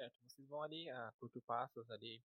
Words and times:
Certo, 0.00 0.14
vocês 0.22 0.48
vão 0.48 0.62
ali 0.62 0.88
a 0.88 1.12
curto 1.20 1.42
passos 1.42 1.90
ali. 1.90 2.22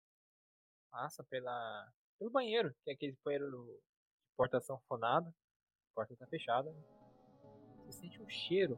Passa 0.91 1.23
pela, 1.23 1.87
pelo 2.19 2.29
banheiro, 2.29 2.75
que 2.83 2.89
é 2.89 2.93
aquele 2.93 3.17
banheiro 3.23 3.49
de 3.49 3.79
porta 4.35 4.59
sanfonada. 4.59 5.29
A 5.29 5.95
porta 5.95 6.13
tá 6.17 6.27
fechada. 6.27 6.69
Você 7.85 7.93
sente 7.93 8.21
um 8.21 8.27
cheiro 8.27 8.77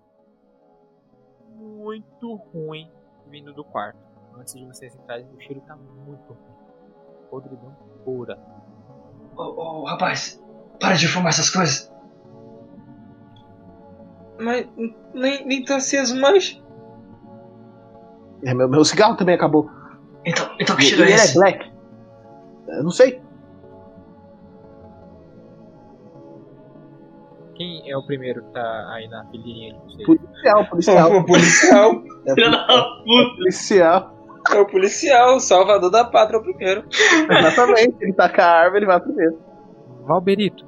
muito 1.56 2.36
ruim 2.36 2.94
vindo 3.30 3.52
do 3.52 3.66
quarto. 3.66 3.98
Antes 4.36 4.54
de 4.54 4.64
vocês 4.64 4.94
entrarem, 4.96 5.26
o 5.26 5.42
cheiro 5.42 5.62
tá 5.62 5.76
muito 5.76 6.32
ruim. 6.32 7.30
Podridão 7.32 7.76
pura. 8.06 8.38
Ô, 9.36 9.42
ô, 9.42 9.86
rapaz, 9.86 10.40
para 10.80 10.94
de 10.98 11.08
fumar 11.08 11.30
essas 11.30 11.50
coisas. 11.50 11.92
Mas 14.40 14.70
nem, 15.16 15.44
nem 15.48 15.66
tá 15.66 15.78
aceso 15.78 16.16
mais. 16.22 16.63
É, 18.46 18.54
meu, 18.54 18.68
meu 18.68 18.84
cigarro 18.84 19.16
também 19.16 19.36
acabou. 19.36 19.70
Então, 20.26 20.50
então 20.60 20.76
que 20.76 20.84
cheiro 20.84 21.04
e 21.04 21.06
é 21.06 21.08
ele 21.08 21.14
é 21.14 21.16
esse? 21.16 21.34
black. 21.38 21.72
Eu 22.68 22.84
não 22.84 22.92
sei. 22.92 23.22
Quem 27.56 27.90
é 27.90 27.96
o 27.96 28.04
primeiro 28.04 28.44
que 28.44 28.52
tá 28.52 28.94
aí 28.94 29.08
na 29.08 29.26
fileirinha 29.26 29.74
de 29.74 29.80
vocês? 29.80 30.06
Policial, 30.06 30.66
policial. 30.66 31.18
O 31.18 31.26
policial. 31.26 32.04
É 32.26 32.36
puta. 32.36 33.36
policial. 33.36 34.14
É 34.52 34.60
o 34.60 34.66
policial, 34.66 35.36
o 35.36 35.40
salvador 35.40 35.90
da 35.90 36.04
pátria, 36.04 36.38
é 36.38 36.40
o 36.40 36.44
primeiro. 36.44 36.84
Exatamente. 36.90 37.96
Ele 38.02 38.14
tá 38.14 38.28
com 38.28 38.42
a 38.42 38.46
arma, 38.46 38.78
ele 38.78 38.86
vai 38.86 39.00
primeiro. 39.00 39.40
Valberito, 40.06 40.66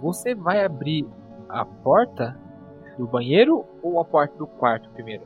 você 0.00 0.34
vai 0.34 0.64
abrir 0.64 1.06
a 1.48 1.64
porta 1.64 2.38
do 2.96 3.06
banheiro 3.06 3.64
ou 3.82 4.00
a 4.00 4.04
porta 4.04 4.34
do 4.38 4.46
quarto 4.46 4.88
primeiro? 4.90 5.22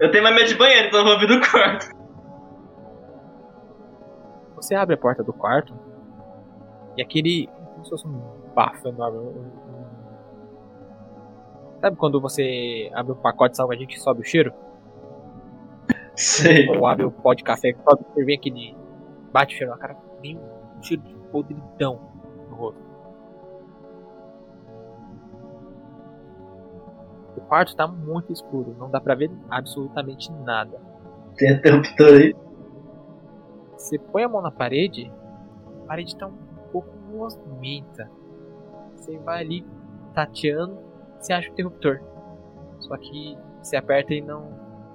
Eu 0.00 0.10
tenho 0.10 0.22
mais 0.24 0.34
medo 0.34 0.48
de 0.48 0.54
banheiro, 0.56 0.88
então 0.88 1.00
eu 1.00 1.04
vou 1.04 1.14
abrir 1.14 1.26
do 1.26 1.40
quarto. 1.50 1.90
Você 4.56 4.74
abre 4.74 4.94
a 4.94 4.98
porta 4.98 5.22
do 5.22 5.32
quarto 5.32 5.74
e 6.96 7.02
aquele. 7.02 7.48
como 7.72 7.84
se 7.84 7.90
fosse 7.90 8.06
um 8.06 8.20
bafo 8.54 8.88
enorme. 8.88 9.18
um- 9.18 9.30
um- 9.30 9.80
Sabe 11.80 11.96
quando 11.96 12.20
você 12.20 12.90
abre 12.94 13.12
um 13.12 13.16
pacote 13.16 13.52
de 13.52 13.56
salgadinho 13.56 13.88
que 13.88 13.98
sobe 13.98 14.20
o 14.20 14.24
cheiro? 14.24 14.52
Sei. 16.14 16.68
Ou 16.68 16.86
abre 16.86 17.06
o 17.06 17.10
pó 17.10 17.32
de 17.32 17.42
café 17.42 17.72
que 17.72 17.82
sobe, 17.82 18.04
você 18.12 18.24
vê 18.24 18.34
aquele. 18.34 18.76
bate 19.32 19.54
o 19.54 19.58
cheiro 19.58 19.72
na 19.72 19.78
cara, 19.78 19.96
vem 20.20 20.36
um 20.36 20.82
cheiro 20.82 21.02
de 21.02 21.14
podridão 21.30 22.00
no 22.50 22.56
rosto. 22.56 22.89
O 27.36 27.40
quarto 27.42 27.76
tá 27.76 27.86
muito 27.86 28.32
escuro, 28.32 28.74
não 28.78 28.90
dá 28.90 29.00
pra 29.00 29.14
ver 29.14 29.30
absolutamente 29.48 30.32
nada. 30.32 30.80
Tem 31.36 31.52
interruptor 31.52 32.14
aí. 32.14 32.34
Você 33.76 33.98
põe 33.98 34.22
a 34.24 34.28
mão 34.28 34.42
na 34.42 34.50
parede, 34.50 35.10
a 35.82 35.86
parede 35.86 36.16
tá 36.16 36.26
um 36.26 36.36
pouco 36.70 36.90
movimenta. 37.10 38.10
Você 38.94 39.18
vai 39.18 39.40
ali 39.40 39.66
tateando, 40.14 40.78
você 41.18 41.32
acha 41.32 41.48
o 41.48 41.52
interruptor. 41.52 42.00
Só 42.80 42.96
que 42.96 43.36
você 43.62 43.76
aperta 43.76 44.12
e 44.12 44.20
não, 44.20 44.50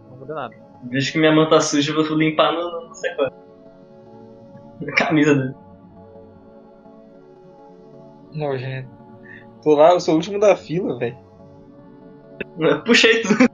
não 0.09 0.17
muda 0.17 0.33
nada. 0.33 0.55
Deixa 0.83 1.11
que 1.11 1.17
minha 1.17 1.31
mão 1.31 1.49
tá 1.49 1.59
suja, 1.59 1.91
eu 1.91 2.05
vou 2.05 2.17
limpar 2.17 2.51
no, 2.51 2.87
no 2.87 2.95
secório. 2.95 3.33
Na 4.81 4.93
camisa 4.93 5.33
dele. 5.33 5.55
Nojento. 8.33 8.89
Tô 9.63 9.75
lá, 9.75 9.93
eu 9.93 9.99
sou 9.99 10.13
o 10.13 10.17
último 10.17 10.39
da 10.39 10.55
fila, 10.55 10.99
velho. 10.99 11.24
Eu 12.59 12.83
Puxei 12.83 13.21
tudo. 13.21 13.49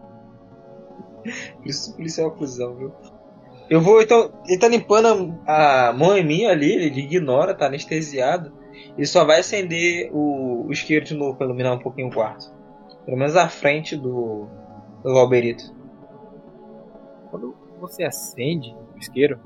Policial 1.96 2.30
é 2.30 2.38
cuzão, 2.38 2.76
viu? 2.76 2.92
Eu 3.70 3.80
vou, 3.82 4.02
então. 4.02 4.32
Ele 4.48 4.60
tá 4.60 4.68
limpando 4.68 5.40
a, 5.48 5.90
a 5.90 5.94
mão 5.94 6.18
em 6.18 6.26
mim 6.26 6.46
ali, 6.46 6.72
ele 6.72 7.00
ignora, 7.02 7.54
tá 7.54 7.68
anestesiado. 7.68 8.52
Ele 8.98 9.06
só 9.06 9.24
vai 9.24 9.40
acender 9.40 10.10
o, 10.12 10.66
o 10.68 10.72
isqueiro 10.72 11.06
de 11.06 11.14
novo 11.14 11.38
pra 11.38 11.46
iluminar 11.46 11.74
um 11.74 11.80
pouquinho 11.80 12.08
o 12.08 12.14
quarto. 12.14 12.52
Pelo 13.06 13.18
menos 13.18 13.36
à 13.36 13.48
frente 13.48 13.96
do. 13.96 14.48
do 15.04 15.14
Valberito. 15.14 15.74
Quando 17.30 17.56
você 17.80 18.04
acende 18.04 18.76
o 18.96 18.98
isqueiro, 18.98 19.40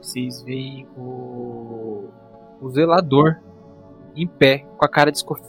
vocês 0.00 0.42
veem 0.42 0.86
o, 0.96 2.08
o 2.60 2.70
zelador 2.70 3.40
em 4.14 4.26
pé, 4.26 4.64
com 4.76 4.84
a 4.84 4.88
cara 4.88 5.10
desco- 5.10 5.40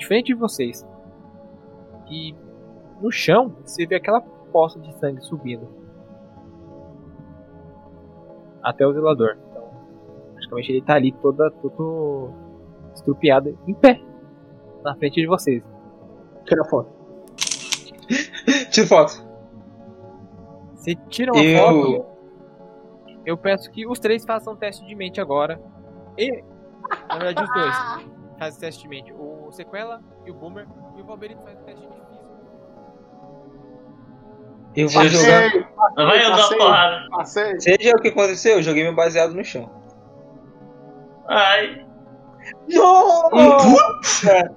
desfigurada, 0.00 0.22
diferente 0.22 0.26
de 0.26 0.34
vocês. 0.34 0.86
E 2.10 2.34
no 3.00 3.10
chão 3.10 3.54
você 3.64 3.86
vê 3.86 3.96
aquela 3.96 4.20
poça 4.20 4.78
de 4.80 4.92
sangue 4.98 5.20
subindo 5.22 5.68
até 8.62 8.86
o 8.86 8.92
zelador. 8.92 9.36
Então, 9.50 9.70
praticamente 10.34 10.72
ele 10.72 10.82
tá 10.82 10.94
ali 10.94 11.12
toda, 11.12 11.50
todo 11.50 12.30
estrupiado, 12.94 13.56
em 13.66 13.74
pé, 13.74 14.00
na 14.82 14.94
frente 14.96 15.20
de 15.20 15.26
vocês. 15.26 15.62
Tira 16.44 16.62
a 16.62 16.64
foto. 16.64 16.90
Tira 18.70 18.86
foto. 18.86 19.30
Você 20.74 20.94
tira 21.08 21.32
uma 21.32 21.42
Eu- 21.42 21.58
foto. 21.58 22.10
Eu 23.24 23.36
peço 23.36 23.70
que 23.70 23.86
os 23.86 23.98
três 23.98 24.24
façam 24.24 24.54
um 24.54 24.56
teste 24.56 24.84
de 24.86 24.94
mente 24.94 25.20
agora. 25.20 25.60
E, 26.16 26.42
na 27.08 27.18
verdade, 27.18 27.44
os 27.44 27.52
dois 27.54 28.10
fazem 28.40 28.58
teste 28.58 28.82
de 28.82 28.88
mente. 28.88 29.12
O 29.12 29.52
Sequela 29.52 30.00
e 30.24 30.30
o 30.30 30.34
Boomer. 30.34 30.66
E 30.96 31.02
o 31.02 31.04
Valberito 31.04 31.42
faz 31.42 31.60
o 31.60 31.62
teste 31.62 31.86
de 31.86 31.88
físico. 31.88 32.30
Eu 34.74 34.88
vou 34.88 35.02
Passei. 35.02 35.50
jogar. 35.50 35.70
Mas 35.96 36.06
vai 36.06 36.24
eu 36.24 36.30
dar 36.30 36.36
Passei. 36.36 36.58
porrada. 36.58 37.08
Passei. 37.10 37.60
Seja 37.60 37.96
o 37.96 38.00
que 38.00 38.08
aconteceu, 38.08 38.56
eu 38.56 38.62
joguei 38.62 38.82
meu 38.82 38.94
baseado 38.94 39.34
no 39.34 39.44
chão. 39.44 39.70
Ai. 41.28 41.86
Nossa! 42.68 44.56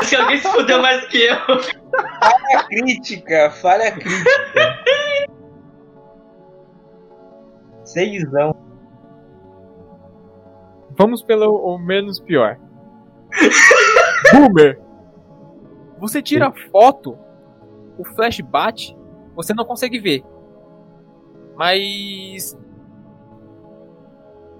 Acho 0.00 0.10
que 0.10 0.16
alguém 0.16 0.38
se 0.38 0.48
fudeu 0.48 0.82
mais 0.82 1.06
que 1.06 1.24
eu. 1.24 1.36
Falha 1.36 2.64
crítica, 2.68 3.50
falha 3.52 3.92
crítica. 3.92 4.84
Seisão. 7.84 8.54
Vamos 10.90 11.22
pelo 11.22 11.54
o 11.56 11.78
menos 11.78 12.20
pior. 12.20 12.58
Boomer! 14.32 14.80
Você 15.98 16.20
tira 16.22 16.48
a 16.48 16.52
foto, 16.70 17.16
o 17.96 18.04
flash 18.04 18.40
bate, 18.40 18.96
você 19.34 19.54
não 19.54 19.64
consegue 19.64 19.98
ver. 19.98 20.24
Mas. 21.56 22.58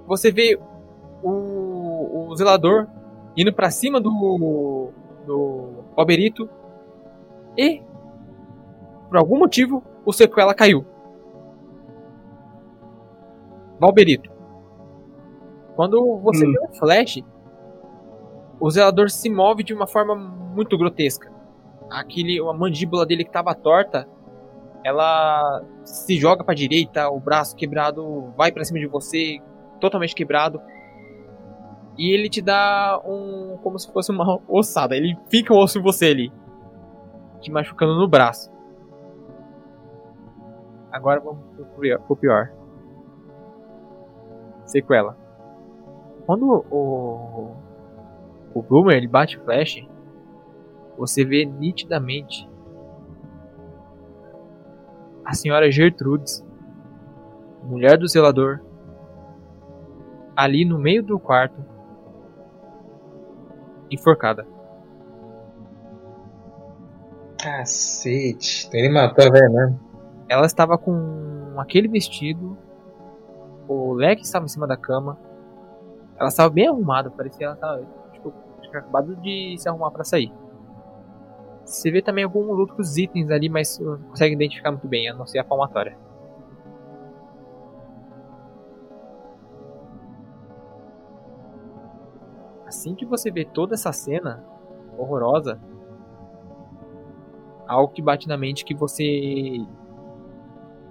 Você 0.07 0.31
vê 0.31 0.59
o, 1.23 2.29
o 2.29 2.37
zelador 2.37 2.87
indo 3.37 3.53
pra 3.53 3.71
cima 3.71 4.01
do. 4.01 4.91
do. 5.27 5.71
E. 7.57 7.83
Por 9.09 9.19
algum 9.19 9.39
motivo, 9.39 9.83
o 10.05 10.13
sequela 10.13 10.55
caiu. 10.55 10.87
Valberito. 13.79 14.31
Quando 15.75 16.19
você 16.19 16.47
Hum. 16.47 16.53
vê 16.53 16.59
o 16.61 16.75
flash, 16.75 17.23
o 18.63 18.71
zelador 18.71 19.11
se 19.11 19.29
move 19.29 19.65
de 19.65 19.75
uma 19.75 19.89
forma 19.89 20.15
muito 20.15 20.79
grotesca. 20.79 21.33
Aquele, 21.91 22.39
a 22.39 22.53
mandíbula 22.53 23.05
dele 23.05 23.25
que 23.25 23.31
estava 23.31 23.57
torta, 23.57 24.09
ela 24.85 25.65
se 25.83 26.17
joga 26.17 26.45
para 26.45 26.55
direita, 26.55 27.11
o 27.11 27.19
braço 27.19 27.57
quebrado 27.57 28.33
vai 28.37 28.53
para 28.53 28.65
cima 28.65 28.79
de 28.79 28.87
você, 28.87 29.41
totalmente 29.81 30.15
quebrado. 30.15 30.63
E 31.99 32.15
ele 32.15 32.31
te 32.31 32.41
dá 32.41 33.03
um 33.05 33.59
como 33.65 33.77
se 33.81 33.93
fosse 33.93 34.13
uma 34.13 34.39
ossada. 34.47 34.95
Ele 34.95 35.19
fica 35.29 35.53
o 35.53 35.59
osso 35.59 35.81
em 35.81 35.83
você 35.83 36.07
ali, 36.07 36.33
te 37.41 37.51
machucando 37.51 37.97
no 37.97 38.07
braço. 38.07 38.49
Agora 40.93 41.19
vamos 41.19 41.43
pro 42.07 42.15
pior. 42.15 42.53
Sequela. 44.67 45.17
Quando 46.27 46.65
o 46.71 47.72
o 48.55 48.63
Boomer 48.63 48.97
ele 48.97 49.09
bate 49.09 49.39
flash, 49.39 49.87
você 50.97 51.25
vê 51.25 51.45
nitidamente 51.45 52.49
a 55.25 55.35
senhora 55.35 55.71
Gertrudes, 55.71 56.45
mulher 57.63 57.97
do 57.97 58.09
zelador, 58.09 58.61
ali 60.37 60.65
no 60.65 60.79
meio 60.79 61.03
do 61.03 61.19
quarto, 61.19 61.65
enforcada. 63.91 64.47
Cacete. 67.41 68.69
Ele 68.73 68.89
matou 68.89 69.27
a 69.27 69.31
velha 69.31 69.49
mesmo. 69.49 69.81
Ela 70.29 70.47
estava 70.47 70.79
com 70.79 71.55
aquele 71.57 71.89
vestido, 71.89 72.57
o 73.69 73.93
leque 73.93 74.23
estava 74.23 74.45
em 74.45 74.49
cima 74.49 74.67
da 74.67 74.77
cama, 74.77 75.19
ela 76.17 76.29
estava 76.29 76.51
bem 76.51 76.69
arrumada, 76.69 77.11
parecia 77.11 77.39
que 77.39 77.45
ela 77.45 77.55
estava 77.55 78.02
acabado 78.79 79.17
de 79.17 79.57
se 79.59 79.69
arrumar 79.69 79.91
pra 79.91 80.05
sair. 80.05 80.33
Você 81.65 81.91
vê 81.91 82.03
também 82.03 82.25
alguns 82.25 82.59
outros 82.59 82.97
itens 82.97 83.31
ali, 83.31 83.49
mas 83.49 83.79
não 83.79 83.99
consegue 83.99 84.35
identificar 84.35 84.71
muito 84.71 84.89
bem, 84.89 85.09
a 85.09 85.15
não 85.15 85.27
ser 85.27 85.39
a 85.39 85.45
palmatória. 85.45 85.97
Assim 92.67 92.95
que 92.95 93.07
você 93.07 93.31
vê 93.31 93.45
toda 93.45 93.75
essa 93.75 93.93
cena 93.93 94.45
horrorosa, 94.99 95.61
algo 97.67 97.93
que 97.93 98.03
bate 98.03 98.29
na 98.29 98.37
mente 98.37 98.65
que 98.65 98.75
você 98.75 99.65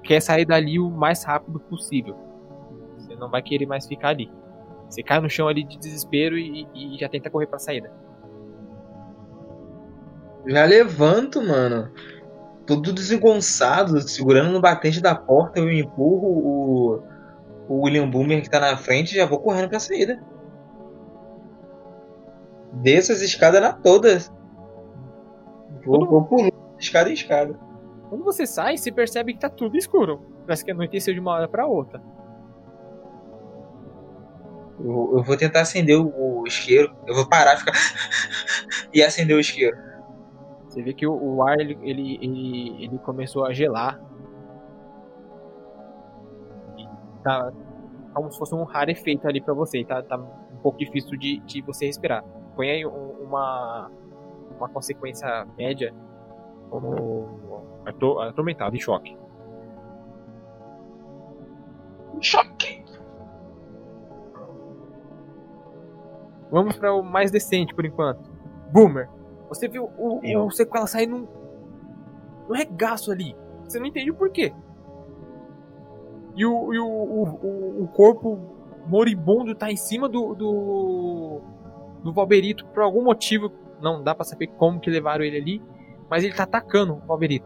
quer 0.03 0.19
sair 0.21 0.45
dali 0.45 0.79
o 0.79 0.89
mais 0.89 1.23
rápido 1.23 1.59
possível. 1.59 2.15
Você 2.97 3.15
não 3.15 3.29
vai 3.29 3.41
querer 3.41 3.65
mais 3.65 3.87
ficar 3.87 4.09
ali. 4.09 4.31
Você 4.91 5.01
cai 5.01 5.21
no 5.21 5.29
chão 5.29 5.47
ali 5.47 5.63
de 5.63 5.77
desespero 5.77 6.37
e, 6.37 6.67
e 6.75 6.97
já 6.99 7.07
tenta 7.07 7.29
correr 7.29 7.47
pra 7.47 7.57
saída. 7.57 7.89
Já 10.45 10.65
levanto, 10.65 11.41
mano. 11.41 11.89
Todo 12.67 12.91
desengonçado, 12.91 14.01
segurando 14.01 14.51
no 14.51 14.59
batente 14.59 15.01
da 15.01 15.15
porta, 15.15 15.59
eu 15.59 15.71
empurro 15.71 16.27
o, 16.27 17.03
o 17.69 17.81
William 17.83 18.09
Boomer 18.09 18.41
que 18.41 18.49
tá 18.49 18.59
na 18.59 18.75
frente 18.75 19.13
e 19.13 19.15
já 19.15 19.25
vou 19.25 19.39
correndo 19.39 19.69
pra 19.69 19.79
saída. 19.79 20.21
Desço 22.73 23.13
as 23.13 23.21
escadas 23.21 23.61
na 23.61 23.71
todas. 23.71 24.29
Vou, 25.85 26.05
vou 26.05 26.25
pulando 26.25 26.53
escada 26.77 27.09
em 27.09 27.13
escada. 27.13 27.57
Quando 28.09 28.25
você 28.25 28.45
sai, 28.45 28.75
você 28.75 28.91
percebe 28.91 29.33
que 29.33 29.39
tá 29.39 29.49
tudo 29.49 29.77
escuro. 29.77 30.21
Parece 30.45 30.65
que 30.65 30.71
anoiteceu 30.71 31.13
de 31.13 31.19
uma 31.21 31.31
hora 31.31 31.47
pra 31.47 31.65
outra. 31.65 32.01
Eu, 34.83 35.17
eu 35.17 35.23
vou 35.23 35.37
tentar 35.37 35.61
acender 35.61 35.97
o, 35.99 36.41
o 36.41 36.47
isqueiro. 36.47 36.93
Eu 37.05 37.15
vou 37.15 37.27
parar, 37.27 37.57
ficar. 37.57 37.73
e 38.93 39.01
acender 39.03 39.35
o 39.35 39.39
isqueiro. 39.39 39.77
Você 40.67 40.81
vê 40.81 40.93
que 40.93 41.05
o, 41.05 41.13
o 41.13 41.43
ar 41.43 41.59
ele, 41.59 41.77
ele, 41.81 42.17
ele, 42.21 42.83
ele 42.85 42.97
começou 42.99 43.45
a 43.45 43.53
gelar. 43.53 43.99
E 46.77 46.87
tá 47.23 47.51
como 48.13 48.31
se 48.31 48.37
fosse 48.37 48.55
um 48.55 48.63
rarefeito 48.63 49.27
ali 49.27 49.41
pra 49.41 49.53
você. 49.53 49.83
Tá, 49.83 50.01
tá 50.01 50.17
um 50.17 50.57
pouco 50.61 50.77
difícil 50.79 51.17
de, 51.17 51.39
de 51.41 51.61
você 51.61 51.85
respirar. 51.85 52.23
Põe 52.55 52.69
aí 52.71 52.85
um- 52.85 53.23
uma, 53.23 53.89
uma 54.57 54.69
consequência 54.69 55.45
média 55.57 55.93
como 56.69 57.63
ato- 57.85 58.19
atormentado, 58.19 58.75
em 58.75 58.79
choque. 58.79 59.17
Choque! 62.21 62.80
Vamos 66.51 66.77
para 66.77 66.93
o 66.93 67.01
mais 67.01 67.31
decente 67.31 67.73
por 67.73 67.85
enquanto. 67.85 68.29
Boomer, 68.71 69.09
você 69.49 69.67
viu 69.67 69.85
o, 69.97 70.19
Eu. 70.23 70.45
o 70.45 70.51
sequela 70.51 70.85
sair 70.85 71.07
num, 71.07 71.25
num 72.47 72.55
regaço 72.55 73.11
ali. 73.11 73.35
Você 73.63 73.79
não 73.79 73.85
entende 73.87 74.11
o 74.11 74.15
porquê. 74.15 74.53
E 76.35 76.45
o, 76.45 76.73
e 76.73 76.79
o, 76.79 76.85
o, 76.87 77.83
o- 77.83 77.87
corpo 77.89 78.39
moribundo 78.87 79.53
tá 79.53 79.69
em 79.71 79.75
cima 79.75 80.07
do, 80.07 80.33
do, 80.33 81.41
do 82.03 82.13
Valberito 82.13 82.65
por 82.67 82.83
algum 82.83 83.03
motivo. 83.03 83.51
Não 83.81 84.01
dá 84.03 84.13
pra 84.15 84.23
saber 84.23 84.47
como 84.47 84.79
que 84.79 84.89
levaram 84.89 85.23
ele 85.25 85.37
ali. 85.37 85.61
Mas 86.09 86.23
ele 86.23 86.33
tá 86.33 86.43
atacando 86.43 86.93
o 86.95 86.99
Valberito. 87.07 87.45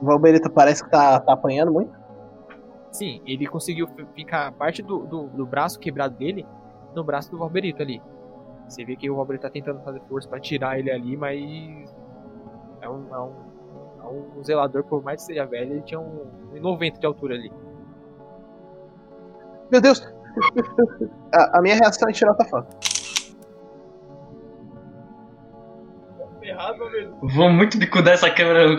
O 0.00 0.04
Valberita 0.06 0.48
parece 0.48 0.82
que 0.82 0.90
tá, 0.90 1.20
tá 1.20 1.32
apanhando 1.32 1.72
muito. 1.72 1.92
Sim, 2.90 3.20
ele 3.26 3.46
conseguiu 3.46 3.86
fi- 3.88 4.06
ficar 4.14 4.50
parte 4.52 4.82
do, 4.82 5.00
do, 5.00 5.26
do 5.28 5.46
braço 5.46 5.78
quebrado 5.78 6.16
dele 6.16 6.46
no 6.94 7.04
braço 7.04 7.30
do 7.30 7.38
Valberito 7.38 7.82
ali. 7.82 8.02
Você 8.68 8.84
vê 8.84 8.96
que 8.96 9.10
o 9.10 9.16
Valberito 9.16 9.42
tá 9.46 9.50
tentando 9.50 9.80
fazer 9.82 10.00
força 10.08 10.28
pra 10.28 10.40
tirar 10.40 10.78
ele 10.78 10.90
ali, 10.90 11.16
mas 11.16 11.94
é 12.80 12.88
um, 12.88 13.14
é 13.14 13.20
um, 13.20 13.32
é 14.02 14.06
um 14.38 14.42
zelador, 14.44 14.84
por 14.84 15.02
mais 15.02 15.20
que 15.20 15.26
seja 15.26 15.44
velho, 15.44 15.72
ele 15.74 15.82
tinha 15.82 16.00
um 16.00 16.26
1,90 16.54 16.98
de 16.98 17.06
altura 17.06 17.34
ali. 17.34 17.52
Meu 19.70 19.80
Deus! 19.80 20.00
A, 21.32 21.58
a 21.58 21.62
minha 21.62 21.76
reação 21.76 22.08
é 22.08 22.12
tirar. 22.12 22.34
Errado, 26.42 26.78
Valberito. 26.78 27.14
Vou 27.22 27.50
muito 27.50 27.78
bicudar 27.78 28.14
essa 28.14 28.28
câmera. 28.30 28.76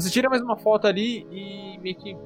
Você 0.00 0.10
tira 0.10 0.30
mais 0.30 0.42
uma 0.42 0.56
foto 0.56 0.86
ali 0.86 1.26
e 1.30 1.78
meio 1.78 1.96
que 1.96 2.16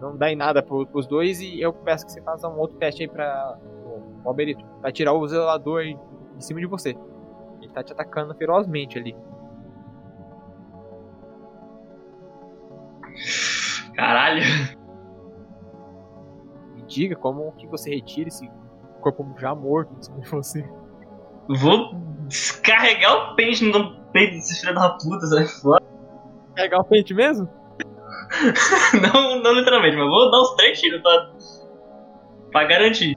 não 0.00 0.16
dá 0.16 0.30
em 0.30 0.36
nada 0.36 0.62
pro, 0.62 0.86
pros 0.86 1.06
dois 1.06 1.40
e 1.40 1.60
eu 1.60 1.72
peço 1.72 2.06
que 2.06 2.12
você 2.12 2.22
faça 2.22 2.48
um 2.48 2.58
outro 2.58 2.76
teste 2.76 3.02
aí 3.02 3.08
pra 3.08 3.58
o 3.84 4.22
Valberito. 4.22 4.64
Vai 4.80 4.92
tirar 4.92 5.12
o 5.12 5.26
zelador 5.26 5.82
em 5.82 5.98
em 6.36 6.40
cima 6.40 6.60
de 6.60 6.66
você. 6.66 6.96
Ele 7.60 7.72
tá 7.72 7.82
te 7.82 7.92
atacando 7.92 8.34
ferozmente 8.34 8.98
ali. 8.98 9.16
Caralho. 13.94 14.42
Me 16.74 16.82
diga 16.82 17.16
como 17.16 17.52
que 17.52 17.66
você 17.66 17.90
retira 17.90 18.28
esse 18.28 18.50
corpo 19.00 19.34
já 19.38 19.54
morto 19.54 19.94
de 19.94 20.06
cima 20.06 20.20
de 20.20 20.28
você. 20.28 20.68
Vou 21.60 21.94
descarregar 22.26 23.32
o 23.32 23.36
pente 23.36 23.64
no 23.64 23.96
peito 24.10 24.34
desse 24.34 24.60
filho 24.60 24.74
da 24.74 24.90
puta, 24.90 25.26
sai 25.26 25.46
fora. 25.46 25.83
Pegar 26.54 26.80
o 26.80 26.84
pente 26.84 27.14
mesmo? 27.14 27.48
Não, 29.00 29.40
não 29.42 29.52
literalmente, 29.52 29.96
mas 29.96 30.08
vou 30.08 30.30
dar 30.30 30.40
uns 30.40 30.54
três 30.56 30.80
tiros 30.80 31.00
pra, 31.02 31.30
pra 32.50 32.64
garantir. 32.64 33.16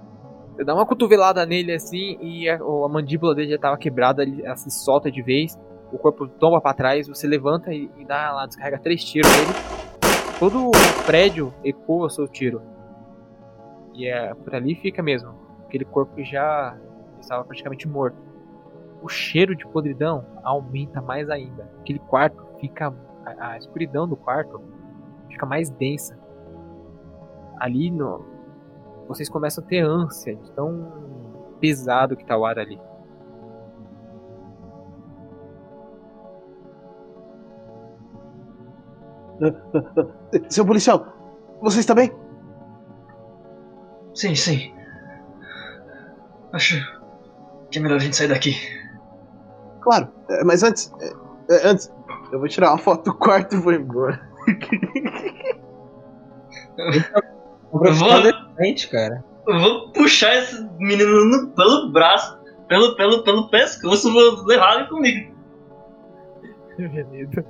Você 0.54 0.64
dá 0.64 0.76
uma 0.76 0.86
cotovelada 0.86 1.46
nele 1.46 1.72
assim 1.74 2.18
e 2.22 2.48
a, 2.50 2.56
a 2.56 2.90
mandíbula 2.90 3.34
dele 3.34 3.52
já 3.52 3.58
tava 3.58 3.78
quebrada, 3.78 4.22
ele, 4.22 4.44
ela 4.44 4.56
se 4.56 4.70
solta 4.70 5.12
de 5.12 5.22
vez, 5.22 5.58
o 5.92 5.98
corpo 5.98 6.28
tomba 6.28 6.60
pra 6.60 6.74
trás, 6.74 7.08
você 7.08 7.26
levanta 7.26 7.74
e, 7.74 7.90
e 7.98 8.06
dá 8.06 8.32
lá, 8.32 8.46
descarrega 8.46 8.80
três 8.80 9.04
tiros 9.04 9.32
nele. 9.32 9.54
Todo 10.40 10.70
o 10.70 10.72
prédio 11.06 11.54
ecoa 11.64 12.10
seu 12.10 12.28
tiro. 12.28 12.62
E 13.94 14.08
é, 14.08 14.34
por 14.34 14.54
ali 14.54 14.76
fica 14.76 15.02
mesmo. 15.02 15.34
Aquele 15.66 15.86
corpo 15.86 16.16
que 16.16 16.24
já 16.24 16.78
estava 17.20 17.44
praticamente 17.44 17.88
morto. 17.88 18.18
O 19.02 19.10
cheiro 19.10 19.56
de 19.56 19.66
podridão 19.66 20.26
aumenta 20.44 21.02
mais 21.02 21.30
ainda. 21.30 21.70
Aquele 21.80 22.00
quarto 22.00 22.46
fica. 22.60 22.94
A, 23.28 23.52
a 23.52 23.58
escuridão 23.58 24.08
do 24.08 24.16
quarto 24.16 24.62
fica 25.30 25.46
mais 25.46 25.70
densa. 25.70 26.18
Ali 27.60 27.92
no, 27.92 28.24
vocês 29.08 29.30
começam 29.30 29.64
a 29.64 29.68
ter 29.68 29.80
ânsia 29.80 30.36
de 30.36 30.52
tão 30.52 30.92
pesado 31.60 32.16
que 32.16 32.26
tá 32.26 32.38
o 32.38 32.46
ar 32.46 32.60
ali. 32.60 32.80
Seu 40.50 40.66
policial, 40.66 41.06
você 41.62 41.80
está 41.80 41.94
bem? 41.94 42.12
Sim, 44.14 44.34
sim. 44.36 44.74
Acho 46.54 46.76
que 47.70 47.78
é 47.78 47.82
melhor 47.82 47.98
a 47.98 48.00
gente 48.00 48.16
sair 48.16 48.30
daqui. 48.30 48.56
Claro, 49.82 50.10
é, 50.30 50.44
mas 50.44 50.64
antes. 50.64 50.92
é, 51.00 51.14
é, 51.54 51.68
antes, 51.68 51.92
eu 52.32 52.40
vou 52.40 52.48
tirar 52.48 52.70
uma 52.72 52.78
foto 52.78 53.06
do 53.12 53.18
quarto 53.18 53.56
e 53.56 53.60
vou 53.60 53.74
embora. 53.74 54.20
Professor 57.72 58.22
Vou- 58.22 58.92
cara. 58.92 59.24
Eu 59.48 59.60
vou 59.60 59.90
puxar 59.92 60.36
esse 60.36 60.62
menino 60.78 61.26
no- 61.26 61.48
pelo 61.50 61.92
braço, 61.92 62.38
pelo, 62.68 62.96
pelo, 62.96 63.24
pelo 63.24 63.50
pescoço, 63.50 64.12
vou 64.12 64.46
levar 64.46 64.76
ele 64.80 64.90
comigo. 64.90 65.36
Beleza. 66.78 67.46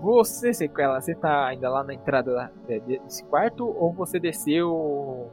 Você, 0.00 0.52
sequela, 0.52 1.00
você 1.00 1.14
tá 1.14 1.46
ainda 1.46 1.70
lá 1.70 1.84
na 1.84 1.94
entrada 1.94 2.34
da- 2.34 2.50
de- 2.66 2.98
desse 2.98 3.24
quarto 3.24 3.66
ou 3.66 3.92
você 3.92 4.18
desceu? 4.18 5.30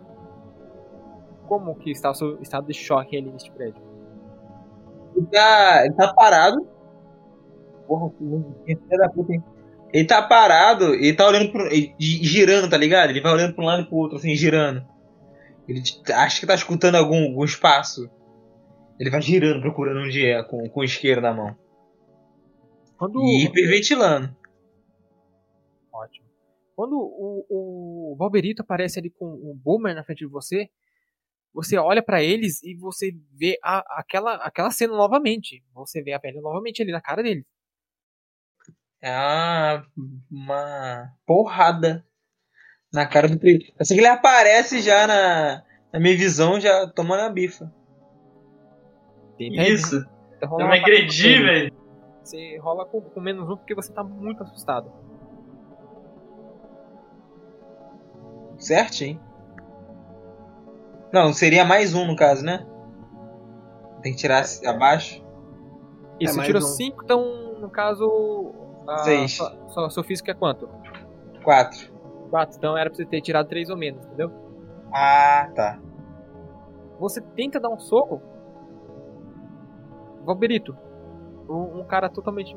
Como 1.47 1.73
que 1.75 1.89
está 1.91 2.11
o 2.11 2.13
seu 2.15 2.39
estado 2.41 2.67
de 2.67 2.73
choque 2.75 3.17
ali 3.17 3.31
neste 3.31 3.51
prédio? 3.51 3.81
Ele 5.15 5.25
tá, 5.25 5.85
ele 5.85 5.93
tá 5.95 6.13
parado. 6.13 6.67
Porra, 7.89 9.33
hein? 9.33 9.43
Ele 9.91 10.05
tá 10.05 10.21
parado 10.21 10.93
e 10.93 11.11
tá 11.15 11.27
olhando 11.27 11.51
pro. 11.51 11.67
gi- 11.71 11.95
girando, 12.23 12.69
tá 12.69 12.77
ligado? 12.77 13.09
Ele 13.09 13.21
vai 13.21 13.33
olhando 13.33 13.55
pra 13.55 13.63
um 13.63 13.67
lado 13.67 13.81
e 13.81 13.85
pro 13.87 13.95
outro, 13.97 14.17
assim, 14.17 14.35
girando. 14.35 14.85
Ele 15.67 15.81
acha 16.13 16.39
que 16.39 16.45
tá 16.45 16.53
escutando 16.53 16.95
algum, 16.95 17.29
algum 17.29 17.43
espaço. 17.43 18.07
Ele 18.99 19.09
vai 19.09 19.21
girando, 19.21 19.61
procurando 19.61 20.01
onde 20.01 20.23
é, 20.25 20.43
com, 20.43 20.69
com 20.69 20.79
o 20.81 20.83
isqueiro 20.83 21.21
na 21.21 21.33
mão. 21.33 21.55
Quando 22.97 23.19
E 23.23 23.45
hiperventilando. 23.45 24.35
Ótimo. 25.91 26.27
Quando 26.75 26.93
o, 26.97 27.45
o 28.11 28.15
Valberito 28.17 28.61
aparece 28.61 28.99
ali 28.99 29.09
com 29.09 29.25
o 29.25 29.53
Boomer 29.55 29.95
na 29.95 30.03
frente 30.03 30.19
de 30.19 30.27
você, 30.27 30.69
você 31.53 31.77
olha 31.77 32.01
pra 32.03 32.21
eles 32.21 32.61
e 32.63 32.75
você 32.75 33.11
vê 33.33 33.57
a- 33.63 33.83
aquela, 33.99 34.35
aquela 34.35 34.69
cena 34.71 34.95
novamente. 34.95 35.63
Você 35.73 36.01
vê 36.01 36.13
a 36.13 36.19
velha 36.19 36.41
novamente 36.41 36.81
ali 36.81 36.91
na 36.91 37.01
cara 37.01 37.23
dele. 37.23 37.45
É 39.01 39.81
uma, 40.29 41.13
porrada 41.25 42.05
na 42.93 43.05
cara 43.05 43.29
do 43.29 43.39
Preto. 43.39 43.71
Assim 43.79 43.93
que 43.93 44.01
ele 44.01 44.07
aparece 44.07 44.81
já 44.81 45.07
na, 45.07 45.63
na 45.93 45.99
minha 45.99 46.17
visão, 46.17 46.59
já 46.59 46.87
tomando 46.87 47.21
a 47.21 47.29
bifa. 47.29 47.73
Isso. 49.39 50.05
rolar 50.43 50.65
Eu 50.65 50.69
me 50.69 50.79
agredi, 50.79 51.41
velho. 51.41 51.73
Você 52.21 52.57
rola 52.57 52.85
com, 52.85 53.01
com 53.01 53.19
menos 53.21 53.49
um 53.49 53.55
porque 53.55 53.73
você 53.73 53.91
tá 53.93 54.03
muito 54.03 54.43
assustado. 54.43 54.91
Certinho. 58.57 59.19
Não, 61.11 61.33
seria 61.33 61.63
mais 61.65 61.95
um 61.95 62.05
no 62.05 62.15
caso, 62.15 62.43
né? 62.43 62.67
Tem 64.01 64.13
que 64.13 64.19
tirar 64.19 64.43
abaixo. 64.65 65.25
Isso, 66.19 66.35
mais 66.35 66.47
tirou 66.47 66.61
um. 66.61 66.65
5, 66.65 67.03
então, 67.03 67.59
no 67.59 67.69
caso. 67.69 68.53
A, 68.89 68.97
Seis. 68.99 69.33
Sua, 69.37 69.57
sua, 69.69 69.89
seu 69.89 70.03
físico 70.03 70.29
é 70.31 70.33
quanto? 70.33 70.67
Quatro. 71.43 71.91
4. 72.29 72.57
Então 72.57 72.77
era 72.77 72.89
pra 72.89 72.97
você 72.97 73.05
ter 73.05 73.21
tirado 73.21 73.47
3 73.47 73.69
ou 73.69 73.77
menos, 73.77 74.05
entendeu? 74.05 74.31
Ah, 74.93 75.49
tá. 75.55 75.79
Você 76.99 77.21
tenta 77.21 77.59
dar 77.59 77.69
um 77.69 77.79
soco. 77.79 78.21
Valberito. 80.25 80.75
Um, 81.49 81.79
um 81.79 81.83
cara 81.85 82.09
totalmente. 82.09 82.55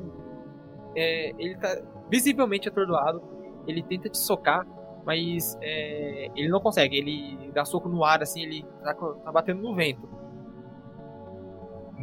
é, 0.97 1.31
ele 1.39 1.57
tá 1.57 1.81
visivelmente 2.11 2.69
atordoado. 2.69 3.23
Ele 3.67 3.83
tenta 3.83 4.09
te 4.09 4.19
socar, 4.19 4.67
mas 5.07 5.57
é, 5.63 6.29
ele 6.35 6.49
não 6.49 6.61
consegue. 6.61 6.97
Ele 6.99 7.51
dá 7.55 7.65
soco 7.65 7.89
no 7.89 8.05
ar, 8.05 8.23
assim, 8.23 8.43
ele 8.43 8.67
tá, 8.83 8.93
tá 8.95 9.33
batendo 9.33 9.63
no 9.63 9.75
vento. 9.75 10.09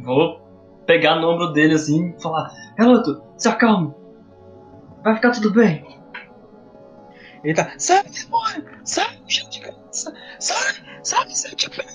Vou 0.02 0.40
pegar 0.86 1.16
no 1.16 1.28
ombro 1.28 1.52
dele 1.52 1.74
assim 1.74 2.14
e 2.16 2.22
falar: 2.22 2.50
Garoto, 2.76 3.22
se 3.36 3.48
acalme. 3.48 3.94
Vai 5.02 5.14
ficar 5.14 5.30
tudo 5.30 5.50
bem. 5.52 5.98
Ele 7.42 7.54
tá. 7.54 7.72
Sai, 7.78 8.02
demônio! 8.04 8.66
Sai, 8.84 9.16
bicho 9.24 9.48
de 9.50 9.60
cabeça! 9.60 10.14
Sai, 10.38 10.74
sai, 11.02 11.30
sai 11.30 11.54
de 11.54 11.70
pé! 11.70 11.86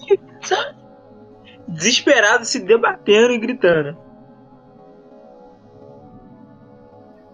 Sai! 0.42 0.76
Desesperado, 1.68 2.46
se 2.46 2.64
debatendo 2.64 3.34
e 3.34 3.40
gritando. 3.40 3.96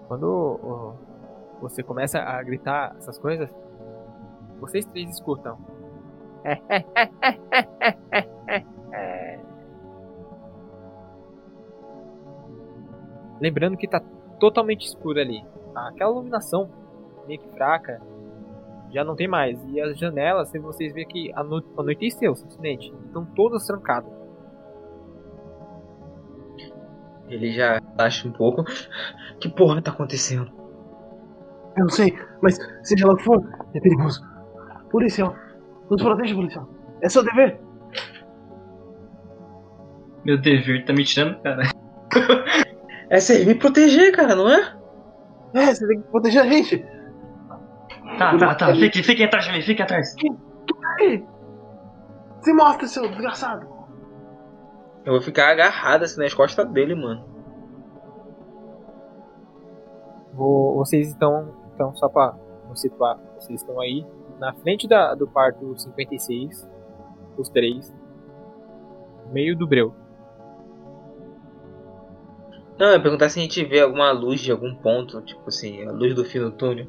Quando 0.07 0.95
você 1.61 1.83
começa 1.83 2.19
a 2.19 2.43
gritar 2.43 2.95
essas 2.97 3.17
coisas, 3.17 3.49
vocês 4.59 4.85
três 4.85 5.09
escutam. 5.09 5.57
Lembrando 13.39 13.77
que 13.77 13.87
tá 13.87 14.01
totalmente 14.39 14.85
escuro 14.85 15.19
ali. 15.19 15.43
Aquela 15.75 16.11
iluminação 16.11 16.69
meio 17.27 17.39
que 17.39 17.49
fraca 17.49 18.01
já 18.91 19.03
não 19.03 19.15
tem 19.15 19.27
mais. 19.27 19.57
E 19.69 19.79
as 19.79 19.97
janelas, 19.97 20.49
se 20.49 20.59
vocês 20.59 20.93
verem 20.93 21.07
que 21.07 21.31
ano 21.35 21.63
anoiteceu, 21.77 22.35
simplesmente. 22.35 22.93
Estão 23.05 23.25
todas 23.25 23.65
trancadas. 23.65 24.11
Ele 27.29 27.51
já 27.51 27.81
acha 27.97 28.27
um 28.27 28.31
pouco. 28.31 28.63
Que 29.39 29.49
porra 29.49 29.81
tá 29.81 29.91
acontecendo? 29.91 30.51
Eu 31.77 31.83
não 31.83 31.89
sei, 31.89 32.13
mas 32.41 32.57
seja 32.83 33.07
lá 33.07 33.13
o 33.13 33.17
que 33.17 33.23
for, 33.23 33.41
é 33.73 33.79
perigoso. 33.79 34.21
Policial, 34.89 35.33
nos 35.89 36.01
proteja, 36.01 36.35
policial. 36.35 36.67
É 37.01 37.07
seu 37.07 37.23
dever. 37.23 37.59
Meu 40.25 40.39
dever 40.39 40.83
tá 40.85 40.91
me 40.91 41.03
tirando, 41.03 41.41
cara. 41.41 41.63
É 43.09 43.19
servir 43.19 43.59
proteger, 43.59 44.15
cara, 44.15 44.37
não 44.37 44.49
é? 44.49 44.73
É, 45.53 45.73
você 45.73 45.87
tem 45.87 46.01
que 46.01 46.07
proteger 46.09 46.41
a 46.41 46.45
gente. 46.47 46.85
Tá, 48.17 48.37
tá, 48.37 48.55
tá. 48.55 48.75
Fique, 48.75 49.03
fique 49.03 49.23
atrás 49.23 49.45
de 49.45 49.51
mim, 49.51 49.61
fique 49.61 49.81
atrás. 49.81 50.15
Aí, 50.99 51.25
se 52.41 52.53
mostra, 52.53 52.87
seu 52.87 53.07
desgraçado. 53.09 53.67
Eu 55.05 55.13
vou 55.13 55.21
ficar 55.21 55.49
agarrado 55.51 56.03
assim 56.03 56.21
nas 56.21 56.33
costas 56.33 56.67
dele, 56.69 56.93
mano. 56.95 57.25
Vo- 60.33 60.75
Vocês 60.77 61.07
estão, 61.09 61.53
então 61.73 61.93
só 61.95 62.07
pra 62.07 62.35
nos 62.69 62.79
situar, 62.81 63.17
vocês 63.39 63.61
estão 63.61 63.79
aí 63.79 64.05
na 64.39 64.53
frente 64.53 64.87
da, 64.87 65.13
do 65.13 65.27
quarto 65.27 65.77
56, 65.77 66.67
os 67.37 67.49
três, 67.49 67.93
no 69.25 69.33
meio 69.33 69.57
do 69.57 69.67
breu. 69.67 69.93
Não, 72.81 72.87
eu 72.87 72.93
ia 72.93 72.99
perguntar 72.99 73.29
se 73.29 73.37
a 73.37 73.43
gente 73.43 73.63
vê 73.63 73.79
alguma 73.79 74.11
luz 74.11 74.41
de 74.41 74.51
algum 74.51 74.73
ponto, 74.73 75.21
tipo 75.21 75.47
assim, 75.47 75.85
a 75.85 75.91
luz 75.91 76.15
do 76.15 76.25
fim 76.25 76.39
do 76.39 76.49
túnel. 76.49 76.87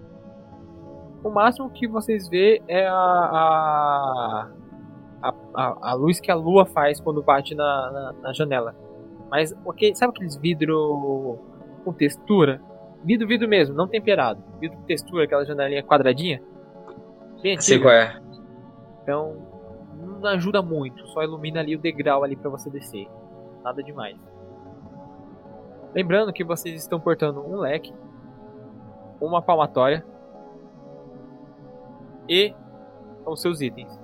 O 1.23 1.29
máximo 1.29 1.69
que 1.69 1.87
vocês 1.87 2.31
vê 2.31 2.63
é 2.67 2.87
a, 2.87 2.95
a, 2.95 4.49
a, 5.23 5.35
a, 5.55 5.91
a 5.91 5.93
luz 5.93 6.19
que 6.19 6.31
a 6.31 6.35
lua 6.35 6.65
faz 6.65 6.99
quando 6.99 7.23
bate 7.23 7.55
na, 7.55 7.91
na, 7.91 8.13
na 8.23 8.33
janela. 8.33 8.75
Mas, 9.31 9.55
ok, 9.67 9.95
sabe 9.95 10.15
aqueles 10.15 10.35
vidro 10.35 11.39
com 11.85 11.93
textura? 11.93 12.59
Vidro, 13.05 13.29
vidro 13.29 13.47
mesmo, 13.47 13.77
não 13.77 13.87
temperado. 13.87 14.43
Vidro 14.59 14.79
com 14.79 14.85
textura, 14.85 15.25
aquela 15.25 15.45
janelinha 15.45 15.83
quadradinha. 15.83 16.43
Bem 17.43 17.61
Sei 17.61 17.79
qual 17.79 17.93
é. 17.93 18.19
Então, 19.03 19.37
não 20.23 20.27
ajuda 20.31 20.63
muito, 20.63 21.07
só 21.09 21.23
ilumina 21.23 21.61
ali 21.61 21.77
o 21.77 21.79
degrau 21.79 22.25
ali 22.25 22.35
para 22.35 22.49
você 22.49 22.71
descer. 22.71 23.07
Nada 23.63 23.83
demais. 23.83 24.32
Lembrando 25.95 26.33
que 26.33 26.43
vocês 26.43 26.81
estão 26.81 26.99
portando 26.99 27.41
um 27.41 27.57
leque, 27.57 27.93
uma 29.21 29.43
palmatória 29.43 30.05
e 32.29 32.55
os 33.27 33.41
seus 33.41 33.61
itens. 33.61 34.01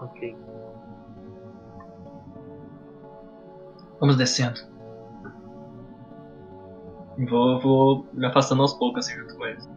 Ok. 0.00 0.36
Vamos 4.00 4.16
descendo. 4.16 4.60
Vou, 7.28 7.60
vou 7.60 8.06
me 8.12 8.26
afastando 8.26 8.62
aos 8.62 8.74
poucos 8.74 9.06
assim 9.06 9.18
junto 9.18 9.36
com 9.36 9.46
eles. 9.46 9.68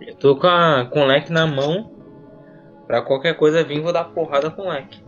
Eu 0.00 0.16
tô 0.16 0.36
com, 0.36 0.46
a, 0.46 0.86
com 0.86 1.00
o 1.00 1.06
leque 1.06 1.32
na 1.32 1.46
mão. 1.46 1.93
Pra 2.86 3.02
qualquer 3.02 3.36
coisa 3.36 3.64
vir, 3.64 3.80
vou 3.80 3.92
dar 3.92 4.04
porrada 4.04 4.50
com 4.50 4.62
o 4.62 4.68
leque. 4.68 5.04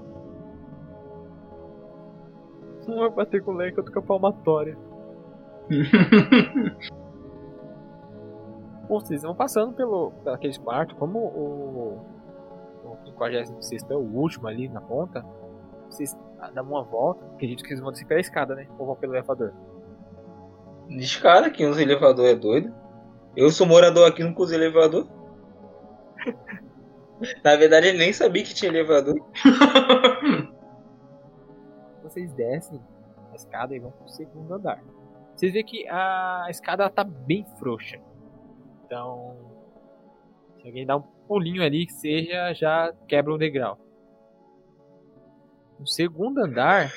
Não 2.87 2.99
vai 3.01 3.11
bater 3.11 3.43
com 3.43 3.51
o 3.53 3.55
leque, 3.55 3.79
eu 3.79 3.85
tô 3.85 3.93
com 3.93 3.99
a 3.99 4.03
palmatória. 4.03 4.79
Bom, 8.89 9.01
vocês 9.01 9.23
vão 9.23 9.35
passando 9.35 9.73
pelo, 9.73 10.13
aqueles 10.27 10.57
quartos, 10.59 10.97
como 10.97 11.19
o, 11.19 12.01
o 12.85 12.97
56 13.05 13.91
é 13.91 13.95
o 13.95 13.99
último 13.99 14.47
ali 14.47 14.69
na 14.69 14.81
ponta, 14.81 15.27
vocês 15.91 16.17
dão 16.55 16.65
uma 16.65 16.85
volta, 16.85 17.25
acredito 17.35 17.63
que 17.63 17.69
vocês 17.69 17.81
vão 17.81 17.91
descer 17.91 18.07
pela 18.07 18.21
escada, 18.21 18.55
né? 18.55 18.69
Ou 18.79 18.87
vão 18.87 18.95
pelo 18.95 19.15
elevador. 19.15 19.53
De 20.89 21.03
escada, 21.03 21.51
que 21.51 21.67
uns 21.67 21.79
elevador 21.79 22.27
é 22.27 22.37
doido. 22.37 22.73
Eu 23.35 23.51
sou 23.51 23.67
morador 23.67 24.07
aqui, 24.09 24.23
não 24.23 24.33
uso 24.37 24.55
elevador. 24.55 25.09
Na 27.43 27.57
verdade, 27.57 27.89
ele 27.89 27.99
nem 27.99 28.13
sabia 28.13 28.45
que 28.45 28.55
tinha 28.55 28.71
elevador. 28.71 29.15
Vocês 32.03 32.33
descem 32.35 32.81
a 33.33 33.35
escada 33.35 33.75
e 33.75 33.79
vão 33.79 33.91
pro 33.91 34.09
segundo 34.09 34.55
andar. 34.55 34.83
Vocês 35.35 35.53
veem 35.53 35.65
que 35.65 35.89
a 35.89 36.47
escada 36.49 36.89
tá 36.89 37.05
bem 37.05 37.45
frouxa. 37.59 38.01
Então, 38.85 39.37
se 40.61 40.67
alguém 40.67 40.87
dá 40.87 40.97
um 40.97 41.03
pulinho 41.03 41.63
ali 41.63 41.87
que 41.87 41.93
seja, 41.93 42.53
já 42.55 42.93
quebra 43.09 43.35
um 43.35 43.39
degrau. 43.39 43.79
No 45.79 45.87
segundo 45.87 46.39
andar, 46.39 46.91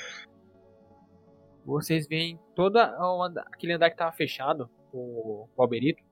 vocês 1.64 2.06
veem 2.06 2.38
toda 2.54 2.96
o 2.98 3.22
anda- 3.22 3.44
aquele 3.52 3.72
andar 3.74 3.90
que 3.90 3.94
estava 3.94 4.12
fechado, 4.12 4.70
o, 4.92 5.46
o 5.54 5.62
Alberito, 5.62 6.02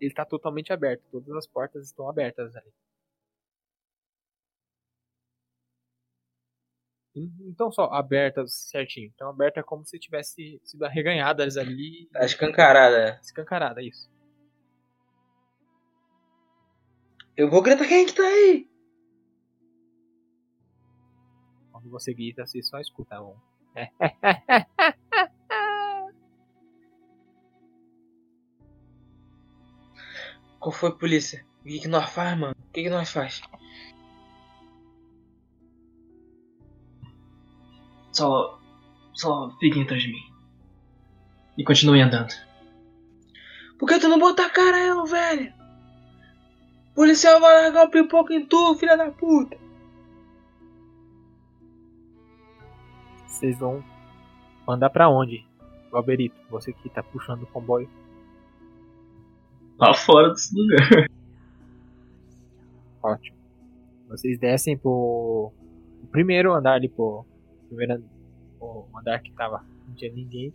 ele 0.00 0.10
está 0.10 0.24
totalmente 0.24 0.72
aberto. 0.72 1.02
Todas 1.10 1.34
as 1.34 1.46
portas 1.46 1.84
estão 1.86 2.08
abertas 2.08 2.54
ali. 2.54 2.72
Então 7.16 7.72
só 7.72 7.84
abertas 7.92 8.52
certinho. 8.70 9.10
Então 9.14 9.28
aberta 9.30 9.60
é 9.60 9.62
como 9.62 9.84
se 9.86 9.98
tivesse 9.98 10.60
sido 10.62 10.84
arreganhadas 10.84 11.56
ali, 11.56 12.06
Tá 12.12 12.24
escancarada. 12.24 13.18
escancarada, 13.22 13.82
isso. 13.82 14.10
Eu 17.36 17.48
vou 17.50 17.62
gritar 17.62 17.86
quem 17.86 18.02
é 18.02 18.06
que 18.06 18.14
tá 18.14 18.22
aí? 18.22 18.68
Quando 21.72 21.90
você 21.90 22.12
grita, 22.14 22.46
você 22.46 22.62
só 22.62 22.78
escuta 22.80 23.20
um. 23.22 23.36
Qual 30.58 30.72
foi, 30.72 30.96
polícia? 30.96 31.46
O 31.60 31.64
que, 31.64 31.80
que 31.80 31.88
nós 31.88 32.10
faz, 32.10 32.38
mano? 32.38 32.54
O 32.58 32.72
que, 32.72 32.82
que 32.82 32.90
nós 32.90 33.10
faz? 33.10 33.40
Só. 38.16 38.58
Só 39.12 39.50
fiquem 39.60 39.82
atrás 39.82 40.02
de 40.02 40.08
mim. 40.08 40.22
E 41.56 41.64
continuem 41.64 42.02
andando. 42.02 42.32
Por 43.78 43.86
que 43.86 43.98
tu 43.98 44.08
não 44.08 44.18
bota 44.18 44.46
a 44.46 44.50
cara 44.50 44.76
aí, 44.76 45.10
velho? 45.10 45.52
O 46.90 46.94
policial 46.94 47.40
vai 47.40 47.62
largar 47.62 47.86
o 47.86 47.90
pipoca 47.90 48.32
em 48.32 48.44
tu, 48.44 48.74
filha 48.76 48.96
da 48.96 49.10
puta. 49.10 49.58
Vocês 53.26 53.58
vão 53.58 53.84
mandar 54.66 54.88
pra 54.88 55.10
onde? 55.10 55.46
Valberito, 55.90 56.36
você 56.50 56.72
que 56.72 56.88
tá 56.88 57.02
puxando 57.02 57.42
o 57.42 57.46
comboio. 57.46 57.88
Lá 59.78 59.92
fora 59.92 60.30
desse 60.30 60.54
lugar. 60.54 61.10
Ótimo. 63.02 63.36
Vocês 64.08 64.38
descem 64.38 64.76
pro 64.76 65.52
o 66.02 66.06
primeiro 66.10 66.54
andar 66.54 66.74
ali, 66.74 66.88
pro 66.88 67.26
primeiro 67.66 68.02
o 68.60 68.86
andar 68.98 69.20
que 69.20 69.32
tava, 69.32 69.64
não 69.86 69.94
tinha 69.94 70.12
ninguém. 70.12 70.52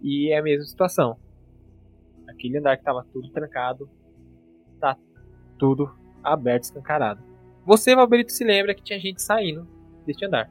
E 0.00 0.30
é 0.32 0.38
a 0.38 0.42
mesma 0.42 0.64
situação. 0.64 1.16
Aquele 2.28 2.58
andar 2.58 2.76
que 2.76 2.84
tava 2.84 3.06
tudo 3.12 3.30
trancado, 3.30 3.88
tá 4.80 4.96
tudo 5.58 5.94
aberto, 6.22 6.64
escancarado. 6.64 7.22
Você, 7.64 7.94
Valberito, 7.94 8.32
se 8.32 8.44
lembra 8.44 8.74
que 8.74 8.82
tinha 8.82 8.98
gente 8.98 9.22
saindo 9.22 9.66
deste 10.04 10.24
andar. 10.24 10.50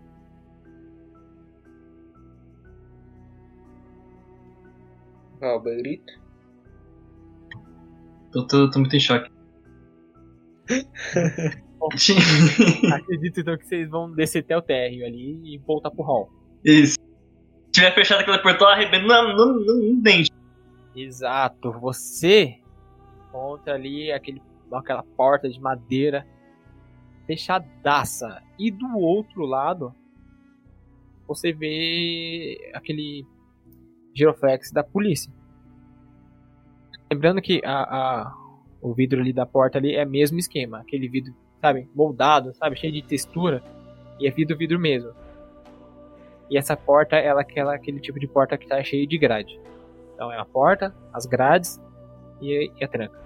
Valberito. 5.39 6.21
Tô, 8.31 8.47
tô, 8.47 8.69
tô 8.69 8.79
muito 8.79 8.95
em 8.95 8.99
choque. 8.99 9.29
Acredito 12.93 13.39
então 13.39 13.57
que 13.57 13.65
vocês 13.65 13.89
vão 13.89 14.11
descer 14.11 14.39
até 14.39 14.55
o 14.57 14.61
térreo 14.61 15.05
ali 15.05 15.55
e 15.55 15.57
voltar 15.59 15.89
pro 15.91 16.03
hall. 16.03 16.29
Isso. 16.63 16.93
Se 16.93 17.71
tiver 17.71 17.93
fechado 17.93 18.21
aquele 18.21 18.37
portão, 18.39 18.67
arrebenta 18.67 19.05
no, 19.05 19.35
no, 19.35 19.65
no, 19.65 19.93
no 19.95 20.01
dente. 20.01 20.29
Exato. 20.95 21.71
Você 21.79 22.59
encontra 23.29 23.73
ali 23.75 24.11
aquele, 24.11 24.41
aquela 24.73 25.03
porta 25.03 25.49
de 25.49 25.59
madeira 25.59 26.27
fechadaça. 27.25 28.41
E 28.59 28.69
do 28.69 28.97
outro 28.97 29.45
lado, 29.45 29.95
você 31.27 31.53
vê 31.53 32.71
aquele 32.73 33.25
giroflex 34.13 34.71
da 34.71 34.83
polícia. 34.83 35.31
Lembrando 37.11 37.41
que 37.41 37.61
a, 37.63 37.81
a- 37.83 38.33
o 38.81 38.93
vidro 38.93 39.19
ali 39.21 39.31
da 39.31 39.45
porta 39.45 39.77
ali 39.77 39.95
é 39.95 40.05
mesmo 40.05 40.37
esquema. 40.39 40.79
Aquele 40.79 41.07
vidro, 41.07 41.33
sabe, 41.61 41.87
moldado, 41.95 42.53
sabe, 42.55 42.75
cheio 42.75 42.91
de 42.91 43.03
textura. 43.03 43.63
E 44.19 44.27
é 44.27 44.31
vidro, 44.31 44.57
vidro 44.57 44.79
mesmo. 44.79 45.11
E 46.49 46.57
essa 46.57 46.75
porta, 46.75 47.15
ela 47.15 47.39
é 47.39 47.43
aquela, 47.43 47.75
aquele 47.75 47.99
tipo 47.99 48.19
de 48.19 48.27
porta 48.27 48.57
que 48.57 48.67
tá 48.67 48.83
cheio 48.83 49.07
de 49.07 49.17
grade. 49.17 49.59
Então 50.13 50.31
é 50.31 50.37
a 50.37 50.45
porta, 50.45 50.93
as 51.13 51.25
grades 51.25 51.81
e, 52.41 52.71
e 52.77 52.83
a 52.83 52.87
tranca. 52.87 53.21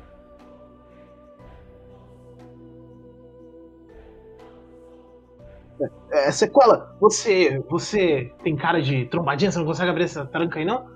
É, 6.11 6.31
sequela, 6.31 6.95
você. 6.99 7.59
Você 7.69 8.31
tem 8.43 8.55
cara 8.55 8.81
de 8.81 9.05
trombadinha, 9.07 9.51
você 9.51 9.59
não 9.59 9.65
consegue 9.65 9.89
abrir 9.89 10.05
essa 10.05 10.25
tranca 10.25 10.59
aí 10.59 10.65
não? 10.65 10.87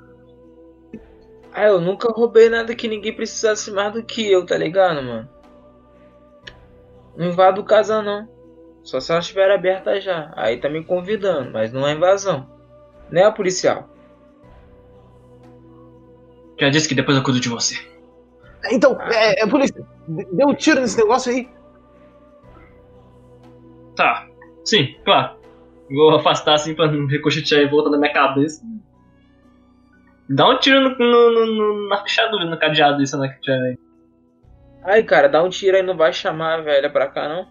Ah, 1.51 1.65
eu 1.65 1.81
nunca 1.81 2.12
roubei 2.12 2.48
nada 2.48 2.75
que 2.75 2.88
ninguém 2.88 3.13
precisasse 3.13 3.72
mais 3.72 3.91
do 3.91 4.03
que 4.03 4.31
eu, 4.31 4.46
tá 4.46 4.58
ligado, 4.58 5.01
mano? 5.01 5.38
Não 7.20 7.28
invado 7.28 7.66
casa 7.66 8.02
não. 8.02 8.28
Só 8.82 9.02
se 9.02 9.12
ela 9.12 9.20
estiver 9.20 9.52
aberta 9.52 10.00
já. 10.00 10.32
Aí 10.38 10.58
tá 10.58 10.70
me 10.70 10.82
convidando, 10.84 11.52
mas 11.52 11.74
não 11.74 11.86
é 11.86 11.92
invasão. 11.94 12.50
Né, 13.12 13.30
policial? 13.30 13.90
Já 16.58 16.70
disse 16.70 16.88
que 16.88 16.96
depois 16.96 17.18
eu 17.18 17.24
cuido 17.24 17.42
de 17.42 17.50
você. 17.50 17.75
Então, 18.72 18.98
é, 19.01 19.44
é 19.44 19.48
polícia, 19.48 19.86
d- 20.08 20.27
dê 20.32 20.46
um 20.46 20.53
tiro 20.53 20.79
nesse 20.79 20.98
negócio 20.98 21.32
aí. 21.32 21.50
Tá. 23.96 24.27
Sim, 24.64 24.96
claro. 25.03 25.38
Vou 25.90 26.16
afastar 26.16 26.53
assim 26.53 26.74
pra 26.75 26.90
não 26.90 27.05
ricochetear 27.08 27.62
e 27.62 27.68
voltar 27.68 27.90
na 27.90 27.98
minha 27.98 28.14
cabeça. 28.14 28.62
Dá 30.29 30.48
um 30.50 30.58
tiro 30.60 30.79
no, 30.82 30.98
no- 30.98 31.32
no- 31.32 31.46
no- 31.74 31.90
na 31.90 31.98
fechadura, 32.01 32.46
no 32.46 32.58
cadeado 32.58 33.01
isso, 33.01 33.18
né? 33.18 33.27
Que 33.29 33.42
tiver 33.42 33.60
aí. 33.62 33.77
Ai, 34.83 35.03
cara, 35.03 35.27
dá 35.27 35.44
um 35.44 35.50
tiro 35.50 35.75
aí, 35.77 35.83
não 35.83 35.96
vai 35.98 36.11
chamar 36.13 36.59
a 36.59 36.61
velha 36.61 36.89
pra 36.89 37.07
cá, 37.07 37.27
não? 37.27 37.48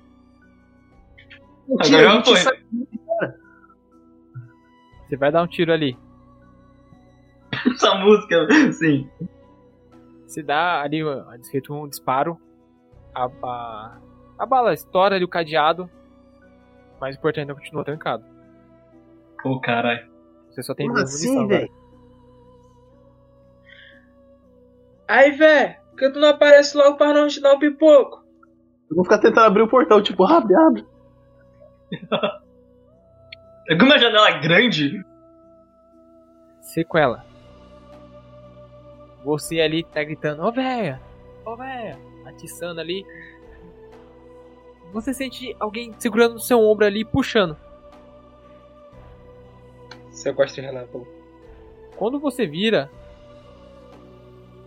Um 1.68 1.74
Agora 1.74 1.84
tiro, 1.84 2.00
eu 2.02 2.08
a 2.08 2.12
gente 2.12 2.22
apoio. 2.28 2.42
sai- 2.42 2.62
Você 5.08 5.16
vai 5.16 5.30
dar 5.32 5.42
um 5.42 5.46
tiro 5.46 5.72
ali. 5.72 5.96
Essa 7.74 7.94
música, 7.96 8.46
sim. 8.72 9.08
Você 10.26 10.42
dá 10.42 10.82
ali, 10.82 11.00
feito 11.50 11.72
um 11.74 11.88
disparo. 11.88 12.38
A, 13.14 13.24
a, 13.42 13.98
a 14.38 14.46
bala 14.46 14.74
estoura 14.74 15.16
ali 15.16 15.24
o 15.24 15.28
cadeado. 15.28 15.90
Mas 17.00 17.16
o 17.16 17.20
portão 17.20 17.42
ainda 17.42 17.54
continua 17.54 17.84
trancado. 17.84 18.24
Pô, 19.42 19.60
caralho. 19.60 20.06
Você 20.50 20.62
só 20.62 20.74
tem 20.74 20.86
Como 20.86 20.98
duas 20.98 21.14
assim, 21.14 21.28
munição 21.28 21.44
agora. 21.44 21.60
velho? 21.60 21.72
Aí, 25.06 25.30
velho, 25.32 25.76
por 25.98 26.06
que 26.06 26.10
tu 26.10 26.20
não 26.20 26.28
aparece 26.28 26.76
logo 26.76 26.96
pra 26.96 27.12
não 27.12 27.26
te 27.26 27.40
dar 27.40 27.54
um 27.54 27.58
pipoco? 27.58 28.24
Eu 28.88 28.94
vou 28.94 29.04
ficar 29.04 29.18
tentando 29.18 29.46
abrir 29.46 29.62
o 29.62 29.68
portão, 29.68 30.00
tipo, 30.00 30.24
abre, 30.24 30.54
abre. 30.54 30.86
Alguma 33.68 33.98
janela 33.98 34.30
grande? 34.38 35.04
Sequela. 36.60 37.26
Você 39.24 39.60
ali 39.60 39.82
tá 39.82 40.04
gritando, 40.04 40.44
ô 40.44 40.52
véia, 40.52 41.00
ô 41.44 41.56
véia, 41.56 41.98
atiçando 42.24 42.80
ali. 42.80 43.04
Você 44.92 45.12
sente 45.12 45.54
alguém 45.58 45.92
segurando 45.98 46.34
no 46.34 46.40
seu 46.40 46.60
ombro 46.60 46.86
ali 46.86 47.00
e 47.00 47.04
puxando. 47.04 47.56
Sequestro 50.12 50.62
relâmpago. 50.62 51.06
Quando 51.96 52.20
você 52.20 52.46
vira, 52.46 52.88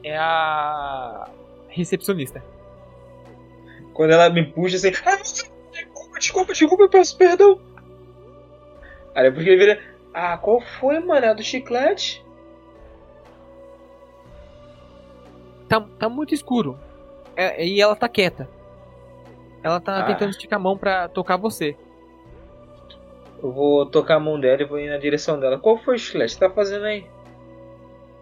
é 0.04 0.18
a 0.18 1.28
recepcionista. 1.70 2.44
Quando 3.94 4.12
ela 4.12 4.30
me 4.30 4.46
puxa 4.46 4.76
assim. 4.78 4.92
Ah, 5.06 5.16
desculpa, 5.18 6.20
desculpa, 6.20 6.54
desculpa, 6.54 6.84
eu 6.84 6.90
peço 6.90 7.18
perdão. 7.18 7.60
Aí 9.14 9.24
depois 9.24 9.44
que 9.44 9.50
ele 9.50 9.58
vira. 9.58 9.82
Ah, 10.14 10.38
qual 10.38 10.60
foi, 10.62 11.00
mano? 11.00 11.26
É 11.26 11.30
a 11.30 11.34
do 11.34 11.44
chiclete? 11.44 12.24
Tá, 15.68 15.82
tá 16.00 16.10
muito 16.10 16.34
escuro. 16.34 16.78
É- 17.36 17.66
e 17.66 17.80
ela 17.82 17.96
tá 17.96 18.10
quieta. 18.10 18.48
Ela 19.64 19.80
tá 19.80 20.00
Ah. 20.00 20.04
tentando 20.06 20.32
esticar 20.32 20.60
a 20.60 20.62
mão 20.62 20.78
pra 20.78 21.08
tocar 21.08 21.38
você. 21.38 21.76
Eu 23.42 23.52
vou 23.52 23.86
tocar 23.86 24.16
a 24.16 24.20
mão 24.20 24.40
dela 24.40 24.62
e 24.62 24.66
vou 24.66 24.80
ir 24.80 24.90
na 24.90 24.98
direção 24.98 25.40
dela. 25.40 25.58
Qual 25.58 25.78
foi 25.78 25.96
o 25.96 26.00
chiclete 26.00 26.34
que 26.34 26.40
tá 26.40 26.50
fazendo 26.50 26.86
aí? 26.86 27.06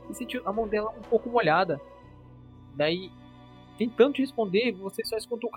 Você 0.10 0.16
sentiu 0.16 0.42
a 0.46 0.52
mão 0.52 0.68
dela 0.68 0.90
um 0.98 1.02
pouco 1.04 1.30
molhada. 1.30 1.80
Daí, 2.76 3.12
tentando 3.78 4.14
te 4.14 4.22
responder, 4.22 4.72
você 4.72 5.06
só 5.06 5.16
escutou. 5.16 5.52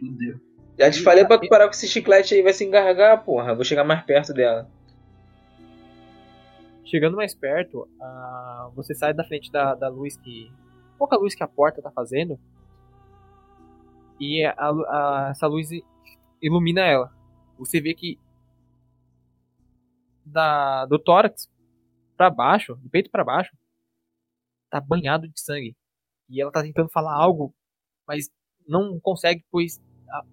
Fudeu. 0.00 0.40
Já 0.78 0.90
te 0.90 1.02
falei 1.02 1.24
pra 1.24 1.38
tu 1.38 1.48
parar 1.48 1.66
com 1.66 1.70
esse 1.72 1.86
chiclete 1.86 2.34
aí, 2.34 2.42
vai 2.42 2.52
se 2.52 2.64
engargar, 2.64 3.22
porra. 3.24 3.50
Eu 3.52 3.56
vou 3.56 3.64
chegar 3.64 3.84
mais 3.84 4.02
perto 4.04 4.32
dela. 4.32 4.68
Chegando 6.84 7.16
mais 7.16 7.34
perto, 7.34 7.88
ah, 8.00 8.70
você 8.74 8.94
sai 8.94 9.14
da 9.14 9.24
frente 9.24 9.50
da, 9.52 9.74
da 9.74 9.88
luz 9.88 10.16
que. 10.16 10.50
pouca 10.98 11.16
luz 11.16 11.34
que 11.34 11.42
a 11.42 11.48
porta 11.48 11.80
tá 11.82 11.90
fazendo. 11.90 12.38
E 14.20 14.44
a 14.44 14.54
a- 14.58 15.28
essa 15.30 15.46
luz 15.46 15.68
ilumina 16.42 16.80
ela. 16.82 17.12
Você 17.58 17.80
vê 17.80 17.94
que. 17.94 18.18
Da, 20.24 20.86
do 20.86 20.98
tórax 20.98 21.50
pra 22.16 22.30
baixo, 22.30 22.74
do 22.76 22.88
peito 22.88 23.10
pra 23.10 23.24
baixo, 23.24 23.54
tá 24.70 24.80
banhado 24.80 25.28
de 25.28 25.38
sangue. 25.40 25.76
E 26.28 26.40
ela 26.40 26.50
tá 26.50 26.62
tentando 26.62 26.88
falar 26.90 27.14
algo, 27.14 27.54
mas 28.06 28.30
não 28.66 28.98
consegue, 29.00 29.44
pois. 29.50 29.78
a- 30.08 30.24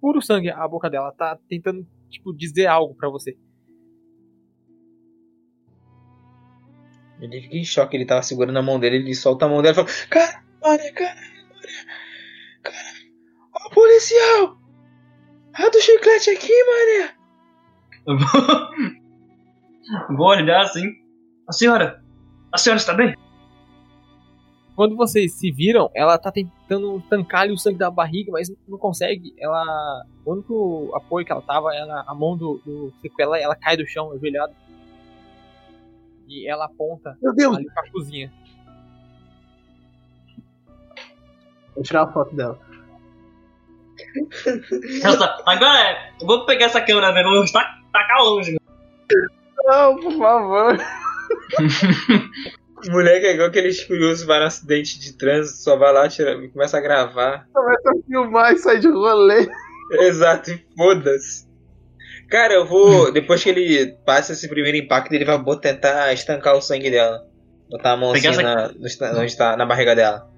puro 0.00 0.20
sangue 0.20 0.50
a 0.50 0.66
boca 0.68 0.90
dela. 0.90 1.12
Tá 1.12 1.38
tentando, 1.48 1.86
tipo, 2.08 2.32
dizer 2.34 2.66
algo 2.66 2.94
pra 2.94 3.08
você. 3.08 3.36
Ele 7.20 7.40
fica 7.42 7.56
em 7.56 7.64
choque, 7.64 7.96
ele 7.96 8.06
tava 8.06 8.22
segurando 8.22 8.58
a 8.58 8.62
mão 8.62 8.80
dele, 8.80 8.96
ele 8.96 9.14
solta 9.14 9.44
a 9.44 9.48
mão 9.48 9.60
dela 9.60 9.72
e 9.72 9.76
fala: 9.76 9.88
Cara, 10.08 10.44
mané, 10.62 10.90
cara, 10.92 11.14
mané, 11.14 11.84
cara, 12.62 12.98
ó, 13.54 13.70
policial! 13.74 14.58
A 15.54 15.68
do 15.68 15.80
chiclete 15.80 16.30
aqui, 16.30 16.52
mané! 16.64 17.19
Eu 18.10 18.18
vou... 18.18 20.16
vou 20.16 20.26
olhar 20.28 20.62
assim. 20.62 20.86
A 21.48 21.52
senhora! 21.52 22.02
A 22.52 22.58
senhora 22.58 22.80
está 22.80 22.94
bem? 22.94 23.14
quando 24.80 24.96
vocês 24.96 25.34
se 25.34 25.50
viram, 25.50 25.90
ela 25.94 26.16
tá 26.16 26.32
tentando 26.32 27.02
tancar 27.02 27.42
ali 27.42 27.52
o 27.52 27.58
sangue 27.58 27.76
da 27.76 27.90
barriga, 27.90 28.32
mas 28.32 28.50
não 28.66 28.78
consegue. 28.78 29.34
Ela. 29.38 29.62
O 30.24 30.32
único 30.32 30.90
apoio 30.94 31.26
que 31.26 31.30
ela 31.30 31.42
tava 31.42 31.74
era 31.74 32.02
a 32.06 32.14
mão 32.14 32.34
do, 32.34 32.62
do 32.64 32.90
sequela, 33.02 33.38
ela 33.38 33.54
cai 33.54 33.76
do 33.76 33.86
chão, 33.86 34.10
ajoelhada. 34.10 34.54
E 36.26 36.48
ela 36.48 36.64
aponta 36.64 37.14
Meu 37.20 37.34
Deus! 37.34 37.58
ali 37.58 37.66
pra 37.66 37.90
cozinha. 37.90 38.32
Vou 41.74 41.84
tirar 41.84 42.04
a 42.04 42.12
foto 42.12 42.34
dela. 42.34 42.58
Nossa, 45.04 45.42
agora 45.44 45.90
é. 45.90 46.12
Eu 46.22 46.26
vou 46.26 46.46
pegar 46.46 46.64
essa 46.64 46.80
câmera. 46.80 47.12
Vou 47.22 47.44
tacar 47.44 47.79
tacar 48.10 48.24
longe. 48.24 48.56
Não, 49.66 49.96
por 49.96 50.12
favor. 50.18 50.76
Moleque 52.88 53.26
é 53.26 53.34
igual 53.34 53.48
aqueles 53.48 53.84
curiosos 53.84 54.24
vai 54.24 54.40
no 54.40 54.46
acidente 54.46 54.98
de 54.98 55.12
trânsito, 55.12 55.58
só 55.58 55.76
vai 55.76 55.92
lá, 55.92 56.08
tira, 56.08 56.36
começa 56.48 56.78
a 56.78 56.80
gravar. 56.80 57.46
Começa 57.52 57.90
a 57.90 58.06
filmar 58.06 58.52
e 58.54 58.58
sai 58.58 58.78
de 58.78 58.88
rolê. 58.88 59.48
Exato, 60.00 60.50
e 60.50 60.64
foda-se. 60.76 61.46
Cara, 62.30 62.54
eu 62.54 62.64
vou. 62.64 63.12
Depois 63.12 63.42
que 63.42 63.50
ele 63.50 63.92
passa 64.06 64.32
esse 64.32 64.48
primeiro 64.48 64.78
impacto, 64.78 65.12
ele 65.12 65.24
vai 65.24 65.38
tentar 65.60 66.12
estancar 66.12 66.56
o 66.56 66.62
sangue 66.62 66.90
dela. 66.90 67.26
Botar 67.68 67.92
a 67.92 67.96
mão 67.96 68.12
assim 68.12 68.22
Pegar 68.22 68.32
essa- 68.32 68.42
na, 68.42 69.12
no 69.12 69.20
onde 69.20 69.36
tá, 69.36 69.56
na 69.56 69.66
barriga 69.66 69.94
dela. 69.94 70.30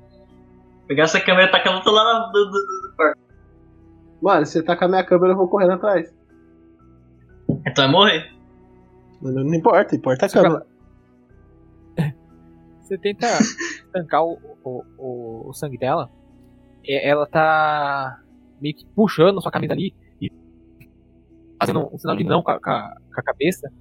Pegar 0.88 1.04
essa 1.04 1.20
câmera 1.20 1.48
e 1.48 1.52
tacar 1.52 1.72
ela 1.72 1.92
lá 1.92 2.04
na. 2.04 2.26
Do, 2.26 2.44
do, 2.46 2.50
do 2.50 2.92
quarto. 2.96 3.18
Mano, 4.20 4.46
se 4.46 4.52
você 4.52 4.62
tá 4.62 4.74
com 4.74 4.86
a 4.86 4.88
minha 4.88 5.04
câmera, 5.04 5.32
eu 5.32 5.36
vou 5.36 5.48
correndo 5.48 5.74
atrás. 5.74 6.12
Então 7.66 7.84
vai 7.84 7.90
morrer. 7.92 8.32
Não, 9.20 9.32
não 9.44 9.54
importa, 9.54 9.94
importa 9.94 10.26
a 10.26 10.28
Você. 10.28 10.66
Você 12.80 12.98
tenta 12.98 13.26
tancar 13.92 14.24
o, 14.24 14.38
o, 14.64 14.84
o, 14.98 15.48
o 15.48 15.52
sangue 15.54 15.78
dela. 15.78 16.10
e 16.84 16.92
Ela 16.94 17.26
tá 17.26 18.20
meio 18.60 18.74
que 18.74 18.84
puxando 18.86 19.40
sua 19.40 19.50
camisa 19.52 19.72
ali 19.72 19.94
e 20.20 20.30
fazendo 21.60 21.88
um 21.92 21.98
sinal 21.98 22.16
de 22.16 22.24
não 22.24 22.42
com 22.42 22.50
a, 22.50 22.60
com 22.60 22.70
a- 22.70 22.96
cabeça. 23.24 23.72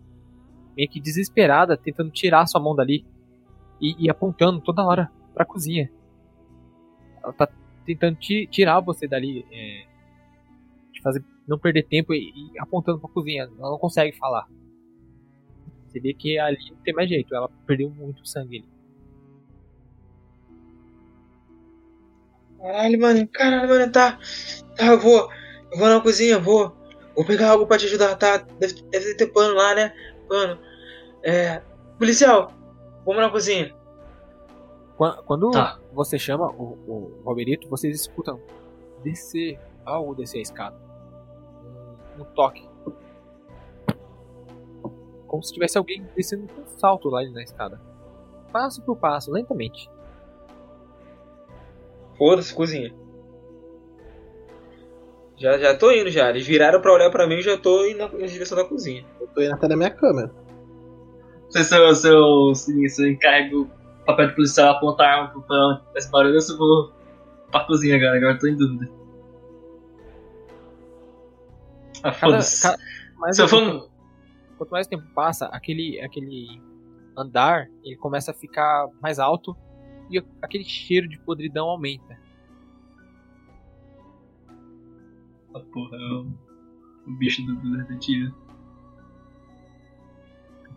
Meio 0.78 0.89
que 0.89 1.02
desesperada, 1.02 1.76
tentando 1.76 2.12
tirar 2.12 2.46
sua 2.46 2.62
mão 2.62 2.76
dali 2.76 3.06
e, 3.82 4.06
e 4.06 4.10
apontando 4.10 4.62
toda 4.62 4.86
hora 4.86 5.12
pra 5.34 5.44
cozinha. 5.46 5.91
Ela 7.24 7.34
tá 7.34 7.50
tentando 7.86 8.15
ti- 8.17 8.48
tirar 8.50 8.80
você 8.80 9.08
dali, 9.08 9.46
é, 9.52 9.86
de 10.94 11.02
fazer 11.02 11.24
não 11.47 11.58
perder 11.60 11.84
tempo 11.88 12.13
e, 12.13 12.32
e 12.54 12.60
apontando 12.60 12.99
pra 12.99 13.10
cozinha. 13.10 13.43
Ela 13.43 13.71
não 13.71 13.77
consegue 13.77 14.17
falar. 14.17 14.47
Você 15.88 15.99
vê 15.99 16.13
que 16.13 16.38
ali 16.39 16.58
não 16.71 16.77
tem 16.77 16.93
mais 16.93 17.10
jeito, 17.10 17.36
ela 17.36 17.49
perdeu 17.65 17.89
muito 17.89 18.25
sangue 18.25 18.60
ali. 18.60 18.69
Caralho, 22.60 22.99
mano, 22.99 23.27
caralho, 23.27 23.69
mano, 23.69 23.91
tá. 23.91 24.19
Tá, 24.77 24.86
eu 24.88 24.99
vou. 24.99 25.30
Eu 25.71 25.77
vou 25.77 25.88
na 25.89 25.99
cozinha, 26.01 26.39
vou. 26.39 26.75
Vou 27.15 27.25
pegar 27.25 27.49
algo 27.51 27.65
pra 27.67 27.77
te 27.77 27.86
ajudar, 27.86 28.15
tá? 28.15 28.38
Deve, 28.38 28.82
deve 28.84 29.15
ter 29.15 29.27
pano 29.27 29.56
lá, 29.56 29.73
né? 29.75 29.93
Pano. 30.27 30.60
É. 31.23 31.62
Policial, 31.97 32.51
vamos 33.06 33.21
na 33.21 33.30
cozinha. 33.30 33.73
Quan- 34.97 35.21
Quando 35.25 35.51
Tá. 35.51 35.80
você 35.93 36.17
chama 36.17 36.49
o, 36.51 36.77
o 36.88 37.21
Roberito, 37.23 37.67
vocês 37.69 37.99
escutam 37.99 38.39
descer, 39.04 39.60
algo 39.86 40.13
descer 40.15 40.39
a 40.39 40.41
escada. 40.41 40.90
Um, 42.21 42.25
toque. 42.36 42.69
Como 45.27 45.43
se 45.43 45.53
tivesse 45.53 45.77
alguém 45.77 46.05
descendo 46.15 46.47
com 46.47 46.62
um 46.62 46.67
salto 46.67 47.10
lá 47.10 47.23
na 47.29 47.41
escada. 47.41 47.79
Passo 48.51 48.81
por 48.81 48.97
passo, 48.97 49.31
lentamente. 49.31 49.89
Foda-se, 52.17 52.53
cozinha. 52.53 52.93
Já, 55.38 55.57
já 55.57 55.75
tô 55.75 55.91
indo 55.91 56.10
já. 56.10 56.29
Eles 56.29 56.45
viraram 56.45 56.81
pra 56.81 56.93
olhar 56.93 57.10
pra 57.10 57.25
mim 57.25 57.36
e 57.36 57.41
já 57.41 57.57
tô 57.57 57.86
indo 57.86 57.97
na, 57.97 58.07
na 58.10 58.27
direção 58.27 58.57
da 58.57 58.65
cozinha. 58.65 59.05
Eu 59.19 59.27
tô 59.27 59.41
indo 59.41 59.53
até 59.53 59.67
na 59.67 59.75
minha 59.75 59.89
câmera. 59.89 60.31
Se 61.49 61.63
seu, 61.63 61.95
seu, 61.95 62.53
se, 62.53 62.89
se 62.89 63.03
eu 63.03 63.12
encarrego 63.12 63.62
o 63.62 64.05
papel 64.05 64.27
de 64.27 64.36
policial 64.36 64.75
apontar 64.75 65.07
a 65.07 65.21
arma 65.23 65.41
pra 65.41 65.81
esse 65.95 66.12
barulho, 66.12 66.36
eu 66.36 66.41
só 66.41 66.57
vou 66.57 66.91
pra 67.49 67.65
cozinha 67.65 67.95
agora. 67.95 68.17
Agora 68.17 68.34
eu 68.34 68.39
tô 68.39 68.47
em 68.47 68.55
dúvida. 68.55 69.00
Ah, 72.03 72.11
Cada, 72.11 72.37
mais 73.17 73.37
for. 73.49 73.59
tempo- 73.61 73.91
quanto 74.57 74.69
mais 74.71 74.87
tempo 74.87 75.03
passa, 75.13 75.45
aquele, 75.47 75.99
aquele 76.01 76.61
andar 77.17 77.67
ele 77.83 77.95
começa 77.97 78.31
a 78.31 78.33
ficar 78.33 78.87
mais 79.01 79.19
alto 79.19 79.55
e 80.09 80.17
aquele 80.41 80.63
cheiro 80.63 81.07
de 81.07 81.19
podridão 81.19 81.67
aumenta. 81.69 82.19
Ah, 85.53 85.59
porra, 85.73 85.97
é 85.97 85.99
o, 86.13 86.27
o 87.07 87.11
bicho 87.17 87.41
do, 87.45 87.55
do 87.55 87.81
Evil. 88.09 88.31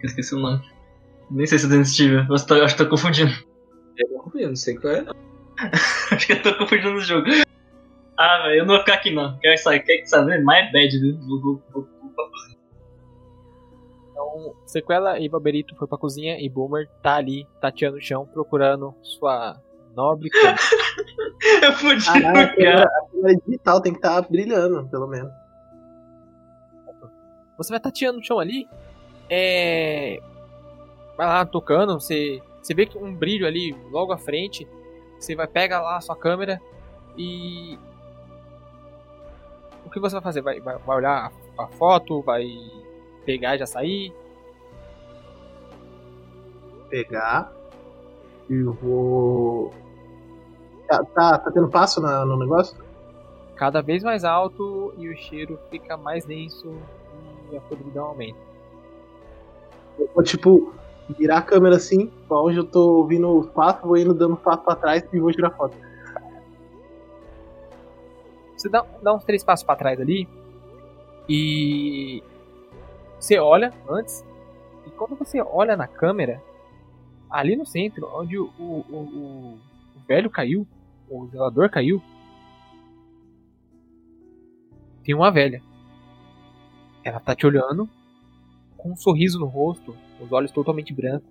Eu 0.01 0.07
esqueci 0.07 0.35
o 0.35 0.39
nome. 0.41 0.63
Nem 1.31 1.47
sei 1.47 1.59
se 1.59 1.67
é 1.67 2.05
Evil, 2.05 2.27
eu 2.29 2.47
tô- 2.47 2.55
acho 2.55 2.77
que 2.77 2.83
tô 2.85 2.91
confundindo. 2.91 3.33
Eu 4.35 4.49
não 4.49 4.57
sei 4.57 4.77
qual 4.77 4.93
é. 4.95 5.03
não. 5.03 5.15
acho 6.11 6.27
que 6.27 6.33
eu 6.33 6.43
tô 6.43 6.57
confundindo 6.59 6.95
o 6.97 7.01
jogo. 7.01 7.27
Ah, 8.17 8.43
velho, 8.45 8.61
eu 8.61 8.67
não 8.67 8.75
vou 8.75 8.79
ficar 8.81 8.95
aqui 8.95 9.11
não. 9.13 9.37
Quer 9.39 9.57
saber? 9.57 9.81
Quer 9.81 10.05
saber? 10.07 10.43
Mais 10.45 10.71
bad, 10.73 10.99
viu? 10.99 11.19
Vou, 11.19 11.41
vou, 11.41 11.63
vou, 11.73 11.89
vou 12.03 12.11
pra 12.11 12.25
cozinha. 12.25 12.59
Então, 14.11 14.55
Sequela 14.67 15.19
e 15.19 15.29
Baberito 15.29 15.75
foi 15.77 15.89
pra 15.89 15.99
cozinha 15.99 16.39
e 16.39 16.49
Boomer 16.49 16.89
tá 17.03 17.17
ali, 17.17 17.47
tateando 17.61 17.97
o 17.97 18.01
chão, 18.01 18.27
procurando 18.27 18.95
sua 19.03 19.61
nobre 19.97 20.29
cama. 20.31 20.57
Eu 21.63 21.73
fudi 21.73 22.09
Ah, 22.09 22.13
a 22.13 22.19
o 22.19 22.23
cara. 22.23 22.49
câmera, 22.55 22.85
a 22.85 23.11
câmera 23.11 23.41
digital 23.47 23.81
tem 23.81 23.93
que 23.93 23.99
estar 23.99 24.23
brilhando, 24.23 24.89
pelo 24.89 25.07
menos. 25.09 25.33
Você 27.57 27.71
vai 27.73 27.81
tateando 27.81 28.19
o 28.19 28.25
chão 28.25 28.39
ali, 28.41 28.69
é... 29.31 30.21
Vai 31.17 31.27
lá 31.27 31.47
tocando, 31.47 31.95
você, 32.01 32.43
você 32.61 32.75
vê 32.75 32.87
que 32.87 32.99
um 32.99 33.15
brilho 33.15 33.47
ali 33.47 33.73
logo 33.91 34.13
à 34.13 34.19
frente, 34.19 34.67
você 35.19 35.37
vai 35.37 35.47
pegar 35.47 35.81
lá 35.81 35.97
a 35.97 36.01
sua 36.01 36.17
câmera 36.17 36.61
e... 37.17 37.79
O 39.95 39.97
que 39.97 40.01
você 40.01 40.15
vai 40.17 40.23
fazer? 40.23 40.41
Vai, 40.43 40.59
vai, 40.59 40.77
vai 40.77 40.97
olhar 40.97 41.31
a, 41.57 41.63
a 41.63 41.69
foto, 41.69 42.21
vai 42.21 42.45
pegar 43.25 43.55
e 43.55 43.59
já 43.61 43.67
sair? 43.67 44.13
Pegar. 46.91 47.53
E 48.51 48.61
vou. 48.65 49.73
Tá, 50.89 51.05
tá, 51.05 51.39
tá 51.39 51.51
tendo 51.53 51.69
passo 51.69 52.01
na- 52.01 52.25
no 52.25 52.37
negócio? 52.37 52.77
Cada 53.55 53.81
vez 53.81 54.03
mais 54.03 54.25
alto 54.25 54.93
e 54.99 55.09
o 55.09 55.17
cheiro 55.17 55.61
fica 55.71 55.97
mais 55.97 56.25
denso 56.25 56.75
e 57.53 57.57
a 57.57 57.61
podridão 57.61 58.07
aumenta. 58.07 58.39
Eu 59.97 60.11
vou, 60.13 60.25
tipo, 60.25 60.75
virar 61.17 61.39
a 61.39 61.43
câmera 61.43 61.77
assim, 61.77 62.09
pra 62.27 62.41
onde 62.41 62.57
eu 62.59 62.65
tô 62.65 62.97
ouvindo 62.97 63.29
os 63.39 63.47
passos, 63.51 63.83
vou 63.83 63.97
indo 63.97 64.13
dando 64.13 64.37
passo 64.37 64.65
pra 64.65 64.75
trás 64.75 65.05
e 65.13 65.21
vou 65.21 65.31
tirar 65.31 65.51
foto. 65.51 65.77
Você 68.65 68.71
dá, 68.71 68.81
dá 69.03 69.15
uns 69.15 69.25
três 69.25 69.45
passos 69.45 69.63
pra 69.63 69.77
trás 69.77 70.01
ali 70.01 70.27
e 71.29 72.23
você 73.21 73.39
olha 73.39 73.71
antes 73.87 74.25
e 74.87 74.91
quando 74.93 75.15
você 75.17 75.39
olha 75.43 75.77
na 75.77 75.87
câmera 75.87 76.43
ali 77.29 77.57
no 77.57 77.67
centro 77.67 78.09
onde 78.19 78.39
o, 78.39 78.47
o, 78.59 78.63
o, 78.89 78.97
o- 78.97 79.59
o 79.97 80.01
velho 80.09 80.31
caiu, 80.31 80.67
o 81.11 81.27
zelador 81.27 81.69
caiu, 81.69 82.03
tem 85.05 85.15
uma 85.15 85.31
velha. 85.31 85.63
Ela 87.05 87.21
tá 87.21 87.37
te 87.37 87.47
olhando 87.47 87.87
com 88.79 88.93
um 88.93 88.97
sorriso 88.97 89.39
no 89.39 89.47
rosto, 89.47 89.95
os 90.19 90.33
olhos 90.33 90.51
totalmente 90.51 90.91
brancos. 90.95 91.29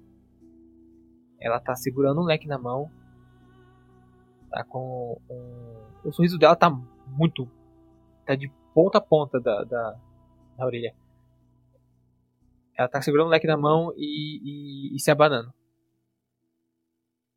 Ela 1.40 1.60
tá 1.60 1.76
segurando 1.76 2.22
um 2.22 2.26
leque 2.26 2.48
na 2.48 2.60
mão. 2.60 2.92
Tá 4.52 4.64
com 4.64 5.20
um... 5.28 6.08
O 6.08 6.12
sorriso 6.12 6.38
dela 6.38 6.56
tá 6.56 6.70
muito. 7.18 7.50
Tá 8.26 8.36
de 8.36 8.50
ponta 8.74 8.98
a 8.98 9.02
ponta 9.02 9.40
da, 9.40 9.64
da, 9.64 10.00
da 10.58 10.66
orelha. 10.66 10.96
Ela 12.78 12.88
tá 12.88 13.02
segurando 13.02 13.28
o 13.28 13.30
leque 13.30 13.46
na 13.48 13.58
mão 13.58 13.94
e, 13.96 14.40
e, 14.92 14.96
e 14.96 15.00
se 15.00 15.12
abanando. 15.12 15.54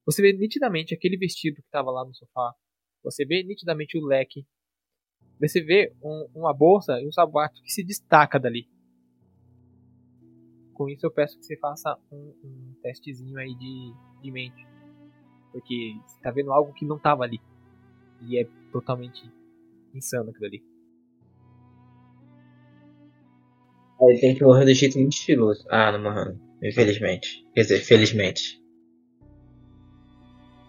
Você 0.06 0.22
vê 0.22 0.32
nitidamente 0.32 0.94
aquele 0.94 1.16
vestido 1.16 1.56
que 1.62 1.70
tava 1.70 1.90
lá 1.90 2.04
no 2.04 2.14
sofá. 2.14 2.54
Você 3.02 3.24
vê 3.24 3.42
nitidamente 3.42 3.98
o 3.98 4.06
leque. 4.06 4.46
Você 5.40 5.60
vê 5.60 5.92
um- 6.02 6.28
uma 6.34 6.54
bolsa 6.54 7.00
e 7.00 7.06
um 7.06 7.12
sapato 7.12 7.60
que 7.62 7.70
se 7.70 7.84
destaca 7.84 8.38
dali. 8.38 8.68
Com 10.72 10.88
isso 10.88 11.04
eu 11.06 11.10
peço 11.10 11.38
que 11.38 11.44
você 11.44 11.56
faça 11.58 11.98
um, 12.10 12.34
um 12.44 12.74
testezinho 12.82 13.38
aí 13.38 13.54
de, 13.54 13.92
de 14.22 14.30
mente. 14.30 14.66
Porque 15.52 15.94
você 16.06 16.20
tá 16.20 16.30
vendo 16.30 16.52
algo 16.52 16.72
que 16.72 16.84
não 16.84 16.98
tava 16.98 17.24
ali. 17.24 17.40
E 18.22 18.38
é 18.38 18.44
totalmente 18.70 19.30
insano 19.96 20.30
aquilo 20.30 20.46
ali. 20.46 20.62
Aí 24.00 24.20
tem 24.20 24.35
que 24.35 24.44
morrer 24.44 24.66
de 24.66 24.74
jeito 24.74 24.98
muito 24.98 25.14
estiloso. 25.14 25.64
Ah, 25.70 25.90
não 25.90 26.02
morreu. 26.02 26.38
Infelizmente. 26.62 27.46
Quer 27.54 27.62
dizer, 27.62 27.80
felizmente. 27.80 28.61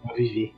Eu 0.08 0.14
vivi. 0.14 0.54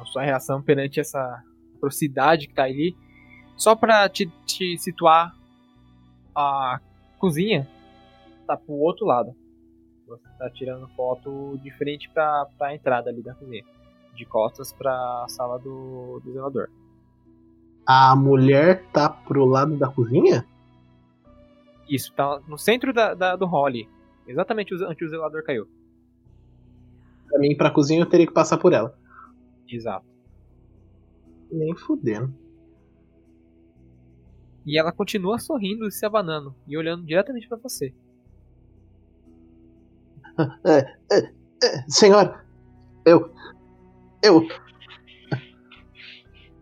a 0.00 0.04
sua 0.06 0.22
reação 0.22 0.62
perante 0.62 0.98
essa 0.98 1.42
atrocidade 1.76 2.48
que 2.48 2.54
tá 2.54 2.64
ali. 2.64 2.96
Só 3.56 3.76
pra 3.76 4.08
te, 4.08 4.26
te 4.46 4.78
situar, 4.78 5.36
a 6.34 6.80
cozinha 7.18 7.68
tá 8.46 8.56
pro 8.56 8.74
outro 8.74 9.04
lado. 9.04 9.34
Você 10.06 10.28
tá 10.38 10.50
tirando 10.50 10.88
foto 10.96 11.58
diferente 11.62 12.08
pra, 12.10 12.46
pra 12.58 12.74
entrada 12.74 13.10
ali 13.10 13.22
da 13.22 13.34
cozinha. 13.34 13.64
De 14.20 14.26
costas 14.26 14.70
pra 14.70 15.24
sala 15.30 15.58
do, 15.58 16.20
do 16.22 16.30
zelador. 16.30 16.68
A 17.86 18.14
mulher 18.14 18.84
tá 18.92 19.08
pro 19.08 19.46
lado 19.46 19.78
da 19.78 19.88
cozinha? 19.88 20.46
Isso, 21.88 22.12
tá 22.12 22.38
no 22.46 22.58
centro 22.58 22.92
da, 22.92 23.14
da- 23.14 23.34
do 23.34 23.46
hall. 23.46 23.70
Exatamente 24.28 24.74
onde 24.74 25.02
o 25.06 25.08
zelador 25.08 25.42
caiu. 25.42 25.66
Pra 27.30 27.38
mim, 27.38 27.56
pra 27.56 27.70
cozinha, 27.70 28.00
eu 28.02 28.06
teria 28.06 28.26
que 28.26 28.32
passar 28.34 28.58
por 28.58 28.74
ela. 28.74 28.94
Exato. 29.66 30.04
Nem 31.50 31.74
fudendo. 31.74 32.34
E 34.66 34.78
ela 34.78 34.92
continua 34.92 35.38
sorrindo 35.38 35.88
e 35.88 35.90
se 35.90 36.04
abanando. 36.04 36.54
E 36.68 36.76
olhando 36.76 37.06
diretamente 37.06 37.48
pra 37.48 37.56
você. 37.56 37.94
É, 41.62 41.82
senhora, 41.88 42.42
eu. 43.04 43.30
Eu. 44.22 44.46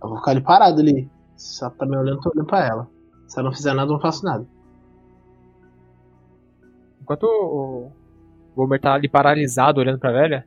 Eu 0.00 0.08
vou 0.08 0.18
ficar 0.18 0.30
ali 0.32 0.40
parado 0.40 0.80
ali. 0.80 1.10
Se 1.36 1.62
ela 1.62 1.72
tá 1.72 1.86
me 1.86 1.96
olhando, 1.96 2.20
tô 2.20 2.30
olhando 2.30 2.46
pra 2.46 2.64
ela. 2.64 2.90
Se 3.26 3.38
ela 3.38 3.48
não 3.48 3.56
fizer 3.56 3.74
nada, 3.74 3.88
eu 3.90 3.94
não 3.94 4.00
faço 4.00 4.24
nada. 4.24 4.46
Enquanto 7.00 7.24
o 7.24 7.92
o 8.58 8.62
Gomer 8.62 8.80
tá 8.80 8.94
ali 8.94 9.08
paralisado 9.08 9.78
olhando 9.78 10.00
pra 10.00 10.10
velha, 10.10 10.44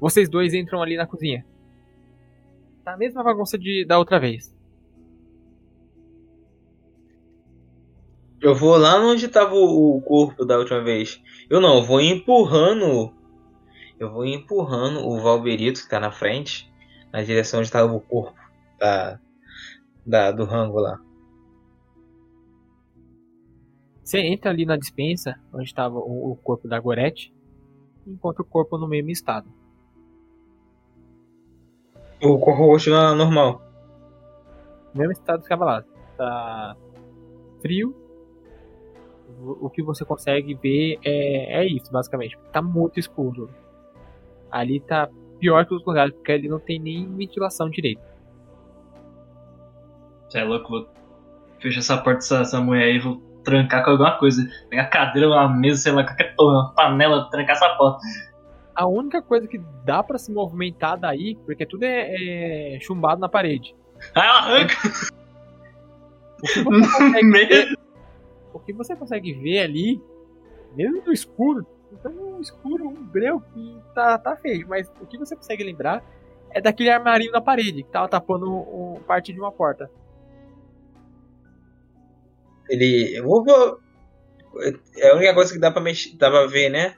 vocês 0.00 0.28
dois 0.28 0.54
entram 0.54 0.82
ali 0.82 0.96
na 0.96 1.06
cozinha. 1.06 1.46
Tá 2.84 2.94
a 2.94 2.96
mesma 2.96 3.22
bagunça 3.22 3.56
de, 3.56 3.84
da 3.84 3.96
outra 3.96 4.18
vez. 4.18 4.52
Eu 8.40 8.56
vou 8.56 8.76
lá 8.76 8.98
onde 8.98 9.28
tava 9.28 9.54
o 9.54 9.98
o 9.98 10.02
corpo 10.02 10.44
da 10.44 10.58
última 10.58 10.82
vez. 10.82 11.22
Eu 11.48 11.60
não, 11.60 11.76
eu 11.76 11.84
vou 11.84 12.00
empurrando. 12.00 13.14
Eu 14.00 14.10
vou 14.10 14.24
empurrando 14.24 15.06
o 15.06 15.20
Valberito 15.20 15.82
que 15.82 15.88
tá 15.90 16.00
na 16.00 16.10
frente. 16.10 16.72
Na 17.12 17.22
direção 17.22 17.60
onde 17.60 17.70
tava 17.70 17.92
o 17.92 18.00
corpo 18.00 18.34
da, 18.78 19.20
da, 20.06 20.32
do 20.32 20.44
rango 20.44 20.80
lá. 20.80 20.98
Você 24.02 24.20
entra 24.20 24.50
ali 24.50 24.64
na 24.64 24.78
dispensa, 24.78 25.38
onde 25.52 25.64
estava 25.64 25.98
o, 25.98 26.32
o 26.32 26.36
corpo 26.36 26.66
da 26.66 26.80
Gorete, 26.80 27.34
e 28.06 28.10
encontra 28.10 28.42
o 28.42 28.46
corpo 28.46 28.78
no 28.78 28.88
mesmo 28.88 29.10
estado. 29.10 29.52
O 32.22 32.38
corpo 32.38 32.68
continua 32.68 33.14
normal. 33.14 33.60
No 34.94 35.00
mesmo 35.00 35.12
estado 35.12 35.40
que 35.40 35.44
estava 35.44 35.64
lá. 35.66 35.84
Tá 36.16 36.76
frio. 37.60 37.94
O, 39.40 39.66
o 39.66 39.70
que 39.70 39.82
você 39.82 40.06
consegue 40.06 40.54
ver 40.54 40.98
é, 41.04 41.60
é 41.60 41.66
isso, 41.66 41.92
basicamente. 41.92 42.38
Tá 42.50 42.62
muito 42.62 42.98
escuro. 42.98 43.50
Ali 44.50 44.80
tá 44.80 45.08
pior 45.38 45.64
que 45.66 45.74
os 45.74 45.84
lugares, 45.84 46.14
porque 46.14 46.32
ali 46.32 46.48
não 46.48 46.60
tem 46.60 46.78
nem 46.78 47.06
ventilação 47.16 47.70
direito. 47.70 48.02
Você 50.28 50.38
é 50.38 50.44
louco, 50.44 50.68
vou 50.68 50.88
fechar 51.58 51.80
essa 51.80 51.96
porta 51.96 52.18
dessa, 52.18 52.38
dessa 52.38 52.60
mulher 52.60 52.84
aí, 52.84 52.98
vou 52.98 53.20
trancar 53.42 53.84
com 53.84 53.90
alguma 53.90 54.16
coisa. 54.18 54.46
Pegar 54.68 54.86
cadeira, 54.86 55.28
uma 55.28 55.48
mesa, 55.48 55.80
sei 55.82 55.92
lá, 55.92 56.04
qualquer 56.04 56.34
uma 56.38 56.72
panela, 56.74 57.28
trancar 57.30 57.56
essa 57.56 57.68
porta. 57.76 58.00
A 58.74 58.86
única 58.86 59.20
coisa 59.20 59.48
que 59.48 59.58
dá 59.84 60.02
pra 60.02 60.18
se 60.18 60.32
movimentar 60.32 60.98
daí, 60.98 61.36
porque 61.44 61.66
tudo 61.66 61.82
é, 61.82 62.76
é 62.76 62.80
chumbado 62.80 63.20
na 63.20 63.28
parede. 63.28 63.74
Aí 64.14 64.26
ela 64.26 64.38
arranca 64.38 64.74
O 66.40 66.46
que 66.46 66.62
você 66.62 66.64
consegue 66.64 67.30
ver, 67.30 67.78
o 68.52 68.58
que 68.58 68.72
você 68.72 68.96
consegue 68.96 69.32
ver 69.34 69.60
ali, 69.60 70.00
mesmo 70.74 71.02
no 71.04 71.12
escuro, 71.12 71.66
então 71.92 72.12
um 72.12 72.40
escuro, 72.40 72.88
um 72.88 72.94
breu 73.04 73.40
que 73.40 73.78
tá, 73.94 74.18
tá 74.18 74.36
feio, 74.36 74.66
mas 74.68 74.90
o 75.00 75.06
que 75.06 75.18
você 75.18 75.34
consegue 75.36 75.64
lembrar 75.64 76.02
é 76.50 76.60
daquele 76.60 76.90
armarinho 76.90 77.32
na 77.32 77.40
parede 77.40 77.82
que 77.82 77.90
tava 77.90 78.08
tapando 78.08 78.50
um, 78.50 79.00
parte 79.06 79.32
de 79.32 79.40
uma 79.40 79.52
porta. 79.52 79.90
Ele. 82.68 83.16
Eu 83.16 83.24
vou, 83.24 83.44
É 84.96 85.10
a 85.10 85.16
única 85.16 85.34
coisa 85.34 85.52
que 85.52 85.58
dá 85.58 85.70
pra, 85.70 85.80
mexer, 85.82 86.16
dá 86.16 86.30
pra 86.30 86.46
ver, 86.46 86.70
né? 86.70 86.96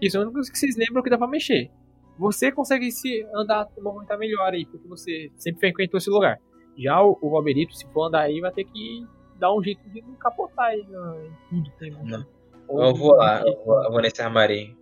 Isso 0.00 0.16
é 0.16 0.20
a 0.20 0.22
única 0.22 0.34
coisa 0.34 0.50
que 0.52 0.58
vocês 0.58 0.76
lembram 0.76 1.02
que 1.02 1.10
dá 1.10 1.18
pra 1.18 1.26
mexer. 1.26 1.70
Você 2.18 2.50
consegue 2.52 2.90
se 2.90 3.24
andar, 3.34 3.68
movimentar 3.80 4.18
melhor 4.18 4.52
aí, 4.52 4.66
porque 4.66 4.86
você 4.88 5.30
sempre 5.36 5.60
frequentou 5.60 5.98
esse 5.98 6.10
lugar. 6.10 6.38
Já 6.76 7.00
o, 7.02 7.16
o 7.20 7.30
Valberito, 7.30 7.74
se 7.74 7.86
for 7.88 8.06
andar 8.06 8.22
aí, 8.22 8.40
vai 8.40 8.52
ter 8.52 8.64
que 8.64 9.06
dar 9.36 9.52
um 9.54 9.62
jeito 9.62 9.88
de 9.90 10.00
não 10.02 10.14
capotar 10.14 10.66
aí 10.66 10.84
no- 10.88 11.26
em 11.26 11.32
tudo 11.48 11.70
que 11.70 11.78
tem. 11.78 11.90
Não. 11.92 12.26
Eu 12.68 12.94
vou 12.94 13.14
lá, 13.14 13.42
eu 13.46 13.64
vou, 13.64 13.82
eu 13.82 13.90
vou 13.90 14.00
nesse 14.00 14.20
armarinho. 14.20 14.76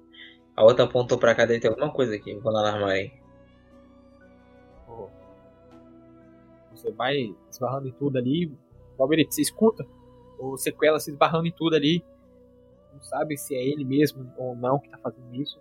A 0.56 0.64
outra 0.64 0.84
apontou 0.84 1.18
pra 1.18 1.34
cá, 1.34 1.44
deve 1.44 1.60
ter 1.60 1.68
alguma 1.68 1.92
coisa 1.92 2.16
aqui. 2.16 2.30
Eu 2.30 2.40
vou 2.40 2.52
lá 2.52 2.62
no 2.62 2.76
armarinho. 2.76 3.12
Você 6.72 6.90
vai 6.92 7.34
esbarrando 7.50 7.88
em 7.88 7.92
tudo 7.92 8.18
ali. 8.18 8.52
Valberito, 8.98 9.34
você 9.34 9.42
escuta 9.42 9.86
o 10.38 10.56
sequela 10.56 11.00
se 11.00 11.10
esbarrando 11.10 11.46
em 11.46 11.52
tudo 11.52 11.76
ali. 11.76 12.04
Não 12.92 13.02
sabe 13.02 13.36
se 13.36 13.54
é 13.54 13.62
ele 13.62 13.84
mesmo 13.84 14.32
ou 14.36 14.54
não 14.56 14.78
que 14.78 14.88
tá 14.88 14.98
fazendo 14.98 15.34
isso. 15.34 15.58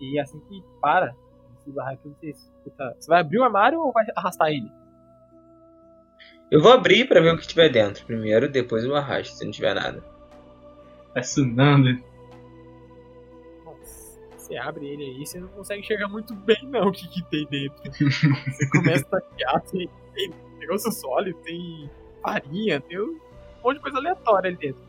E 0.00 0.18
assim 0.18 0.38
que 0.40 0.62
para 0.80 1.08
de 1.08 1.62
se 1.62 1.68
esbarrar 1.70 1.94
aqui, 1.94 2.08
você 2.08 2.30
escuta. 2.30 2.96
Você 2.98 3.08
vai 3.08 3.20
abrir 3.20 3.38
o 3.38 3.44
armário 3.44 3.80
ou 3.80 3.92
vai 3.92 4.04
arrastar 4.14 4.48
ele? 4.48 4.70
Eu 6.50 6.62
vou 6.62 6.72
abrir 6.72 7.08
pra 7.08 7.20
ver 7.20 7.34
o 7.34 7.38
que 7.38 7.46
tiver 7.46 7.68
dentro 7.70 8.06
primeiro, 8.06 8.48
depois 8.48 8.84
eu 8.84 8.94
arrasto, 8.94 9.36
se 9.36 9.44
não 9.44 9.50
tiver 9.50 9.74
nada. 9.74 10.15
Tá 11.16 11.22
sunando. 11.22 11.98
Nossa, 13.64 14.20
você 14.36 14.54
abre 14.58 14.86
ele 14.86 15.02
aí, 15.02 15.26
você 15.26 15.40
não 15.40 15.48
consegue 15.48 15.80
enxergar 15.80 16.08
muito 16.08 16.34
bem 16.34 16.58
não 16.64 16.88
o 16.88 16.92
que, 16.92 17.08
que 17.08 17.22
tem 17.30 17.46
dentro. 17.46 17.90
Você 17.90 18.68
começa 18.68 19.06
a 19.06 19.08
tatear, 19.18 19.62
tem, 19.62 19.88
tem 20.14 20.30
negócio 20.58 20.92
sólido, 20.92 21.38
tem 21.38 21.90
farinha, 22.22 22.82
tem 22.82 23.00
um 23.00 23.18
monte 23.64 23.76
de 23.76 23.82
coisa 23.82 23.96
aleatória 23.96 24.48
ali 24.48 24.58
dentro. 24.58 24.82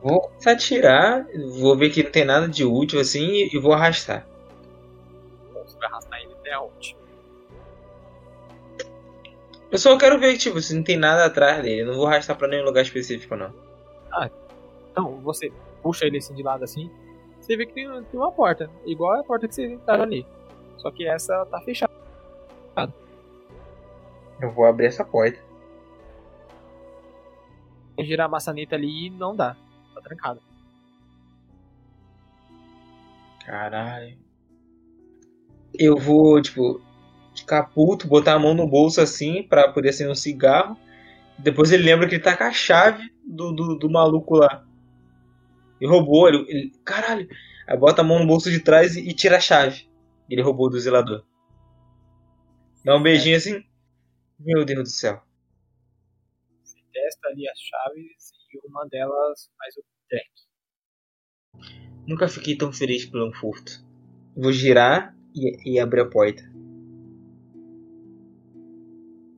Vou 0.00 0.20
começar 0.20 0.52
a 0.52 0.56
tirar, 0.56 1.26
vou 1.58 1.76
ver 1.76 1.90
que 1.90 2.04
não 2.04 2.12
tem 2.12 2.24
nada 2.24 2.48
de 2.48 2.64
útil 2.64 3.00
assim 3.00 3.32
e 3.32 3.50
e 3.52 3.58
vou 3.58 3.72
arrastar. 3.72 4.24
Bom, 5.52 5.64
você 5.66 5.76
vai 5.76 5.88
arrastar 5.88 6.20
ele 6.20 6.34
até 6.34 6.56
onde? 6.56 6.96
Eu 9.74 9.78
só 9.78 9.98
quero 9.98 10.20
ver, 10.20 10.38
tipo, 10.38 10.60
se 10.60 10.72
não 10.72 10.84
tem 10.84 10.96
nada 10.96 11.24
atrás 11.24 11.60
dele. 11.60 11.80
Eu 11.80 11.86
não 11.88 11.96
vou 11.96 12.06
arrastar 12.06 12.38
pra 12.38 12.46
nenhum 12.46 12.62
lugar 12.62 12.82
específico, 12.82 13.34
não. 13.34 13.52
Então, 14.92 15.20
você 15.20 15.52
puxa 15.82 16.06
ele 16.06 16.18
assim 16.18 16.32
de 16.32 16.44
lado 16.44 16.62
assim, 16.62 16.88
você 17.40 17.56
vê 17.56 17.66
que 17.66 17.72
tem, 17.74 17.88
tem 18.04 18.20
uma 18.20 18.30
porta, 18.30 18.70
igual 18.86 19.18
a 19.18 19.24
porta 19.24 19.48
que 19.48 19.54
vocês 19.56 19.72
entraram 19.72 20.04
ali. 20.04 20.24
Só 20.76 20.92
que 20.92 21.04
essa 21.04 21.44
tá 21.46 21.60
fechada. 21.62 21.92
Eu 24.40 24.52
vou 24.52 24.64
abrir 24.64 24.86
essa 24.86 25.04
porta. 25.04 25.40
Girar 27.98 28.26
a 28.26 28.30
maçaneta 28.30 28.76
ali 28.76 29.06
e 29.06 29.10
não 29.10 29.34
dá. 29.34 29.56
Tá 29.92 30.00
trancada. 30.02 30.40
Caralho. 33.44 34.16
Eu 35.76 35.96
vou, 35.96 36.40
tipo, 36.40 36.80
ficar 37.36 37.64
puto, 37.64 38.06
botar 38.08 38.34
a 38.34 38.38
mão 38.38 38.54
no 38.54 38.66
bolso 38.66 39.00
assim 39.00 39.42
pra 39.42 39.70
poder 39.72 39.90
acender 39.90 40.12
um 40.12 40.14
cigarro. 40.16 40.76
Depois 41.38 41.72
ele 41.72 41.82
lembra 41.84 42.08
que 42.08 42.14
ele 42.14 42.22
tá 42.22 42.36
com 42.36 42.44
a 42.44 42.52
chave 42.52 43.02
do, 43.26 43.52
do, 43.52 43.78
do 43.78 43.90
maluco 43.90 44.36
lá. 44.36 44.64
Ele 45.80 45.90
roubou, 45.90 46.28
ele, 46.28 46.44
ele- 46.48 46.72
Caralho! 46.84 47.28
Aí 47.66 47.76
bota 47.76 48.02
a 48.02 48.04
mão 48.04 48.18
no 48.18 48.26
bolso 48.26 48.50
de 48.50 48.60
trás 48.60 48.94
e, 48.96 49.08
e 49.08 49.14
tira 49.14 49.36
a 49.36 49.40
chave. 49.40 49.88
Ele 50.28 50.42
roubou 50.42 50.70
do 50.70 50.78
zelador. 50.78 51.24
Dá 52.84 52.96
um 52.96 53.02
beijinho 53.02 53.36
assim. 53.36 53.62
Meu 54.38 54.64
Deus 54.64 54.82
do 54.84 54.88
céu. 54.90 55.22
Você 56.62 56.76
testa 56.92 57.28
ali 57.28 57.48
as 57.48 57.58
chaves 57.58 58.32
e 58.52 58.58
uma 58.68 58.86
delas 58.88 59.50
faz 59.58 59.76
o 59.76 59.84
track. 60.08 60.30
Nunca 62.06 62.28
fiquei 62.28 62.56
tão 62.56 62.72
feliz 62.72 63.06
por 63.06 63.22
um 63.26 63.32
furto. 63.32 63.82
Vou 64.36 64.52
girar 64.52 65.16
e, 65.34 65.72
e 65.74 65.80
abrir 65.80 66.00
a 66.02 66.08
porta. 66.08 66.42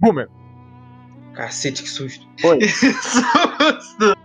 Boomer! 0.00 0.28
Cacete, 1.34 1.82
que 1.82 1.88
susto. 1.88 2.24
Oi. 2.44 2.60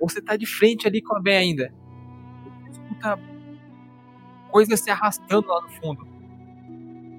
Você 0.00 0.22
tá 0.22 0.36
de 0.36 0.46
frente 0.46 0.86
ali 0.86 1.02
com 1.02 1.16
a 1.16 1.20
véia 1.20 1.40
ainda. 1.40 1.74
Você 2.64 2.70
escuta 2.70 3.18
coisas 4.50 4.80
se 4.80 4.90
arrastando 4.90 5.48
lá 5.48 5.60
no 5.60 5.68
fundo. 5.70 6.06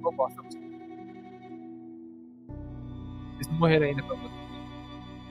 Não 0.02 0.16
gosta. 0.16 0.42
Vocês 0.42 0.58
não 3.50 3.60
morreram 3.60 3.86
ainda 3.86 4.02
pra 4.04 4.16
você. 4.16 4.40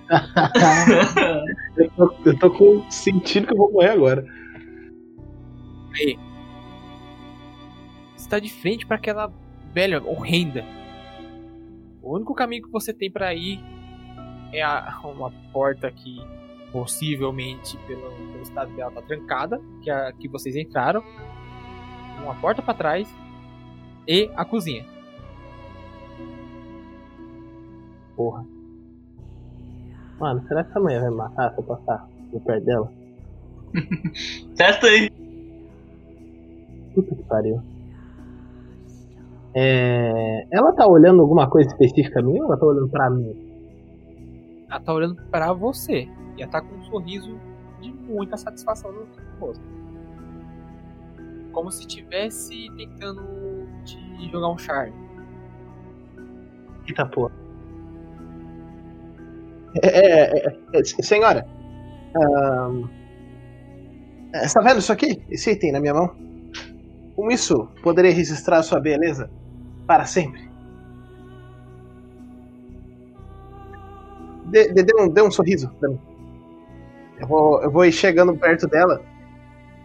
eu, 1.76 1.90
tô, 1.90 2.14
eu 2.24 2.38
tô 2.38 2.50
com, 2.50 2.90
sentindo 2.90 3.46
que 3.46 3.52
eu 3.52 3.58
vou 3.58 3.70
morrer 3.72 3.90
agora. 3.90 4.24
Você 8.16 8.28
tá 8.28 8.38
de 8.38 8.48
frente 8.48 8.86
para 8.86 8.96
aquela 8.96 9.30
velha 9.72 10.02
horrenda. 10.02 10.64
O 12.08 12.16
único 12.16 12.34
caminho 12.34 12.62
que 12.62 12.70
você 12.70 12.90
tem 12.90 13.10
para 13.10 13.34
ir 13.34 13.60
é 14.50 14.62
a, 14.62 14.98
uma 15.04 15.30
porta 15.52 15.90
que 15.90 16.16
possivelmente 16.72 17.76
pelo, 17.86 18.10
pelo 18.10 18.42
estado 18.42 18.74
dela 18.74 18.90
tá 18.90 19.02
trancada, 19.02 19.60
que 19.82 19.90
é 19.90 20.08
a 20.08 20.12
que 20.12 20.26
vocês 20.26 20.56
entraram. 20.56 21.04
Uma 22.22 22.34
porta 22.36 22.62
para 22.62 22.72
trás 22.72 23.14
e 24.06 24.30
a 24.34 24.44
cozinha. 24.44 24.86
Porra. 28.16 28.44
Mano, 30.18 30.42
será 30.48 30.64
que 30.64 30.70
essa 30.70 30.80
mulher 30.80 31.00
vai 31.02 31.10
me 31.10 31.16
matar 31.16 31.52
se 31.52 31.58
eu 31.58 31.64
passar 31.64 32.08
por 32.30 32.40
perto 32.40 32.64
dela? 32.64 32.92
Testa 34.56 34.86
aí. 34.86 35.10
Puta 36.94 37.14
que 37.14 37.22
pariu. 37.24 37.62
É... 39.54 40.46
Ela 40.50 40.72
tá 40.72 40.86
olhando 40.86 41.22
alguma 41.22 41.48
coisa 41.48 41.68
específica 41.68 42.22
minha 42.22 42.42
ou 42.42 42.48
ela 42.48 42.58
tá 42.58 42.66
olhando 42.66 42.88
pra 42.88 43.10
mim? 43.10 43.34
Ela 44.70 44.80
tá 44.80 44.92
olhando 44.92 45.16
pra 45.30 45.52
você. 45.52 46.08
E 46.36 46.42
ela 46.42 46.50
tá 46.50 46.60
com 46.60 46.74
um 46.74 46.82
sorriso 46.84 47.38
de 47.80 47.90
muita 47.92 48.36
satisfação 48.36 48.92
no 48.92 49.06
rosto. 49.40 49.64
Como 51.52 51.70
se 51.70 51.80
estivesse 51.80 52.68
tentando 52.76 53.22
te 53.84 54.30
jogar 54.30 54.48
um 54.48 54.58
charme. 54.58 54.94
Eita 56.86 57.06
porra. 57.06 57.32
É, 59.82 59.88
é, 59.88 60.48
é, 60.48 60.58
é, 60.74 60.84
senhora, 60.84 61.46
ahn, 62.16 62.88
é, 64.34 64.44
está 64.44 64.60
vendo 64.60 64.78
isso 64.78 64.92
aqui? 64.92 65.22
Esse 65.30 65.52
item 65.52 65.72
na 65.72 65.80
minha 65.80 65.94
mão? 65.94 66.27
Com 67.18 67.32
isso, 67.32 67.68
poderei 67.82 68.12
registrar 68.12 68.62
sua 68.62 68.78
beleza 68.78 69.28
para 69.88 70.04
sempre. 70.04 70.48
Dê, 74.44 74.70
um, 74.96 75.26
um 75.26 75.30
sorriso 75.32 75.68
pra 75.80 75.88
mim. 75.88 75.98
Eu 77.18 77.26
vou, 77.26 77.60
eu 77.60 77.72
vou 77.72 77.84
ir 77.84 77.90
chegando 77.90 78.36
perto 78.36 78.68
dela. 78.68 79.02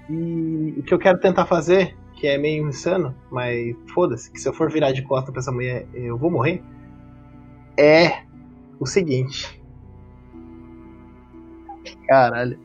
E 0.08 0.76
o 0.78 0.84
que 0.84 0.94
eu 0.94 1.00
quero 1.00 1.20
tentar 1.20 1.48
fazer, 1.48 1.98
que 2.14 2.28
é 2.28 2.38
meio 2.38 2.68
insano, 2.68 3.16
mas 3.32 3.76
foda-se, 3.96 4.32
que 4.32 4.40
se 4.40 4.48
eu 4.48 4.54
for 4.54 4.72
virar 4.72 4.92
de 4.92 5.02
costa 5.02 5.32
pra 5.32 5.40
essa 5.40 5.52
mulher 5.52 5.88
eu 5.92 6.16
vou 6.16 6.30
morrer, 6.30 6.62
é 7.76 8.26
o 8.80 8.86
seguinte. 8.86 9.60
Caralho, 12.14 12.56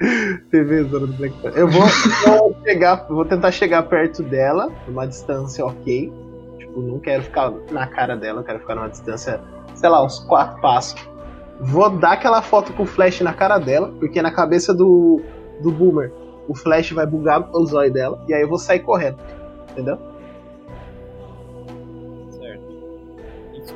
TV 0.51 0.85
do 0.85 1.07
Black 1.07 1.35
Panther. 1.41 1.59
Eu 1.59 1.69
vou, 1.69 1.81
vou 2.27 2.55
chegar, 2.63 3.07
vou 3.09 3.25
tentar 3.25 3.51
chegar 3.51 3.83
perto 3.85 4.23
dela, 4.23 4.71
numa 4.87 5.07
distância 5.07 5.65
ok. 5.65 6.13
Tipo, 6.59 6.83
não 6.83 6.99
quero 6.99 7.23
ficar 7.23 7.51
na 7.71 7.87
cara 7.87 8.15
dela, 8.15 8.45
quero 8.45 8.59
ficar 8.59 8.75
numa 8.75 8.91
distância, 8.91 9.41
sei 9.75 9.89
lá, 9.89 10.05
uns 10.05 10.19
quatro 10.19 10.61
passos. 10.61 11.01
Vou 11.59 11.89
dar 11.89 12.13
aquela 12.13 12.43
foto 12.43 12.75
com 12.75 12.83
o 12.83 12.87
flash 12.87 13.23
na 13.23 13.33
cara 13.33 13.59
dela, 13.59 13.91
porque 13.99 14.21
na 14.21 14.31
cabeça 14.31 14.75
do, 14.75 15.23
do 15.63 15.73
Boomer 15.73 16.13
o 16.47 16.55
flash 16.55 16.93
vai 16.93 17.07
bugar 17.07 17.49
o 17.51 17.65
zóio 17.65 17.91
dela, 17.91 18.23
e 18.29 18.35
aí 18.35 18.43
eu 18.43 18.49
vou 18.51 18.59
sair 18.59 18.81
correndo. 18.81 19.17
Entendeu? 19.71 19.99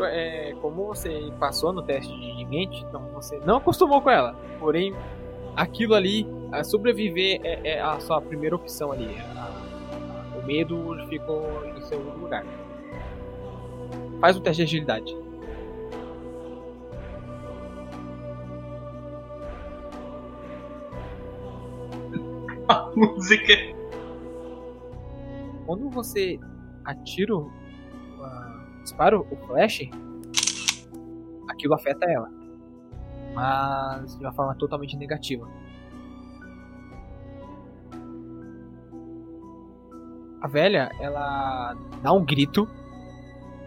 É 0.04 0.54
como 0.61 0.87
você 0.87 1.32
passou 1.38 1.72
no 1.72 1.82
teste 1.82 2.12
de 2.12 2.44
mente, 2.44 2.85
então 2.87 3.08
você 3.14 3.40
não 3.46 3.56
acostumou 3.56 4.02
com 4.02 4.11
ela. 4.11 4.35
Porém, 4.58 4.94
aquilo 5.57 5.95
ali, 5.95 6.27
a 6.51 6.62
sobreviver 6.65 7.41
é, 7.45 7.77
é 7.77 7.81
a 7.81 7.99
sua 8.01 8.21
primeira 8.21 8.57
opção 8.57 8.93
ali. 8.93 9.17
A- 9.19 10.33
a- 10.35 10.38
o 10.38 10.47
medo 10.47 10.97
ficou 11.09 11.65
em 11.67 11.81
segundo 11.83 12.19
lugar. 12.19 12.45
Faz 14.21 14.37
um 14.37 14.41
teste 14.41 14.59
de 14.59 14.62
agilidade. 14.69 15.15
A 22.69 22.91
música. 22.97 23.55
Quando 25.67 25.91
você 25.91 26.38
atira, 26.85 27.37
o- 27.37 27.51
a- 28.23 28.65
dispara 28.83 29.19
o 29.19 29.37
flash, 29.47 29.88
aquilo 31.49 31.75
afeta 31.75 32.07
ela. 32.11 32.29
Mas 33.35 34.16
de 34.16 34.25
uma 34.25 34.33
forma 34.33 34.55
totalmente 34.55 34.97
negativa. 34.97 35.49
A 40.40 40.49
velha, 40.49 40.90
ela 41.01 41.77
dá 42.03 42.12
um 42.12 42.25
grito 42.25 42.68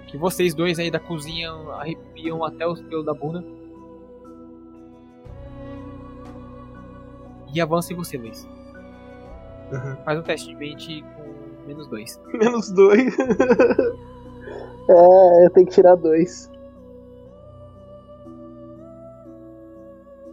que 0.08 0.17
vocês 0.17 0.54
dois 0.54 0.78
aí 0.78 0.91
da 0.91 0.99
cozinha 0.99 1.51
arrepiam 1.80 2.43
até 2.43 2.67
os 2.67 2.82
pelos 2.82 3.06
da 3.06 3.13
bunda. 3.13 3.43
E 7.54 7.62
avança 7.62 7.93
em 7.93 7.95
você, 7.95 8.17
Luiz. 8.17 8.45
Uhum. 9.71 9.95
Faz 10.04 10.19
um 10.19 10.21
teste 10.21 10.49
de 10.49 10.56
mente 10.56 11.04
com 11.15 11.65
menos 11.65 11.88
dois. 11.88 12.21
Menos 12.34 12.71
dois. 12.71 13.17
é, 14.89 15.45
eu 15.45 15.49
tenho 15.51 15.65
que 15.65 15.73
tirar 15.73 15.95
dois. 15.95 16.51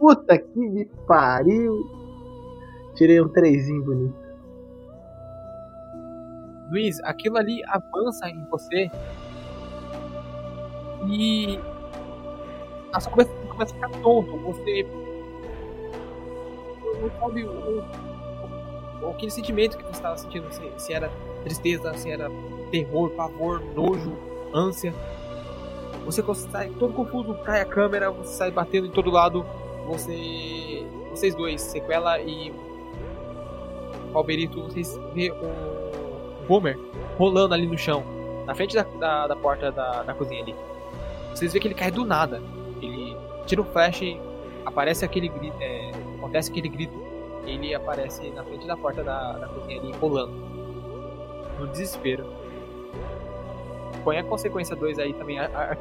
Puta 0.03 0.37
que 0.37 0.59
me 0.59 0.83
pariu. 1.07 1.89
Tirei 2.93 3.21
um 3.21 3.29
trezinho 3.29 3.81
bonito. 3.85 4.13
Luiz, 6.69 6.99
aquilo 7.05 7.37
ali 7.37 7.61
avança 7.69 8.27
em 8.27 8.43
você 8.49 8.91
e 11.07 11.57
a 12.91 12.99
sua 12.99 13.11
cabeça 13.11 13.31
começa 13.47 13.71
a 13.71 13.75
ficar 13.75 14.01
tonto. 14.01 14.37
Você 14.39 14.85
não 17.01 17.09
sabe 17.21 17.45
o, 17.45 17.85
o- 19.01 19.09
aquele 19.09 19.31
sentimento 19.31 19.77
que 19.77 19.83
você 19.85 19.91
estava 19.91 20.17
sentindo, 20.17 20.51
se, 20.51 20.69
se 20.79 20.91
era 20.91 21.09
tristeza, 21.45 21.93
se 21.93 22.09
era 22.11 22.29
terror, 22.71 23.09
pavor, 23.11 23.61
nojo, 23.73 24.11
ânsia. 24.53 24.93
Você 26.03 26.21
sai 26.51 26.69
todo 26.71 26.93
confuso, 26.93 27.35
cai 27.45 27.61
a 27.61 27.65
câmera, 27.65 28.11
você 28.11 28.33
sai 28.33 28.51
batendo 28.51 28.87
em 28.87 28.91
todo 28.91 29.09
lado. 29.09 29.45
Você, 29.85 30.85
vocês 31.09 31.35
dois, 31.35 31.61
Sequela 31.61 32.19
e 32.21 32.53
Alberito, 34.13 34.61
vocês 34.63 34.97
vê 35.13 35.31
o 35.31 36.45
Boomer 36.47 36.77
rolando 37.17 37.53
ali 37.53 37.65
no 37.67 37.77
chão, 37.77 38.03
na 38.45 38.53
frente 38.55 38.75
da, 38.75 38.83
da, 38.83 39.27
da 39.27 39.35
porta 39.35 39.71
da, 39.71 40.03
da 40.03 40.13
cozinha 40.13 40.41
ali. 40.41 40.55
Vocês 41.33 41.51
vê 41.53 41.59
que 41.59 41.67
ele 41.67 41.75
cai 41.75 41.89
do 41.91 42.05
nada. 42.05 42.41
Ele 42.81 43.15
tira 43.45 43.61
um 43.61 43.65
flash, 43.65 44.01
aparece 44.65 45.03
aquele 45.03 45.27
grito, 45.27 45.55
é, 45.59 45.91
acontece 46.17 46.51
aquele 46.51 46.69
grito, 46.69 46.93
ele 47.45 47.73
aparece 47.73 48.29
na 48.31 48.43
frente 48.43 48.65
da 48.67 48.77
porta 48.77 49.03
da, 49.03 49.33
da 49.33 49.47
cozinha 49.47 49.79
ali 49.81 49.91
rolando. 49.99 50.31
No 51.59 51.67
desespero. 51.67 52.25
Põe 54.03 54.17
a 54.17 54.23
consequência 54.23 54.75
2 54.75 54.99
aí 54.99 55.13
também 55.13 55.39
a- 55.39 55.75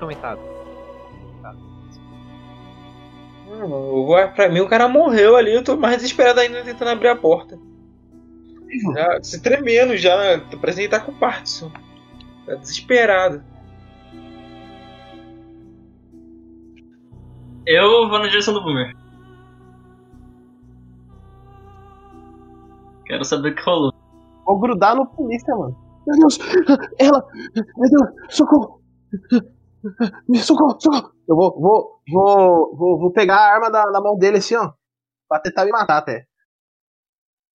pra 4.35 4.49
mim 4.49 4.61
o 4.61 4.69
cara 4.69 4.89
morreu 4.89 5.37
ali, 5.37 5.53
eu 5.53 5.65
tô 5.65 5.77
mais 5.77 5.97
desesperado 5.97 6.41
ainda 6.41 6.65
tentando 6.65 6.91
abrir 6.91 7.09
a 7.09 7.17
porta. 7.17 7.59
Já, 8.95 9.23
se 9.23 9.43
tremendo 9.43 9.97
já, 9.97 10.41
parece 10.61 10.79
que 10.79 10.83
ele 10.83 10.89
tá 10.89 11.01
com 11.01 11.13
Parkinson. 11.13 11.71
Tá 12.47 12.55
desesperado. 12.55 13.43
Eu 17.67 18.09
vou 18.09 18.19
na 18.19 18.29
direção 18.29 18.55
do 18.55 18.63
Boomer. 18.63 18.97
Quero 23.07 23.25
saber 23.25 23.53
o 23.53 23.55
que 23.55 23.63
rolou. 23.63 23.93
Vou 24.47 24.59
grudar 24.59 24.97
no 24.97 25.07
polícia, 25.07 25.55
mano. 25.55 25.77
Meu 26.07 26.19
Deus! 26.19 26.39
Ela! 26.99 27.25
Meu 27.77 27.91
Deus! 27.91 28.35
Socorro! 28.35 28.81
Socorro! 30.37 30.81
Socorro! 30.81 31.12
Eu 31.29 31.37
vou, 31.37 31.61
vou, 31.61 32.01
vou, 32.11 32.77
vou, 32.77 32.99
vou 32.99 33.13
pegar 33.13 33.37
a 33.37 33.55
arma 33.55 33.71
da, 33.71 33.85
da 33.85 34.01
mão 34.01 34.17
dele 34.17 34.39
assim, 34.39 34.57
ó. 34.57 34.73
Pra 35.29 35.41
tentar 35.41 35.65
me 35.65 35.71
matar 35.71 35.99
até. 35.99 36.27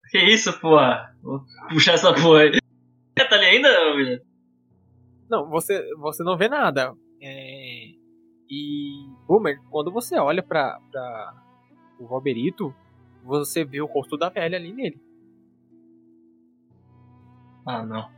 Que 0.09 0.19
isso, 0.19 0.57
porra? 0.59 1.13
Vou 1.21 1.41
puxar 1.69 1.93
essa 1.93 2.13
porra 2.13 2.41
aí. 2.41 2.51
Tá 3.15 3.35
ali 3.35 3.45
ainda, 3.45 3.67
William? 3.95 4.19
Não, 5.29 5.49
você, 5.49 5.83
você 5.95 6.23
não 6.23 6.37
vê 6.37 6.47
nada. 6.47 6.93
É, 7.21 7.87
E, 8.49 9.05
Boomer, 9.27 9.59
quando 9.69 9.91
você 9.91 10.17
olha 10.17 10.41
pra, 10.41 10.79
pra 10.91 11.33
o 11.99 12.05
Roberito, 12.05 12.73
você 13.23 13.65
vê 13.65 13.81
o 13.81 13.85
rosto 13.85 14.15
da 14.17 14.29
velha 14.29 14.57
ali 14.57 14.71
nele. 14.71 15.01
Ah, 17.65 17.83
não. 17.83 18.09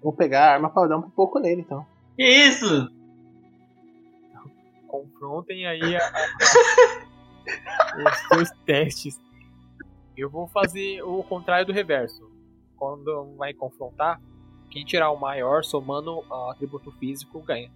Vou 0.00 0.12
pegar 0.12 0.44
a 0.44 0.52
arma 0.52 0.70
pra 0.70 0.86
dar 0.86 0.98
um 0.98 1.10
pouco 1.10 1.40
nele, 1.40 1.62
então. 1.62 1.84
Que 2.16 2.22
isso? 2.22 2.88
Confrontem 5.08 5.66
aí 5.66 5.96
a, 5.96 6.12
os 7.96 8.18
seus 8.28 8.50
testes. 8.64 9.20
Eu 10.16 10.28
vou 10.28 10.48
fazer 10.48 11.02
o 11.02 11.22
contrário 11.22 11.66
do 11.66 11.72
reverso. 11.72 12.30
Quando 12.76 13.34
vai 13.36 13.52
confrontar, 13.52 14.20
quem 14.70 14.84
tirar 14.84 15.10
o 15.10 15.20
maior 15.20 15.64
somando 15.64 16.24
o 16.28 16.50
atributo 16.50 16.92
físico 16.92 17.40
ganha. 17.40 17.70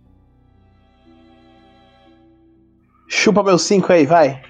Chupa 3.08 3.42
meu 3.42 3.58
5 3.58 3.92
aí, 3.92 4.06
vai. 4.06 4.42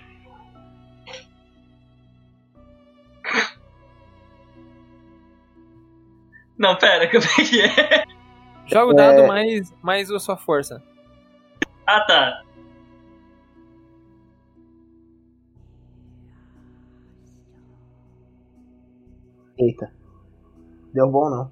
Não, 6.56 6.76
pera, 6.76 7.10
como 7.10 7.24
é 7.24 7.44
que 7.44 7.60
é? 7.60 8.04
Joga 8.66 8.92
o 8.92 8.94
dado 8.94 9.26
mais, 9.26 9.72
mais 9.82 10.10
a 10.10 10.20
sua 10.20 10.36
força. 10.36 10.82
Ah, 11.86 12.00
tá. 12.02 12.42
Eita. 19.62 19.92
Deu 20.92 21.08
bom 21.10 21.30
não. 21.30 21.50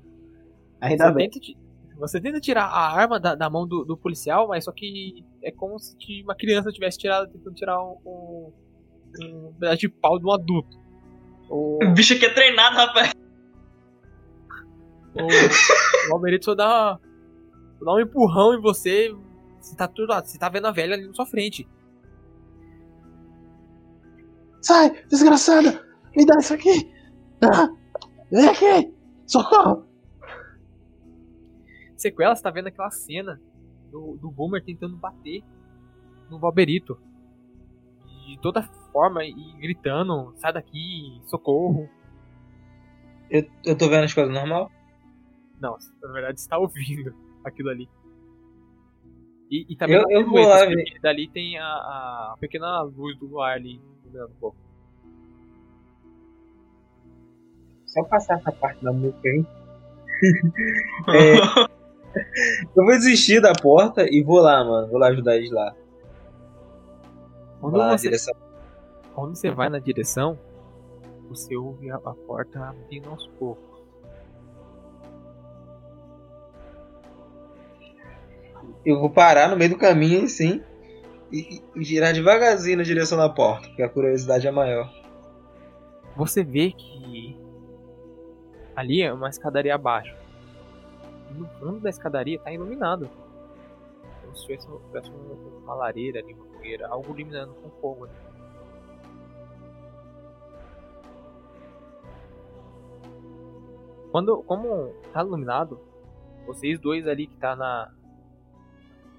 Ainda 0.81 1.09
Você 1.09 1.15
bem. 1.15 1.31
tenta, 1.31 1.47
você 1.99 2.21
tenta 2.21 2.41
tirar 2.41 2.65
a 2.65 2.93
arma 2.95 3.21
da, 3.21 3.35
da 3.35 3.49
mão 3.51 3.67
do, 3.67 3.85
do 3.85 3.97
policial, 3.97 4.49
mas 4.49 4.65
só 4.65 4.73
que 4.73 5.25
é 5.43 5.51
como 5.51 5.79
se 5.79 5.95
uma 6.23 6.35
criança 6.35 6.73
tivesse 6.73 6.99
tirado, 6.99 7.31
tentando 7.31 7.55
tirar 7.55 7.83
um, 7.83 7.97
um, 8.07 8.53
um 9.23 9.53
pedaço 9.59 9.79
de 9.79 9.89
pau 9.89 10.19
de 10.19 10.27
um 10.27 10.33
adulto. 10.33 10.79
O, 11.49 11.79
O 11.85 11.93
bicho 11.95 12.15
aqui 12.15 12.25
é 12.27 12.33
treinado, 12.35 12.77
rapaz. 12.77 13.13
o, 15.15 16.11
o 16.11 16.15
Almerito 16.15 16.47
só 16.47 16.55
dá, 16.55 16.99
dá 17.83 17.95
um 17.95 18.01
empurrão 18.01 18.55
em 18.55 18.61
você. 18.61 19.15
Você 19.61 19.77
tá, 19.77 19.87
tudo, 19.87 20.15
você 20.15 20.39
tá 20.39 20.49
vendo 20.49 20.67
a 20.67 20.73
velha 20.73 20.95
ali 20.95 21.07
na 21.07 21.13
sua 21.13 21.27
frente. 21.27 21.69
Sai, 24.63 24.91
desgraçada! 25.09 25.85
Me 26.17 26.25
dá 26.27 26.37
isso 26.39 26.55
aqui! 26.55 26.91
Ah, 27.43 27.69
aqui! 28.39 28.95
Socorro! 29.27 29.87
Sequela, 31.97 32.35
você 32.35 32.43
tá 32.43 32.51
vendo 32.51 32.69
aquela 32.69 32.91
cena 32.91 33.41
do, 33.91 34.17
do 34.17 34.31
Boomer 34.31 34.65
tentando 34.65 34.97
bater 34.97 35.43
no 36.31 36.39
Valberito. 36.39 36.99
De 38.27 38.39
toda 38.41 38.63
forma 38.93 39.25
e 39.25 39.53
gritando: 39.59 40.33
sai 40.37 40.53
daqui, 40.53 41.21
socorro. 41.27 41.89
Eu, 43.29 43.45
eu 43.65 43.77
tô 43.77 43.89
vendo 43.89 44.05
as 44.05 44.15
coisas 44.15 44.33
normal? 44.33 44.71
Não, 45.61 45.77
na 46.03 46.13
verdade 46.13 46.41
você 46.41 46.49
tá 46.49 46.59
ouvindo 46.59 47.15
aquilo 47.45 47.69
ali. 47.71 47.89
E, 49.51 49.67
e 49.73 49.77
também 49.77 49.97
Eu- 49.97 50.09
eu 50.11 50.27
vou 50.29 50.47
lá 50.47 50.59
dali 51.03 51.29
tem 51.29 51.59
a, 51.59 51.65
a 51.67 52.37
pequena 52.41 52.83
luz 52.83 53.19
do 53.19 53.27
luar 53.27 53.57
ali 53.57 53.81
iluminando 54.05 54.33
um 54.33 54.39
pouco. 54.41 54.57
Só 57.91 58.05
passar 58.05 58.39
essa 58.39 58.53
parte 58.53 58.83
da 58.85 58.93
música 58.93 59.29
aí. 59.29 59.45
É. 61.09 61.71
Eu 62.77 62.85
vou 62.85 62.93
desistir 62.93 63.41
da 63.41 63.53
porta 63.53 64.05
e 64.09 64.23
vou 64.23 64.41
lá, 64.41 64.65
mano. 64.65 64.89
Vou 64.89 64.99
lá 64.99 65.09
ajudar 65.09 65.37
eles 65.37 65.51
lá. 65.51 65.75
Quando 67.61 67.77
lá 67.77 67.97
você, 67.97 68.09
direção. 68.09 68.35
quando 69.15 69.35
você 69.37 69.51
vai 69.51 69.69
na 69.69 69.79
direção, 69.79 70.39
você 71.29 71.57
ouve 71.57 71.91
a, 71.91 71.97
a 71.97 72.15
porta 72.15 72.61
abrindo 72.61 73.09
aos 73.09 73.27
poucos. 73.39 73.71
Eu 78.85 78.99
vou 78.99 79.11
parar 79.11 79.49
no 79.49 79.57
meio 79.57 79.71
do 79.71 79.79
caminho, 79.79 80.25
assim, 80.25 80.63
e, 81.31 81.63
e 81.77 81.85
girar 81.85 82.13
devagarzinho 82.13 82.79
na 82.79 82.83
direção 82.83 83.17
da 83.19 83.29
porta, 83.29 83.69
porque 83.69 83.83
a 83.83 83.89
curiosidade 83.89 84.47
é 84.47 84.51
maior. 84.51 84.91
Você 86.17 86.43
vê 86.43 86.73
que 86.73 87.40
ali 88.75 89.03
é 89.03 89.13
uma 89.13 89.29
escadaria 89.29 89.75
abaixo. 89.75 90.15
No 91.31 91.47
fundo 91.59 91.81
da 91.81 91.91
escadaria 91.91 92.39
tá 92.41 92.53
iluminado. 92.53 93.09
Como 94.23 94.37
se 94.37 94.43
tivesse, 94.47 94.67
tivesse 94.87 95.11
um- 95.11 95.59
uma 95.63 95.75
lareira 95.75 96.21
ali, 96.21 96.35
uma 96.35 96.45
fogueira, 96.47 96.89
algo 96.89 97.07
iluminando 97.07 97.55
com 97.55 97.71
fogo. 97.81 98.05
ali. 98.05 98.15
Quando, 104.11 104.43
como 104.43 104.93
tá 105.13 105.23
iluminado, 105.23 105.81
vocês 106.47 106.81
dois 106.81 107.07
ali 107.07 107.27
que 107.27 107.37
tá 107.37 107.55
na 107.55 107.93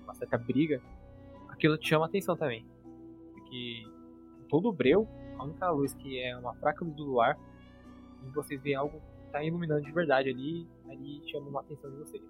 uma 0.03 0.13
certa 0.15 0.37
briga, 0.37 0.81
aquilo 1.47 1.77
te 1.77 1.87
chama 1.87 2.05
atenção 2.05 2.35
também. 2.35 2.65
Porque 3.33 3.87
todo 4.49 4.67
o 4.67 4.73
breu, 4.73 5.07
a 5.37 5.43
única 5.43 5.69
luz 5.69 5.93
que 5.93 6.19
é 6.21 6.37
uma 6.37 6.53
fraca 6.55 6.83
luz 6.83 6.95
do 6.95 7.05
luar, 7.05 7.39
e 8.23 8.29
vocês 8.31 8.61
veem 8.61 8.75
algo 8.75 9.01
tá 9.31 9.43
iluminando 9.43 9.81
de 9.81 9.91
verdade 9.91 10.29
ali, 10.29 10.67
ali 10.89 11.21
chama 11.29 11.59
a 11.59 11.61
atenção 11.61 11.89
de 11.91 11.97
vocês. 11.97 12.23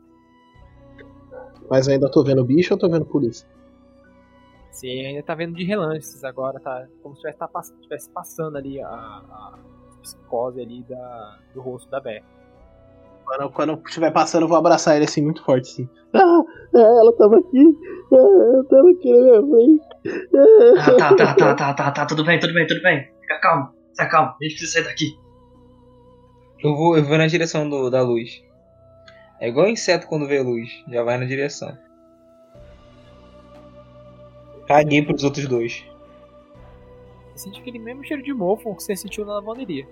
Mas 1.70 1.88
eu 1.88 1.94
ainda 1.94 2.10
tô 2.10 2.24
vendo 2.24 2.44
bicho 2.44 2.74
ou 2.74 2.80
tô 2.80 2.90
vendo 2.90 3.06
polícia? 3.06 3.48
Você 4.72 4.88
ainda 4.88 5.24
tá 5.24 5.36
vendo 5.36 5.56
de 5.56 5.64
relances 5.64 6.24
agora, 6.24 6.60
tá 6.60 6.88
como 7.04 7.16
se 7.16 7.28
estivesse 7.28 7.74
tivesse 7.82 8.10
passando 8.10 8.58
ali 8.58 8.82
a, 8.82 8.88
a 8.90 9.60
psicose 10.02 10.62
ali 10.62 10.84
da, 10.84 11.40
do 11.54 11.62
rosto 11.62 11.90
da 11.90 12.00
Beth. 12.00 12.24
Quando, 13.26 13.50
quando 13.52 13.82
estiver 13.86 14.12
passando, 14.12 14.44
eu 14.44 14.48
vou 14.48 14.58
abraçar 14.58 14.96
ele 14.96 15.06
assim, 15.06 15.22
muito 15.22 15.44
forte, 15.44 15.70
assim. 15.70 15.90
Ah, 16.14 16.42
é, 16.76 16.82
ela 16.82 17.16
tava 17.16 17.38
aqui. 17.38 17.78
Ah, 18.12 18.16
ela 18.16 18.64
tava 18.66 18.90
aqui 18.90 19.12
na 19.14 19.22
minha 19.22 19.42
frente. 19.42 19.92
Ah. 20.78 20.98
Tá, 20.98 21.16
tá, 21.16 21.16
tá, 21.16 21.36
tá, 21.36 21.56
tá, 21.56 21.74
tá, 21.74 21.92
tá, 21.92 22.06
tudo 22.06 22.26
bem, 22.26 22.40
tudo 22.40 22.54
bem, 22.54 22.68
tudo 22.68 22.82
bem. 22.82 23.10
Fica 23.22 23.40
calmo, 23.40 23.70
fica 23.92 24.10
calmo. 24.10 24.32
A 24.32 24.44
gente 24.44 24.56
precisa 24.56 24.74
sair 24.74 24.84
daqui. 24.84 25.18
Eu 26.64 26.76
vou, 26.76 26.98
eu 26.98 27.04
vou 27.04 27.18
na 27.18 27.28
direção 27.28 27.68
do, 27.68 27.90
da 27.90 28.02
luz. 28.02 28.44
É 29.40 29.48
igual 29.48 29.68
inseto 29.68 30.08
quando 30.08 30.28
vê 30.28 30.40
luz, 30.40 30.84
já 30.88 31.04
vai 31.04 31.18
na 31.18 31.26
direção. 31.26 31.76
Caguei 34.68 35.02
pros 35.02 35.24
outros 35.24 35.48
dois. 35.48 35.84
Você 37.34 37.46
sente 37.46 37.60
aquele 37.60 37.80
mesmo 37.80 38.04
cheiro 38.04 38.22
de 38.22 38.34
mofo 38.34 38.76
que 38.76 38.84
você 38.84 38.96
sentiu 38.96 39.26
na 39.26 39.34
lavanderia. 39.34 39.88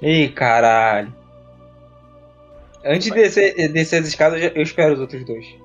Ei, 0.00 0.30
caralho. 0.30 1.14
Antes 2.84 3.08
de 3.08 3.14
descer, 3.14 3.72
descer 3.72 4.00
as 4.00 4.08
escadas, 4.08 4.42
eu 4.42 4.50
eu 4.54 4.62
espero 4.62 4.94
os 4.94 5.00
outros 5.00 5.24
dois. 5.24 5.56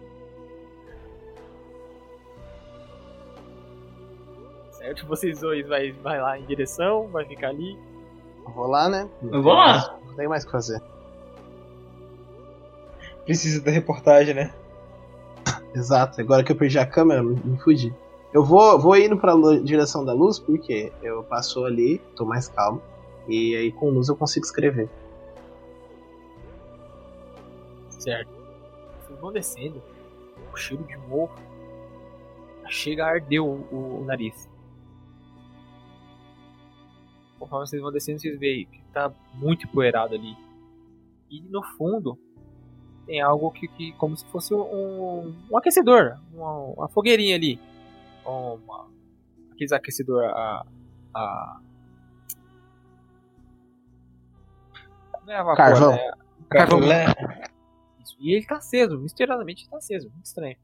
Certo? 4.72 5.08
Vocês 5.08 5.39
dois 5.39 5.66
vai, 5.68 5.91
vai 5.91 6.20
lá 6.20 6.38
em 6.38 6.46
direção, 6.46 7.08
vai 7.08 7.26
ficar 7.26 7.50
ali. 7.50 7.78
Eu 8.46 8.52
vou 8.52 8.68
lá, 8.68 8.89
né? 8.89 9.10
Eu 9.22 9.41
vou 9.41 9.54
lá. 9.54 9.98
Não 10.14 10.18
tem 10.18 10.28
mais 10.28 10.43
o 10.43 10.45
que 10.45 10.51
fazer. 10.51 10.80
Precisa 13.26 13.61
da 13.61 13.72
reportagem, 13.72 14.36
né? 14.36 14.53
Exato, 15.74 16.22
agora 16.22 16.43
que 16.43 16.51
eu 16.51 16.55
perdi 16.55 16.78
a 16.78 16.86
câmera, 16.86 17.24
me, 17.24 17.36
me 17.43 17.57
fudi. 17.57 17.91
Eu 18.32 18.43
vou, 18.43 18.80
vou 18.80 18.95
indo 18.95 19.18
pra 19.18 19.34
direção 19.64 20.05
da 20.05 20.14
luz, 20.14 20.38
porque 20.39 20.91
eu 21.01 21.24
passo 21.24 21.66
ali, 21.66 21.99
tô 22.16 22.26
mais 22.26 22.47
calmo. 22.47 22.82
E 23.28 23.55
aí 23.55 23.72
com 23.72 23.89
luz 23.89 24.07
eu 24.07 24.16
consigo 24.16 24.45
escrever. 24.45 24.88
Certo. 27.89 28.30
Vocês 29.07 29.20
vão 29.20 29.32
descendo, 29.32 29.82
o 30.51 30.57
cheiro 30.57 30.84
de 30.84 30.97
mofo 30.97 31.34
chega 32.70 33.05
a 33.05 33.09
arder 33.09 33.41
o, 33.41 33.66
o- 33.72 34.01
o 34.01 34.05
nariz. 34.05 34.47
Conforme 37.44 37.68
vocês 37.68 37.82
vão 37.82 37.91
descendo, 37.91 38.20
vocês 38.22 38.39
veem 38.39 38.66
que 38.66 38.82
tá 38.94 39.12
muito 39.34 39.68
empoeirado 39.68 40.16
ali. 40.16 40.34
E 41.30 41.41
no 41.41 41.62
fundo 41.62 42.18
tem 43.06 43.20
algo 43.20 43.52
que, 43.52 43.68
que 43.68 43.91
como 43.94 44.16
se 44.16 44.24
fosse 44.28 44.54
um, 44.54 45.36
um 45.52 45.58
aquecedor, 45.58 46.18
uma, 46.34 46.54
uma 46.54 46.88
fogueirinha 46.88 47.36
ali. 47.36 47.60
Uma, 48.26 48.89
aqueles 49.52 49.74
aquecedor 49.74 50.24
a, 50.24 50.66
a 51.14 51.60
não 55.26 55.34
é 55.34 55.38
a 55.38 55.44
vapor, 55.44 55.58
Carvão. 55.58 55.91
né? 55.91 56.12
Carvão. 56.50 56.80
Lé. 56.80 57.06
Isso. 58.02 58.16
E 58.22 58.36
ele 58.36 58.46
tá 58.46 58.56
aceso, 58.56 58.98
misteriosamente 58.98 59.70
tá 59.70 59.76
aceso. 59.76 60.10
Muito 60.12 60.26
estranho. 60.28 60.56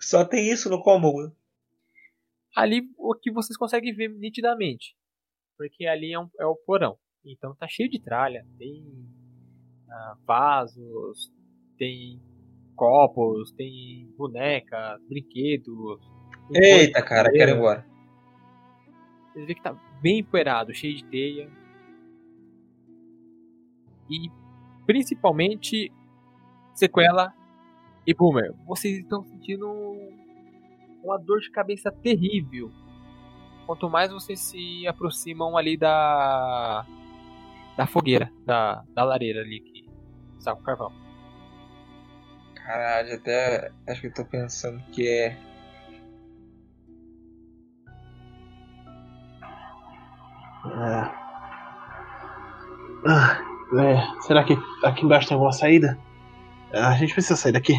Só 0.00 0.24
tem 0.24 0.50
isso 0.50 0.70
no 0.70 0.82
cômodo. 0.82 1.36
Ali 2.56 2.88
o 2.96 3.14
que 3.14 3.30
vocês 3.30 3.56
conseguem 3.56 3.94
ver 3.94 4.08
nitidamente. 4.08 4.96
Porque 5.58 5.86
ali 5.86 6.12
é, 6.12 6.18
um- 6.18 6.30
é 6.40 6.46
o 6.46 6.56
porão. 6.56 6.96
Então 7.24 7.54
tá 7.54 7.66
cheio 7.68 7.90
de 7.90 8.00
tralha. 8.00 8.46
Tem 8.56 8.82
ah, 9.90 10.14
vasos, 10.26 11.30
tem 11.76 12.20
copos, 12.74 13.52
tem 13.52 14.10
bonecas, 14.16 15.00
brinquedos. 15.06 16.00
tem 16.50 16.62
Eita, 16.80 17.02
cara, 17.02 17.30
de 17.30 17.38
quero 17.38 17.50
ir 17.50 17.56
embora. 17.56 17.86
Vocês 19.32 19.46
veem 19.46 19.56
que 19.56 19.62
tá 19.62 19.74
bem 20.00 20.20
empoeirado, 20.20 20.74
cheio 20.74 20.96
de 20.96 21.04
teia. 21.04 21.50
E 24.08 24.30
principalmente 24.86 25.92
Sequela 26.74 27.34
e 28.06 28.14
Boomer. 28.14 28.54
Vocês 28.66 28.98
estão 28.98 29.22
sentindo 29.24 29.66
uma 31.06 31.18
dor 31.18 31.40
de 31.40 31.50
cabeça 31.50 31.90
terrível. 31.90 32.70
Quanto 33.66 33.88
mais 33.88 34.12
vocês 34.12 34.40
se 34.40 34.86
aproximam 34.86 35.56
ali 35.56 35.76
da 35.76 36.84
da 37.76 37.86
fogueira, 37.86 38.30
da, 38.44 38.82
da 38.94 39.04
lareira 39.04 39.40
ali 39.40 39.60
que 39.60 39.90
está 40.38 40.54
com 40.54 40.62
carvão. 40.62 40.92
Caralho, 42.54 43.14
até 43.14 43.70
acho 43.88 44.00
que 44.00 44.06
eu 44.08 44.14
tô 44.14 44.24
pensando 44.24 44.82
que 44.90 45.06
é. 45.06 45.36
É. 50.68 51.26
Ah, 53.08 53.38
é, 53.78 54.20
será 54.22 54.42
que 54.42 54.56
aqui 54.82 55.04
embaixo 55.04 55.28
tem 55.28 55.34
alguma 55.34 55.52
saída? 55.52 55.98
Ah, 56.72 56.88
A 56.88 56.96
gente 56.96 57.12
precisa 57.12 57.36
sair 57.36 57.52
daqui. 57.52 57.74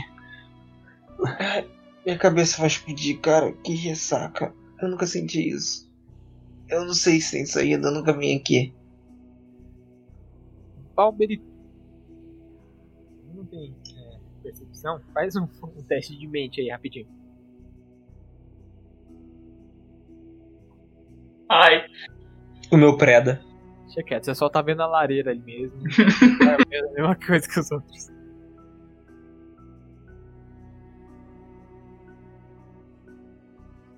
Minha 2.08 2.18
cabeça 2.18 2.60
vai 2.60 2.68
explodir, 2.68 3.20
cara. 3.20 3.52
Que 3.52 3.76
ressaca. 3.76 4.56
Eu 4.82 4.88
nunca 4.88 5.06
senti 5.06 5.50
isso. 5.50 5.92
Eu 6.70 6.86
não 6.86 6.94
sei 6.94 7.20
se 7.20 7.32
tem 7.34 7.46
saída, 7.46 7.90
eu 7.90 7.94
nunca 7.94 8.18
vim 8.18 8.38
aqui. 8.38 8.74
Balberito. 10.96 11.44
Não 13.36 13.46
tem 13.48 13.76
é, 13.98 14.20
percepção? 14.42 15.02
Faz 15.14 15.36
um, 15.36 15.50
um 15.62 15.84
teste 15.84 16.18
de 16.18 16.26
mente 16.30 16.62
aí, 16.62 16.70
rapidinho. 16.70 17.10
Ai, 21.50 21.88
O 22.72 22.78
meu 22.78 22.96
preda. 22.96 23.44
Deixa 23.84 24.04
quieto, 24.04 24.24
você 24.24 24.36
só 24.36 24.48
tá 24.48 24.62
vendo 24.62 24.82
a 24.82 24.88
lareira 24.88 25.32
ali 25.32 25.42
mesmo. 25.42 25.78
é 26.72 26.80
a 26.80 26.94
mesma 26.94 27.16
coisa 27.18 27.46
que 27.46 27.60
os 27.60 27.70
outros. 27.70 28.17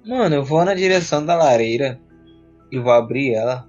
Mano, 0.06 0.36
eu 0.36 0.44
vou 0.44 0.64
na 0.66 0.74
direção 0.74 1.26
da 1.26 1.36
lareira 1.36 2.00
e 2.72 2.80
vou 2.80 2.92
abrir 2.92 3.34
ela. 3.34 3.68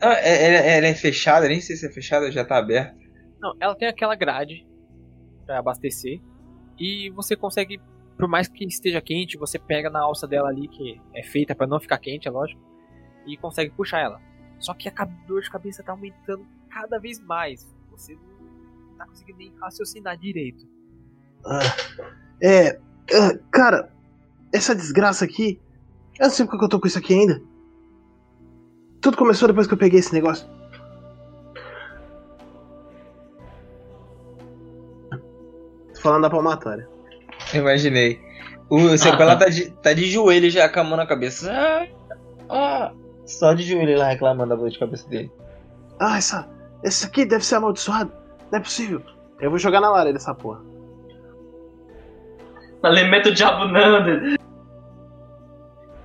Ah, 0.00 0.14
é- 0.14 0.46
ela, 0.46 0.56
ela 0.66 0.86
é 0.86 0.94
fechada, 0.94 1.48
nem 1.48 1.60
sei 1.60 1.76
se 1.76 1.86
é 1.86 1.90
fechada, 1.90 2.30
já 2.30 2.44
tá 2.44 2.56
aberta. 2.56 2.96
Não, 3.40 3.54
ela 3.60 3.74
tem 3.74 3.88
aquela 3.88 4.14
grade 4.14 4.66
pra 5.44 5.58
abastecer. 5.58 6.20
E 6.78 7.10
você 7.10 7.34
consegue, 7.36 7.80
por 8.16 8.28
mais 8.28 8.48
que 8.48 8.64
esteja 8.64 9.00
quente, 9.00 9.36
você 9.36 9.58
pega 9.58 9.90
na 9.90 10.00
alça 10.00 10.26
dela 10.26 10.48
ali, 10.48 10.68
que 10.68 11.00
é 11.14 11.22
feita 11.22 11.54
pra 11.54 11.66
não 11.66 11.80
ficar 11.80 11.98
quente, 11.98 12.28
é 12.28 12.30
lógico. 12.30 12.60
E 13.26 13.36
consegue 13.36 13.72
puxar 13.72 14.00
ela. 14.00 14.20
Só 14.58 14.72
que 14.74 14.88
a 14.88 15.04
dor 15.26 15.42
de 15.42 15.50
cabeça 15.50 15.82
tá 15.82 15.92
aumentando 15.92 16.46
cada 16.70 16.98
vez 16.98 17.20
mais. 17.20 17.68
Você 17.90 18.14
não 18.14 18.96
tá 18.96 19.06
conseguindo 19.06 19.38
nem 19.38 19.52
raciocinar 19.60 20.16
direito. 20.16 20.66
Ah, 21.44 21.60
é. 22.42 22.80
Ah, 23.12 23.38
cara, 23.50 23.90
essa 24.52 24.74
desgraça 24.74 25.24
aqui. 25.24 25.60
Eu 26.18 26.26
não 26.26 26.30
sei 26.30 26.46
porque 26.46 26.64
eu 26.64 26.68
tô 26.68 26.80
com 26.80 26.86
isso 26.86 26.98
aqui 26.98 27.14
ainda. 27.14 27.40
Tudo 29.00 29.16
começou 29.16 29.48
depois 29.48 29.66
que 29.66 29.74
eu 29.74 29.78
peguei 29.78 30.00
esse 30.00 30.12
negócio. 30.12 30.48
Tô 35.94 36.00
falando 36.00 36.22
da 36.22 36.30
palmatória. 36.30 36.88
Imaginei. 37.54 38.20
O 38.68 38.96
sequela 38.98 39.36
tá 39.36 39.48
de, 39.48 39.70
tá 39.70 39.92
de 39.92 40.04
joelho 40.10 40.50
já 40.50 40.68
com 40.68 40.80
a 40.80 40.84
mão 40.84 40.96
na 40.96 41.06
cabeça. 41.06 41.50
Ah, 41.50 41.86
ah. 42.50 42.92
Só 43.24 43.54
de 43.54 43.62
joelho 43.62 43.98
lá 43.98 44.08
reclamando 44.08 44.50
da 44.50 44.56
dor 44.56 44.70
de 44.70 44.78
cabeça 44.78 45.08
dele. 45.08 45.30
Ah, 45.98 46.18
essa. 46.18 46.48
Esse 46.82 47.06
aqui 47.06 47.24
deve 47.24 47.44
ser 47.44 47.56
amaldiçoado. 47.56 48.12
Não 48.50 48.58
é 48.58 48.62
possível. 48.62 49.02
Eu 49.40 49.50
vou 49.50 49.58
jogar 49.58 49.80
na 49.80 49.90
lareira 49.90 50.18
essa 50.18 50.34
porra. 50.34 50.60
Alimento 52.82 53.28
o 53.28 53.34
diabo. 53.34 53.64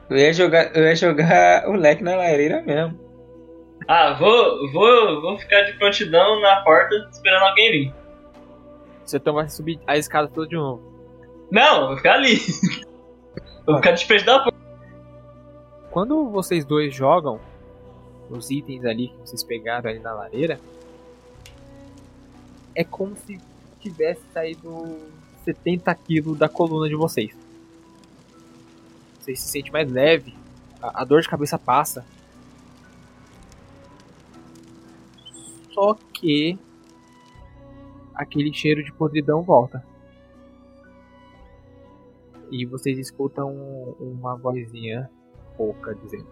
Eu 0.10 0.18
ia 0.18 0.34
jogar, 0.34 0.76
eu 0.76 0.84
ia 0.84 0.96
jogar 0.96 1.68
o 1.70 1.74
leque 1.74 2.04
na 2.04 2.16
lareira 2.16 2.62
mesmo. 2.62 3.00
Ah, 3.88 4.14
vou, 4.14 4.72
vou, 4.72 5.22
vou 5.22 5.38
ficar 5.38 5.62
de 5.64 5.74
prontidão 5.74 6.40
na 6.42 6.62
porta 6.64 6.96
esperando 7.12 7.44
alguém 7.44 7.72
vir. 7.72 7.94
Você 9.06 9.18
então 9.18 9.34
vai 9.34 9.50
subir 9.50 9.80
a 9.86 9.98
escada 9.98 10.28
toda 10.28 10.48
de 10.48 10.56
novo. 10.56 10.82
Não, 11.52 11.88
vou 11.88 11.98
ficar 11.98 12.14
ali. 12.14 12.38
Vou 13.66 13.78
ficar 13.78 13.92
de 13.92 14.06
frente 14.06 14.26
da 14.26 14.40
porta. 14.40 14.58
Quando 15.90 16.30
vocês 16.30 16.66
dois 16.66 16.94
jogam 16.94 17.40
os 18.30 18.52
itens 18.52 18.84
ali 18.84 19.08
que 19.08 19.20
vocês 19.22 19.42
pegaram 19.42 19.90
ali 19.90 20.00
na 20.00 20.14
lareira, 20.14 20.60
é 22.76 22.84
como 22.84 23.16
se 23.16 23.40
tivesse 23.80 24.22
saído 24.34 25.00
70 25.44 25.94
quilos 25.96 26.38
da 26.38 26.50
coluna 26.50 26.88
de 26.88 26.96
vocês. 26.96 27.36
Vocês 29.20 29.40
se 29.40 29.50
sentem 29.50 29.72
mais 29.72 29.90
leve, 29.90 30.36
a, 30.82 31.02
a 31.02 31.06
dor 31.06 31.22
de 31.22 31.30
cabeça 31.30 31.58
passa. 31.58 32.06
Só 35.72 35.96
que 36.14 36.58
aquele 38.14 38.54
cheiro 38.54 38.84
de 38.84 38.92
podridão 38.94 39.42
volta. 39.42 39.84
E 42.52 42.66
vocês 42.66 43.00
escutam 43.00 43.50
uma 44.00 44.36
vozinha 44.36 45.10
pouca 45.58 45.96
dizendo: 45.96 46.28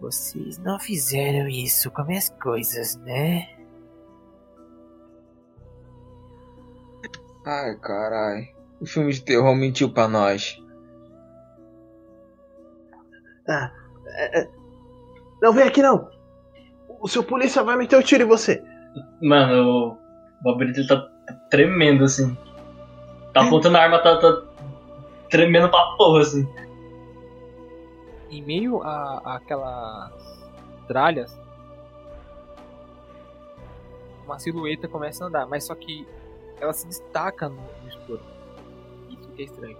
Vocês 0.00 0.58
não 0.58 0.78
fizeram 0.78 1.48
isso 1.48 1.90
com 1.90 2.04
minhas 2.04 2.28
coisas, 2.28 2.96
né? 2.96 3.55
Ai, 7.46 7.76
carai. 7.76 8.52
O 8.80 8.86
filme 8.86 9.12
de 9.12 9.22
terror 9.22 9.54
mentiu 9.54 9.88
pra 9.88 10.08
nós. 10.08 10.60
Ah, 13.48 13.70
é, 14.04 14.40
é. 14.40 14.50
Não 15.40 15.52
vem 15.52 15.64
aqui 15.64 15.80
não. 15.80 16.10
O 17.00 17.06
seu 17.06 17.22
polícia 17.22 17.62
vai 17.62 17.76
meter 17.76 17.96
o 17.96 18.02
tiro 18.02 18.24
em 18.24 18.26
você. 18.26 18.60
Mano, 19.22 19.92
o 19.92 19.98
Bobrito 20.42 20.84
tá 20.88 21.08
tremendo 21.48 22.04
assim. 22.04 22.36
Tá 23.32 23.46
apontando 23.46 23.76
a 23.76 23.82
arma, 23.82 24.02
tá, 24.02 24.18
tá 24.18 24.42
tremendo 25.30 25.68
pra 25.70 25.94
porra 25.96 26.22
assim. 26.22 26.48
Em 28.28 28.42
meio 28.42 28.82
a, 28.82 29.36
aquelas 29.36 30.12
tralhas, 30.88 31.38
uma 34.24 34.38
silhueta 34.40 34.88
começa 34.88 35.24
a 35.24 35.28
andar, 35.28 35.46
mas 35.46 35.64
só 35.64 35.74
que 35.76 36.06
ela 36.60 36.72
se 36.72 36.86
destaca 36.86 37.48
no, 37.48 37.62
no 37.82 37.88
escuro. 37.88 38.22
Isso 39.10 39.28
que 39.30 39.42
é 39.42 39.44
estranho. 39.44 39.78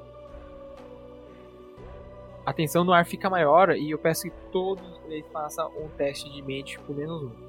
A 2.44 2.52
tensão 2.52 2.84
no 2.84 2.92
ar 2.92 3.04
fica 3.04 3.28
maior 3.28 3.76
e 3.76 3.90
eu 3.90 3.98
peço 3.98 4.22
que 4.22 4.36
todos 4.52 5.00
eles 5.06 5.26
façam 5.32 5.68
um 5.76 5.88
teste 5.88 6.30
de 6.30 6.40
mente 6.42 6.78
por 6.80 6.94
menos 6.94 7.24
um. 7.24 7.46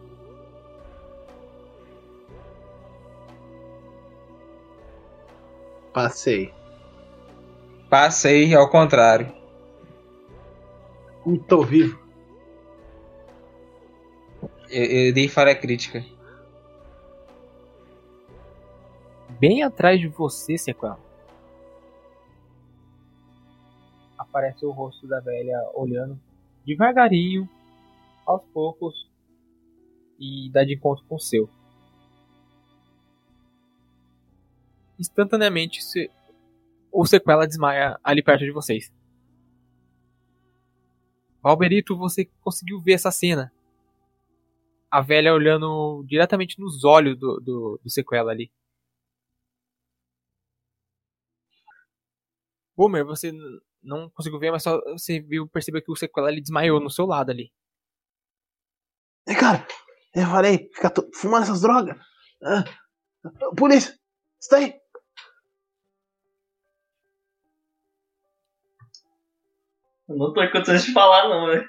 Passei. 5.94 6.54
Passei 7.90 8.54
ao 8.56 8.70
contrário. 8.70 9.32
Tô 11.48 11.64
vivo. 11.64 12.00
Eu, 14.70 14.84
eu 14.84 15.14
dei 15.14 15.28
falha 15.28 15.56
crítica. 15.56 16.04
Bem 19.40 19.64
atrás 19.64 20.00
de 20.00 20.08
você, 20.08 20.58
Sequel. 20.58 20.98
Aparece 24.18 24.66
o 24.66 24.72
rosto 24.72 25.08
da 25.08 25.20
velha 25.20 25.58
olhando 25.76 26.20
devagarinho, 26.66 27.48
aos 28.26 28.44
poucos, 28.54 29.08
e 30.20 30.50
dá 30.52 30.64
de 30.64 30.74
encontro 30.74 31.06
com 31.06 31.16
o 31.16 31.20
seu. 31.20 31.50
Instantaneamente, 35.00 35.84
se- 35.84 36.10
o 36.92 37.06
Sequela 37.06 37.48
desmaia 37.48 38.00
ali 38.04 38.24
perto 38.24 38.44
de 38.44 38.52
vocês. 38.52 38.92
Valberito, 41.42 41.96
você 41.96 42.26
conseguiu 42.42 42.82
ver 42.82 42.94
essa 42.94 43.12
cena. 43.12 43.54
A 44.90 45.00
velha 45.02 45.34
olhando 45.34 46.04
diretamente 46.08 46.60
nos 46.60 46.84
olhos 46.84 47.18
do, 47.18 47.40
do, 47.40 47.80
do 47.84 47.90
Sequela 47.90 48.32
ali. 48.32 48.52
Boomer, 52.78 53.04
você 53.04 53.32
não 53.82 54.10
conseguiu 54.12 54.40
ver, 54.40 54.52
mas 54.52 54.62
só 54.62 54.80
você 54.92 55.20
viu, 55.20 55.48
percebeu 55.48 55.82
que 55.82 55.92
o 55.92 55.96
Sequela 55.96 56.32
ele 56.32 56.42
desmaiou 56.42 56.80
no 56.80 56.92
seu 56.92 57.06
lado 57.08 57.32
ali. 57.32 57.52
Ei, 59.28 59.36
cara, 59.36 59.66
eu 60.16 60.26
falei, 60.28 60.70
fica 60.74 60.94
fumando 61.14 61.44
essas 61.44 61.62
drogas. 61.62 61.98
Ah, 62.44 62.64
polícia, 63.58 63.94
você 64.40 64.50
tá 64.50 64.58
aí? 64.58 64.74
Eu 70.08 70.16
não 70.16 70.34
tô 70.34 70.42
em 70.42 70.52
condições 70.52 70.86
de 70.86 70.94
falar 70.94 71.28
não, 71.28 71.48
velho. 71.48 71.68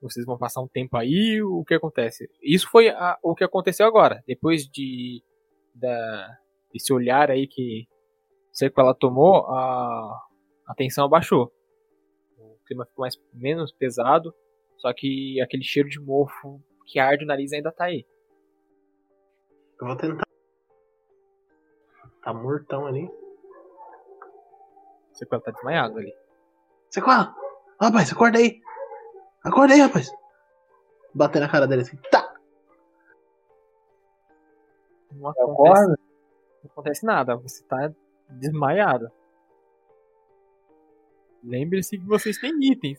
Vocês 0.00 0.26
vão 0.26 0.36
passar 0.36 0.60
um 0.60 0.68
tempo 0.68 0.96
aí, 0.98 1.42
o 1.42 1.64
que 1.64 1.74
acontece? 1.74 2.28
Isso 2.42 2.68
foi 2.70 2.90
a- 2.90 3.18
o 3.22 3.34
que 3.34 3.42
aconteceu 3.42 3.86
agora. 3.86 4.22
Depois 4.26 4.66
de 4.68 5.22
da, 5.74 6.36
esse 6.74 6.92
olhar 6.92 7.30
aí 7.30 7.48
que 7.48 7.86
o 8.54 8.56
sequela 8.56 8.94
tomou, 8.94 9.46
a, 9.50 10.26
a 10.68 10.74
tensão 10.76 11.04
abaixou. 11.04 11.52
O 12.38 12.56
clima 12.64 12.86
ficou 12.86 13.02
mais, 13.02 13.20
menos 13.32 13.72
pesado, 13.72 14.32
só 14.76 14.92
que 14.92 15.40
aquele 15.40 15.64
cheiro 15.64 15.88
de 15.88 16.00
mofo 16.00 16.62
que 16.86 17.00
arde 17.00 17.24
o 17.24 17.26
nariz 17.26 17.52
ainda 17.52 17.72
tá 17.72 17.86
aí. 17.86 18.06
Eu 19.80 19.88
vou 19.88 19.96
tentar. 19.96 20.24
Tá 22.22 22.32
mortão 22.32 22.86
ali. 22.86 23.10
Sequela 25.12 25.42
tá 25.42 25.50
desmaiado 25.50 25.98
ali. 25.98 26.14
Sequela! 26.90 27.34
Rapaz, 27.80 28.12
acorda 28.12 28.38
aí! 28.38 28.62
Acorda 29.42 29.74
aí, 29.74 29.80
rapaz! 29.80 30.10
Bater 31.12 31.40
na 31.40 31.50
cara 31.50 31.66
dele 31.66 31.82
assim. 31.82 31.96
Tá! 32.10 32.34
Não 35.12 35.28
acontece, 35.28 35.86
não 35.86 36.70
acontece 36.70 37.06
nada, 37.06 37.36
você 37.36 37.62
tá 37.64 37.92
desmaiado. 38.38 39.10
Lembre-se 41.42 41.98
que 41.98 42.06
vocês 42.06 42.38
têm 42.38 42.52
itens. 42.62 42.98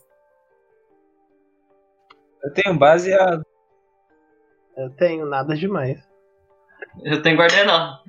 Eu 2.43 2.53
tenho 2.53 2.77
baseado. 2.77 3.43
Eu 4.77 4.89
tenho 4.91 5.25
nada 5.25 5.55
demais. 5.55 5.99
Eu 7.03 7.21
tenho 7.21 7.37
guardião. 7.37 8.03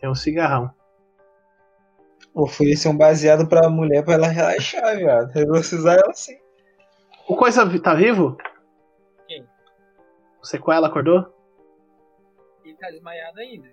Tem 0.00 0.10
um 0.10 0.14
cigarrão. 0.14 0.70
Oferecer 2.34 2.88
um 2.88 2.96
baseado 2.96 3.48
pra 3.48 3.70
mulher 3.70 4.04
pra 4.04 4.14
ela 4.14 4.26
relaxar, 4.26 4.96
viado. 4.96 5.30
Eu 5.38 5.46
vou 5.46 5.54
precisar 5.54 5.94
ela 5.94 6.12
sim. 6.12 6.36
O 7.28 7.36
Coisa 7.36 7.64
tá 7.80 7.94
vivo? 7.94 8.36
Quem? 9.26 9.48
O 10.42 10.44
Sequela 10.44 10.88
acordou? 10.88 11.33
Ele 12.74 12.80
tá 12.80 12.90
desmaiado 12.90 13.40
ainda. 13.40 13.68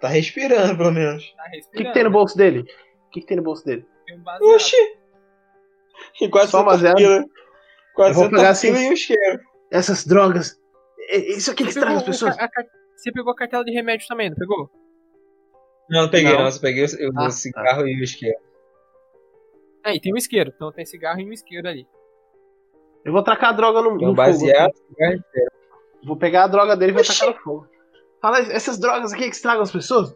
Tá 0.00 0.08
respirando, 0.08 0.76
pelo 0.76 0.92
menos. 0.92 1.30
Tá 1.36 1.42
O 1.42 1.50
que, 1.50 1.56
respirando. 1.56 1.88
que 1.88 1.94
tem 1.94 2.04
no 2.04 2.10
bolso 2.10 2.36
dele? 2.36 2.60
O 2.60 3.10
que, 3.10 3.20
que 3.20 3.26
tem 3.26 3.36
no 3.36 3.42
bolso 3.42 3.64
dele? 3.64 3.86
Tem 4.06 4.16
um 4.16 4.22
baseado. 4.22 4.54
Oxi! 4.54 4.76
E 6.20 6.28
quase 6.28 6.50
Só 6.50 6.62
baseado? 6.62 6.96
pila. 6.96 7.24
Quase 7.94 8.10
Eu 8.18 8.22
vou 8.22 8.30
pegar 8.30 8.50
assim. 8.50 8.68
e 8.72 8.92
um 8.92 8.96
cheiro. 8.96 9.40
Essas 9.70 10.06
drogas. 10.06 10.58
Isso 11.10 11.50
aqui 11.50 11.64
que 11.64 11.68
estraga 11.70 11.88
pegou, 11.88 12.00
as 12.00 12.06
pessoas. 12.06 12.38
a 12.38 12.48
car- 12.48 12.64
você 12.96 13.10
pegou 13.12 13.32
a 13.32 13.36
cartela 13.36 13.64
de 13.64 13.72
remédio 13.72 14.06
também, 14.08 14.30
não 14.30 14.36
pegou? 14.36 14.70
Não, 15.90 16.02
não 16.02 16.10
peguei, 16.10 16.30
Não. 16.32 16.38
não. 16.38 16.44
Eu 16.46 16.52
só 16.52 16.60
peguei 16.60 16.84
o, 16.84 16.86
o 16.86 17.18
Ah, 17.18 17.24
tá. 17.24 17.30
cigarro 17.30 17.86
e 17.88 18.00
o 18.00 18.04
isqueiro. 18.04 18.38
É, 19.84 19.94
e 19.96 20.00
tem 20.00 20.12
um 20.12 20.16
isqueiro. 20.16 20.52
Então 20.54 20.70
tem 20.72 20.84
cigarro 20.86 21.20
e 21.20 21.26
um 21.26 21.32
isqueiro 21.32 21.66
ali. 21.68 21.86
Eu 23.04 23.12
vou 23.12 23.24
tacar 23.24 23.50
a 23.50 23.52
droga 23.52 23.82
no, 23.82 23.98
fogo. 23.98 24.14
baseado, 24.14 24.72
cigarro 24.76 25.14
e 25.14 25.16
isqueiro. 25.18 25.50
Vou 26.04 26.16
pegar 26.16 26.44
a 26.44 26.48
droga 26.48 26.76
dele 26.76 26.92
e 26.92 26.94
vou 26.94 27.04
tacar 27.04 27.28
no 27.28 27.34
fogo. 27.42 27.68
Fala, 28.20 28.38
essas 28.38 28.78
drogas 28.78 29.12
aqui 29.12 29.24
que 29.24 29.34
estragam 29.34 29.62
as 29.62 29.72
pessoas? 29.72 30.14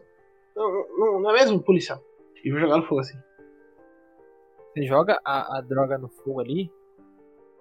Não, 0.55 0.87
não, 0.97 1.19
não 1.21 1.29
é 1.31 1.33
mesmo, 1.33 1.61
policial? 1.61 2.01
E 2.43 2.51
vou 2.51 2.59
jogar 2.59 2.77
no 2.77 2.87
fogo 2.87 3.01
assim. 3.01 3.17
Você 4.73 4.85
joga 4.85 5.19
a, 5.25 5.57
a 5.57 5.61
droga 5.61 5.97
no 5.97 6.09
fogo 6.09 6.39
ali. 6.39 6.71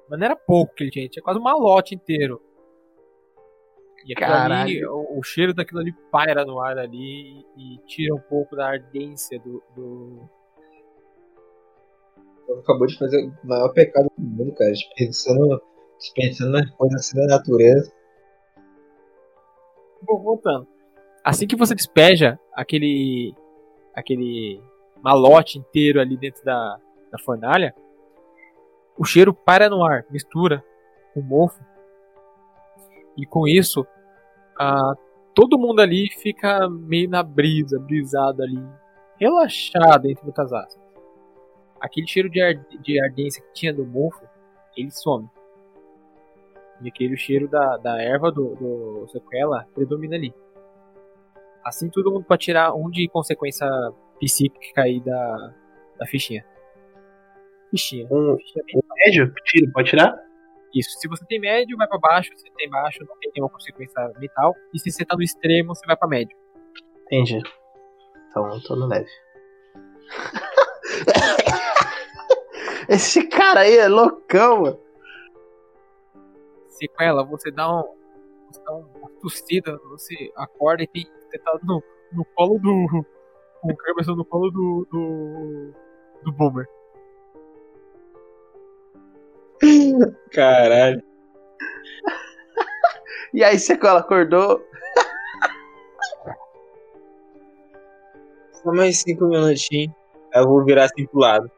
Mas 0.09 0.19
não 0.19 0.27
era 0.27 0.37
pouco 0.37 0.75
que 0.75 0.85
ele 0.85 0.91
tinha, 0.91 1.09
tinha 1.09 1.23
quase 1.23 1.39
um 1.39 1.43
malote 1.43 1.95
inteiro. 1.95 2.41
E 4.05 4.13
aquilo 4.13 4.33
ali, 4.33 4.81
Caralho. 4.81 4.93
o, 4.93 5.19
o 5.19 5.23
cheiro 5.23 5.55
daquilo 5.55 5.81
ali 5.81 5.93
paira 6.11 6.45
no 6.45 6.61
ar 6.61 6.77
ali 6.77 7.41
e, 7.57 7.77
e 7.77 7.79
tira 7.87 8.15
um 8.15 8.21
pouco 8.21 8.55
da 8.55 8.69
ardência 8.69 9.41
do, 9.41 9.63
do, 9.75 10.29
acabou 12.61 12.87
de 12.87 12.99
fazer 12.99 13.27
o 13.27 13.47
maior 13.47 13.73
pecado 13.73 14.11
do 14.17 14.25
mundo, 14.25 14.55
cara. 14.55 14.71
Desperdiçando, 14.71 15.63
desperdiçando 15.99 16.53
nas 16.53 16.71
coisas 16.73 17.01
assim 17.01 17.17
da 17.17 17.39
natureza. 17.39 17.93
Voltando. 20.07 20.67
Assim 21.25 21.47
que 21.47 21.57
você 21.57 21.75
despeja 21.75 22.39
aquele 22.53 23.35
aquele 23.95 24.61
malote 25.03 25.59
inteiro 25.59 26.01
ali 26.01 26.17
dentro 26.17 26.45
da, 26.45 26.79
da 27.13 27.19
fornalha, 27.19 27.75
o 28.99 29.05
cheiro 29.05 29.33
para 29.33 29.69
no 29.69 29.85
ar, 29.85 30.05
mistura 30.11 30.65
com 31.13 31.21
o 31.21 31.23
mofo. 31.23 31.63
E 33.17 33.25
com 33.25 33.47
isso, 33.47 33.87
ah, 34.59 34.95
todo 35.35 35.59
mundo 35.59 35.81
ali 35.81 36.09
fica 36.11 36.69
meio 36.69 37.09
na 37.09 37.23
brisa, 37.23 37.79
brisado 37.79 38.43
ali, 38.43 38.61
relaxado 39.17 40.07
entre 40.11 40.25
muitas 40.25 40.53
aspas. 40.53 40.83
Aquele 41.81 42.07
cheiro 42.07 42.29
de, 42.29 42.41
ar- 42.43 42.67
de 42.81 43.01
ardência 43.01 43.43
que 43.43 43.53
tinha 43.53 43.73
do 43.73 43.87
mofo, 43.87 44.27
ele 44.77 44.91
some. 44.91 45.29
E 46.83 46.89
aquele 46.89 47.17
cheiro 47.17 47.49
da, 47.49 47.77
da 47.79 48.03
erva 48.03 48.31
do, 48.33 48.55
do 48.57 49.07
sequela 49.09 49.65
predomina 49.75 50.17
ali. 50.17 50.35
Assim 51.65 51.89
todo 51.89 52.11
mundo 52.13 52.25
pode 52.25 52.43
tirar 52.45 52.75
um 52.75 52.91
de 52.91 53.09
consequência 53.09 53.67
psíquica 54.21 54.83
aí 54.83 55.01
da, 55.01 55.55
da 55.99 56.07
fichinha. 56.07 56.45
Fichinha. 57.71 58.07
Um 58.11 58.37
Fichinha 58.37 58.65
bem- 58.67 58.83
médio? 59.07 59.33
Tiro, 59.45 59.73
pode 59.73 59.89
tirar? 59.91 60.15
Isso. 60.75 60.91
Se 61.01 61.09
você 61.09 61.25
tem 61.27 61.41
médio, 61.41 61.77
vai 61.77 61.87
pra 61.89 61.99
baixo. 61.99 62.31
Se 62.35 62.43
você 62.43 62.51
tem 62.57 62.69
baixo, 62.69 62.99
não 63.09 63.17
tem 63.21 63.31
nenhuma 63.35 63.51
consequência 63.51 64.13
mental. 64.19 64.55
E 64.75 64.79
se 64.79 64.91
você 64.91 65.05
tá 65.05 65.17
no 65.17 65.23
extremo, 65.23 65.75
você 65.75 65.87
vai 65.87 65.97
pra 65.97 66.09
médio. 66.09 66.37
Entendi. 67.07 67.41
Então 68.29 68.53
eu 68.53 68.61
tô 68.63 68.77
no 68.77 68.87
leve. 68.87 69.09
Esse 72.89 73.27
cara 73.29 73.61
aí 73.61 73.77
é 73.79 73.89
loucão, 73.89 74.63
mano. 74.63 74.81
Sequela, 76.75 77.25
você 77.25 77.51
dá 77.51 77.71
um. 77.71 77.83
Você 78.51 78.61
dá 78.65 78.73
uma 78.73 79.11
tossida, 79.21 79.79
você 79.89 80.33
acorda 80.37 80.83
e 80.83 80.87
tem. 80.87 81.09
Você 81.31 81.39
tá 81.39 81.59
no, 81.63 81.83
no 82.13 82.25
colo 82.35 82.59
do. 82.59 83.07
O 83.63 83.77
Kerberson 83.77 84.15
no 84.15 84.25
colo 84.25 84.51
do. 84.51 84.87
do. 84.91 85.73
do 86.25 86.33
Boomer. 86.33 86.69
Caralho. 90.33 91.03
E 93.33 93.43
aí, 93.43 93.59
Sequela 93.59 93.99
acordou. 93.99 94.65
Só 98.53 98.73
mais 98.73 98.99
cinco 98.99 99.25
minutinhos. 99.25 99.93
Eu 100.33 100.45
vou 100.47 100.65
virar 100.65 100.85
assim 100.85 101.05
pro 101.07 101.19
lado. 101.19 101.51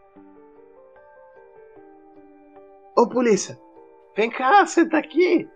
Ô, 2.96 3.06
polícia, 3.06 3.58
vem 4.16 4.30
cá, 4.30 4.66
você 4.66 4.88
tá 4.88 4.98
aqui. 4.98 5.48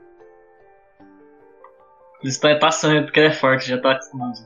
Eles 2.22 2.34
estão 2.34 2.58
passando 2.58 3.04
porque 3.04 3.18
ele 3.20 3.28
é 3.28 3.32
forte, 3.32 3.66
já 3.68 3.80
tá 3.80 3.92
acostumado. 3.92 4.38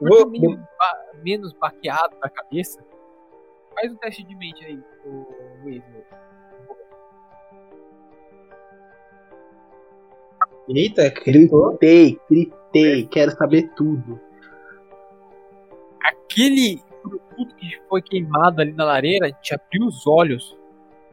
Vou- 0.00 0.28
meio 0.28 0.56
ba- 0.56 1.12
menos 1.22 1.52
baqueado 1.54 2.18
da 2.20 2.28
cabeça. 2.28 2.84
Faz 3.74 3.90
um 3.90 3.96
teste 3.96 4.22
de 4.24 4.36
mente 4.36 4.64
aí, 4.64 4.78
o 5.06 5.62
Luiz. 5.62 5.82
Eita. 10.68 11.08
Gritei, 11.10 12.18
gritei, 12.28 13.06
quero 13.06 13.30
saber 13.32 13.70
tudo. 13.74 14.20
Aquele 16.02 16.82
produto 17.02 17.54
que 17.56 17.80
foi 17.88 18.02
queimado 18.02 18.60
ali 18.60 18.72
na 18.72 18.84
lareira 18.84 19.32
te 19.32 19.54
abriu 19.54 19.86
os 19.86 20.06
olhos. 20.06 20.56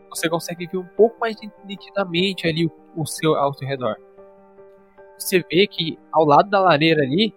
Você 0.09 0.29
consegue 0.29 0.67
ver 0.67 0.77
um 0.77 0.85
pouco 0.85 1.19
mais 1.19 1.35
nitidamente 1.65 2.47
ali 2.47 2.65
o, 2.65 2.71
o 2.95 3.05
seu, 3.05 3.35
ao 3.35 3.53
seu 3.53 3.67
redor. 3.67 3.95
Você 5.17 5.43
vê 5.51 5.67
que 5.67 5.97
ao 6.11 6.25
lado 6.25 6.49
da 6.49 6.59
lareira 6.59 7.01
ali, 7.03 7.33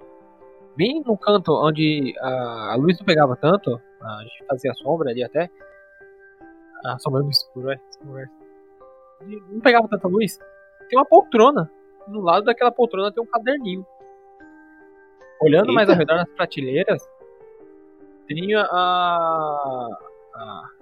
bem 0.77 1.03
no 1.05 1.17
canto 1.17 1.53
onde 1.53 2.15
a, 2.21 2.73
a 2.73 2.77
luz 2.77 2.99
não 2.99 3.05
pegava 3.07 3.37
tanto, 3.37 3.81
a 4.01 4.23
gente 4.23 4.45
fazia 4.47 4.73
sombra 4.75 5.11
ali 5.11 5.23
até. 5.23 5.51
A 6.85 6.99
sombra 6.99 7.23
no 7.23 7.31
escuro, 7.31 7.71
é, 7.71 7.75
essa 7.75 7.99
conversa. 8.01 8.33
E 9.27 9.41
Não 9.53 9.61
pegava 9.61 9.87
tanta 9.89 10.09
luz. 10.09 10.39
Tem 10.89 10.99
uma 10.99 11.05
poltrona. 11.07 11.71
No 12.09 12.21
lado 12.21 12.45
daquela 12.45 12.73
poltrona 12.73 13.13
tem 13.13 13.23
um 13.23 13.27
caderninho. 13.27 13.87
Olhando 15.41 15.73
mais 15.73 15.89
ao 15.89 15.95
Eita. 15.95 16.03
redor 16.13 16.17
nas 16.17 16.29
prateleiras, 16.35 17.09
tem 18.29 18.55
a, 18.55 18.63
a- 18.65 19.99
no 20.35 20.82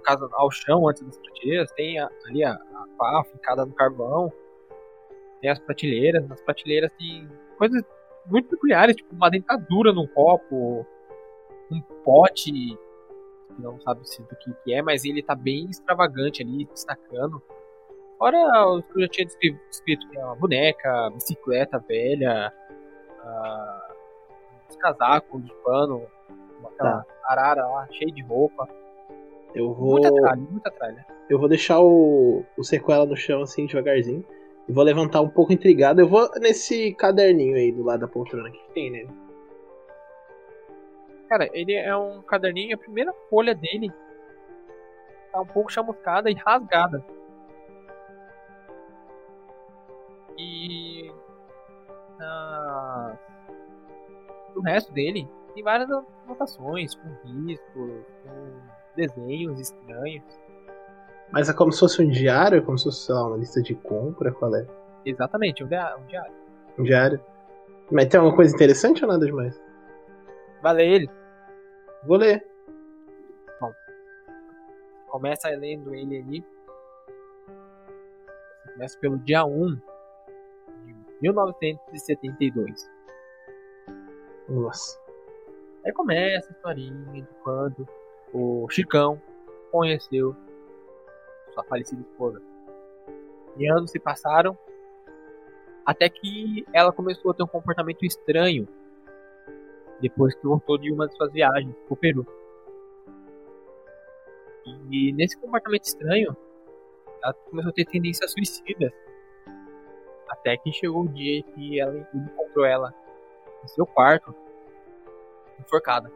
caso 0.00 0.28
ao 0.32 0.50
chão 0.50 0.88
antes 0.88 1.02
das 1.02 1.16
prateleiras 1.18 1.70
tem 1.72 1.98
a- 1.98 2.10
ali 2.26 2.44
a, 2.44 2.52
a 2.52 2.86
pá 2.98 3.24
fincada 3.30 3.64
no 3.66 3.72
carvão 3.72 4.32
tem 5.40 5.50
as 5.50 5.58
prateleiras 5.58 6.26
nas 6.28 6.40
prateleiras 6.40 6.90
tem 6.98 7.28
coisas 7.58 7.82
muito 8.26 8.48
peculiares 8.48 8.96
tipo 8.96 9.14
uma 9.14 9.28
dentadura 9.30 9.92
num 9.92 10.06
copo 10.06 10.86
um 11.70 11.80
pote 12.04 12.52
que 12.52 13.60
não 13.62 13.78
sabe 13.80 14.08
se 14.08 14.22
do 14.22 14.36
que, 14.36 14.52
que 14.64 14.72
é 14.74 14.80
mas 14.82 15.04
ele 15.04 15.22
tá 15.22 15.34
bem 15.34 15.66
extravagante 15.68 16.42
ali 16.42 16.64
destacando. 16.66 17.42
Fora 18.18 18.66
os 18.68 18.86
que 18.86 18.98
eu 18.98 19.02
já 19.02 19.08
tinha 19.08 19.26
descri- 19.26 19.60
descrito 19.68 20.08
que 20.08 20.16
é 20.16 20.24
uma 20.24 20.36
boneca 20.36 21.10
bicicleta 21.10 21.78
velha 21.80 22.52
ah, 23.24 23.92
uns 24.70 24.76
casacos 24.76 25.44
de 25.44 25.52
pano 25.64 26.06
aquela 26.64 27.04
arara 27.24 27.66
lá 27.66 27.86
cheia 27.90 28.12
de 28.12 28.22
roupa 28.22 28.66
Eu 29.54 29.72
vou, 29.74 29.92
Muita 29.92 30.14
tralha, 30.14 30.40
muita 30.40 30.70
tralha. 30.70 31.06
eu 31.28 31.38
vou 31.38 31.48
deixar 31.48 31.80
o, 31.80 32.44
o 32.56 32.64
sequela 32.64 33.04
no 33.04 33.16
chão 33.16 33.42
assim 33.42 33.66
devagarzinho. 33.66 34.24
Eu 34.68 34.74
vou 34.74 34.84
levantar 34.84 35.20
um 35.20 35.28
pouco 35.28 35.52
intrigado. 35.52 36.00
Eu 36.00 36.08
vou 36.08 36.30
nesse 36.40 36.94
caderninho 36.94 37.56
aí 37.56 37.72
do 37.72 37.82
lado 37.82 38.00
da 38.00 38.08
poltrona. 38.08 38.48
O 38.48 38.52
que 38.52 38.58
que 38.58 38.72
tem 38.72 38.90
nele? 38.90 39.10
Cara, 41.28 41.48
ele 41.52 41.74
é 41.74 41.96
um 41.96 42.22
caderninho, 42.22 42.74
a 42.76 42.78
primeira 42.78 43.12
folha 43.28 43.54
dele 43.54 43.90
tá 45.32 45.40
um 45.40 45.46
pouco 45.46 45.72
chamuscada 45.72 46.30
e 46.30 46.34
rasgada. 46.34 47.04
E 50.38 51.10
na... 52.18 53.18
no 54.54 54.60
resto 54.62 54.92
dele 54.92 55.28
tem 55.54 55.62
várias 55.62 55.90
anotações 56.24 56.94
com 56.94 57.08
riscos, 57.24 58.04
com 58.22 58.60
desenhos 58.94 59.58
estranhos. 59.60 60.24
Mas 61.30 61.48
é 61.48 61.52
como 61.52 61.72
se 61.72 61.80
fosse 61.80 62.02
um 62.02 62.08
diário? 62.08 62.58
É 62.58 62.60
como 62.60 62.76
se 62.76 62.84
fosse, 62.84 63.06
sei 63.06 63.14
lá, 63.14 63.26
uma 63.26 63.36
lista 63.36 63.62
de 63.62 63.74
compra? 63.74 64.32
Qual 64.32 64.54
é? 64.54 64.66
Exatamente, 65.04 65.64
um 65.64 65.68
diário. 65.68 66.00
Um 66.78 66.82
diário. 66.82 67.20
Mas 67.90 68.08
tem 68.08 68.18
alguma 68.18 68.36
coisa 68.36 68.54
interessante 68.54 69.02
ou 69.04 69.10
nada 69.10 69.24
demais? 69.24 69.60
Vai 70.62 70.74
ler 70.74 70.88
ele. 70.88 71.10
Vou 72.04 72.16
ler. 72.16 72.46
Começa 75.12 75.48
lendo 75.50 75.94
ele 75.94 76.18
ali. 76.18 76.44
Começa 78.72 78.98
pelo 78.98 79.18
dia 79.18 79.44
1 79.44 79.78
de 80.86 80.94
1972. 81.20 82.90
Nossa. 84.48 84.98
Aí 85.84 85.92
começa 85.92 86.48
a 86.48 86.52
historinha 86.52 87.12
de 87.12 87.28
quando 87.44 87.86
o 88.32 88.68
Chicão 88.70 89.20
conheceu 89.70 90.34
sua 91.52 91.64
falecida 91.64 92.00
esposa. 92.00 92.42
E 93.56 93.68
anos 93.70 93.90
se 93.90 93.98
passaram 93.98 94.56
até 95.84 96.08
que 96.08 96.64
ela 96.72 96.92
começou 96.92 97.30
a 97.30 97.34
ter 97.34 97.42
um 97.42 97.48
comportamento 97.48 98.04
estranho 98.04 98.66
depois 100.00 100.34
que 100.34 100.46
voltou 100.46 100.78
de 100.78 100.92
uma 100.92 101.06
de 101.06 101.16
suas 101.16 101.32
viagens 101.32 101.74
pro 101.86 101.96
Peru. 101.96 102.26
E 104.90 105.12
nesse 105.12 105.36
comportamento 105.38 105.84
estranho, 105.84 106.36
ela 107.22 107.34
começou 107.34 107.70
a 107.70 107.72
ter 107.72 107.84
tendências 107.84 108.32
suicidas. 108.32 108.92
Até 110.28 110.56
que 110.56 110.72
chegou 110.72 111.02
o 111.02 111.08
dia 111.08 111.42
que 111.42 111.80
ela 111.80 111.94
ele 111.94 112.24
encontrou 112.24 112.64
ela 112.64 112.94
em 113.64 113.68
seu 113.68 113.86
quarto, 113.86 114.34
enforcada. 115.60 116.10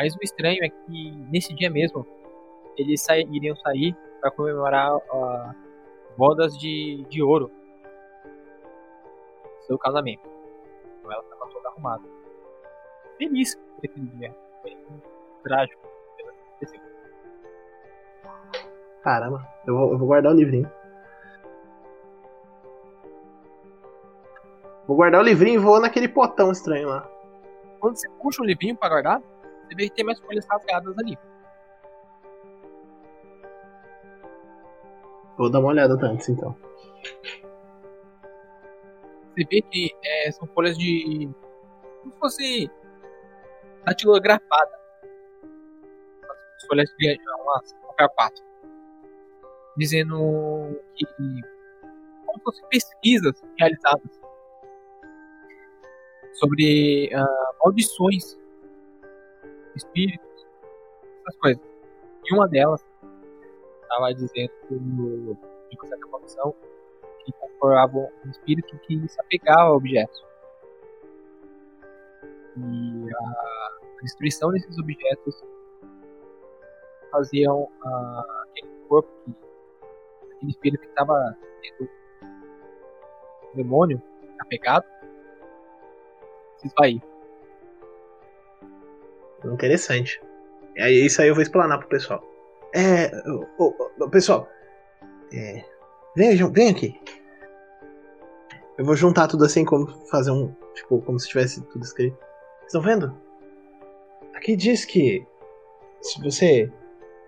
Mas 0.00 0.16
o 0.16 0.18
estranho 0.22 0.64
é 0.64 0.70
que 0.70 1.10
nesse 1.30 1.52
dia 1.52 1.68
mesmo, 1.68 2.06
eles 2.74 3.02
sai- 3.02 3.28
iriam 3.30 3.54
sair 3.56 3.94
para 4.18 4.30
comemorar 4.30 4.90
ah, 5.12 5.54
bodas 6.16 6.56
de, 6.56 7.04
de 7.10 7.22
ouro. 7.22 7.50
Seu 9.66 9.76
casamento. 9.78 10.26
Então 10.98 11.12
ela 11.12 11.22
estava 11.22 11.46
toda 11.52 11.68
arrumada. 11.68 12.02
Feliz 13.18 13.54
por 13.54 13.84
aquele 13.84 14.06
dia. 14.06 14.34
Foi 14.62 14.74
trágico. 15.42 15.82
Caramba. 19.02 19.46
Eu 19.66 19.76
vou, 19.76 19.92
eu 19.92 19.98
vou 19.98 20.06
guardar 20.06 20.32
o 20.32 20.34
livrinho. 20.36 20.70
Vou 24.86 24.96
guardar 24.96 25.20
o 25.20 25.24
livrinho 25.24 25.60
e 25.60 25.62
vou 25.62 25.78
naquele 25.78 26.08
potão 26.08 26.50
estranho 26.50 26.88
lá. 26.88 27.06
Quando 27.78 27.96
você 27.98 28.08
puxa 28.22 28.40
o 28.42 28.46
livrinho 28.46 28.74
para 28.74 28.88
guardar, 28.88 29.22
você 29.70 29.76
vê 29.76 29.88
que 29.88 29.94
tem 29.94 30.04
mais 30.04 30.18
folhas 30.18 30.44
rasgadas 30.46 30.98
ali. 30.98 31.16
Vou 35.38 35.48
dar 35.48 35.60
uma 35.60 35.68
olhada 35.68 35.94
antes, 36.04 36.28
então. 36.28 36.56
Você 39.28 39.44
vê 39.48 39.62
que 39.62 39.90
é, 40.04 40.32
são 40.32 40.48
folhas 40.48 40.76
de. 40.76 41.30
como 42.00 42.12
se 42.12 42.18
fosse. 42.18 42.70
datilografada. 43.84 44.80
As 46.56 46.66
folhas 46.66 46.90
de 46.98 47.16
umas 47.44 47.72
papel 47.72 48.08
4. 48.10 48.44
Dizendo 49.76 50.80
que. 50.96 51.06
como 52.26 52.38
se 52.38 52.42
fossem 52.42 52.68
pesquisas 52.68 53.40
realizadas 53.56 54.20
sobre 56.34 57.10
ah, 57.14 57.54
maldições, 57.62 58.36
espíritos, 59.76 60.46
essas 61.20 61.36
coisas. 61.40 61.62
E 62.24 62.34
uma 62.34 62.48
delas 62.48 62.84
estava 63.82 64.14
dizendo 64.14 64.52
de 64.68 65.76
uma 65.76 65.88
certa 65.88 66.06
maldição 66.06 66.54
que 67.24 67.32
conformava 67.32 67.98
um 68.24 68.30
espírito 68.30 68.78
que 68.78 69.08
se 69.08 69.20
apegava 69.20 69.62
a 69.62 69.74
objetos. 69.74 70.24
E 72.56 73.10
a 73.12 74.02
destruição 74.02 74.50
desses 74.50 74.78
objetos 74.78 75.42
faziam 77.10 77.68
ah, 77.84 78.44
aquele 78.48 78.68
corpo, 78.88 79.08
que, 79.24 79.34
aquele 80.36 80.50
espírito 80.50 80.80
que 80.82 80.88
estava 80.88 81.36
tendo 81.62 81.90
demônio 83.54 84.00
apegado, 84.40 84.84
se 86.58 86.66
esvair. 86.66 87.09
Interessante. 89.44 90.20
Aí, 90.78 91.04
isso 91.06 91.20
aí 91.20 91.28
eu 91.28 91.34
vou 91.34 91.42
explanar 91.42 91.78
pro 91.78 91.88
pessoal. 91.88 92.22
É. 92.74 93.10
pessoal. 94.10 94.48
É. 95.32 95.64
Vem, 96.16 96.36
vem 96.52 96.68
aqui. 96.70 97.00
Eu 98.78 98.84
vou 98.84 98.96
juntar 98.96 99.28
tudo 99.28 99.44
assim, 99.44 99.64
como 99.64 99.86
fazer 100.06 100.30
um. 100.30 100.54
Tipo, 100.74 101.02
como 101.02 101.18
se 101.18 101.28
tivesse 101.28 101.60
tudo 101.62 101.84
escrito. 101.84 102.16
Estão 102.66 102.80
vendo? 102.80 103.14
Aqui 104.34 104.56
diz 104.56 104.84
que. 104.84 105.26
Se 106.00 106.20
você. 106.22 106.72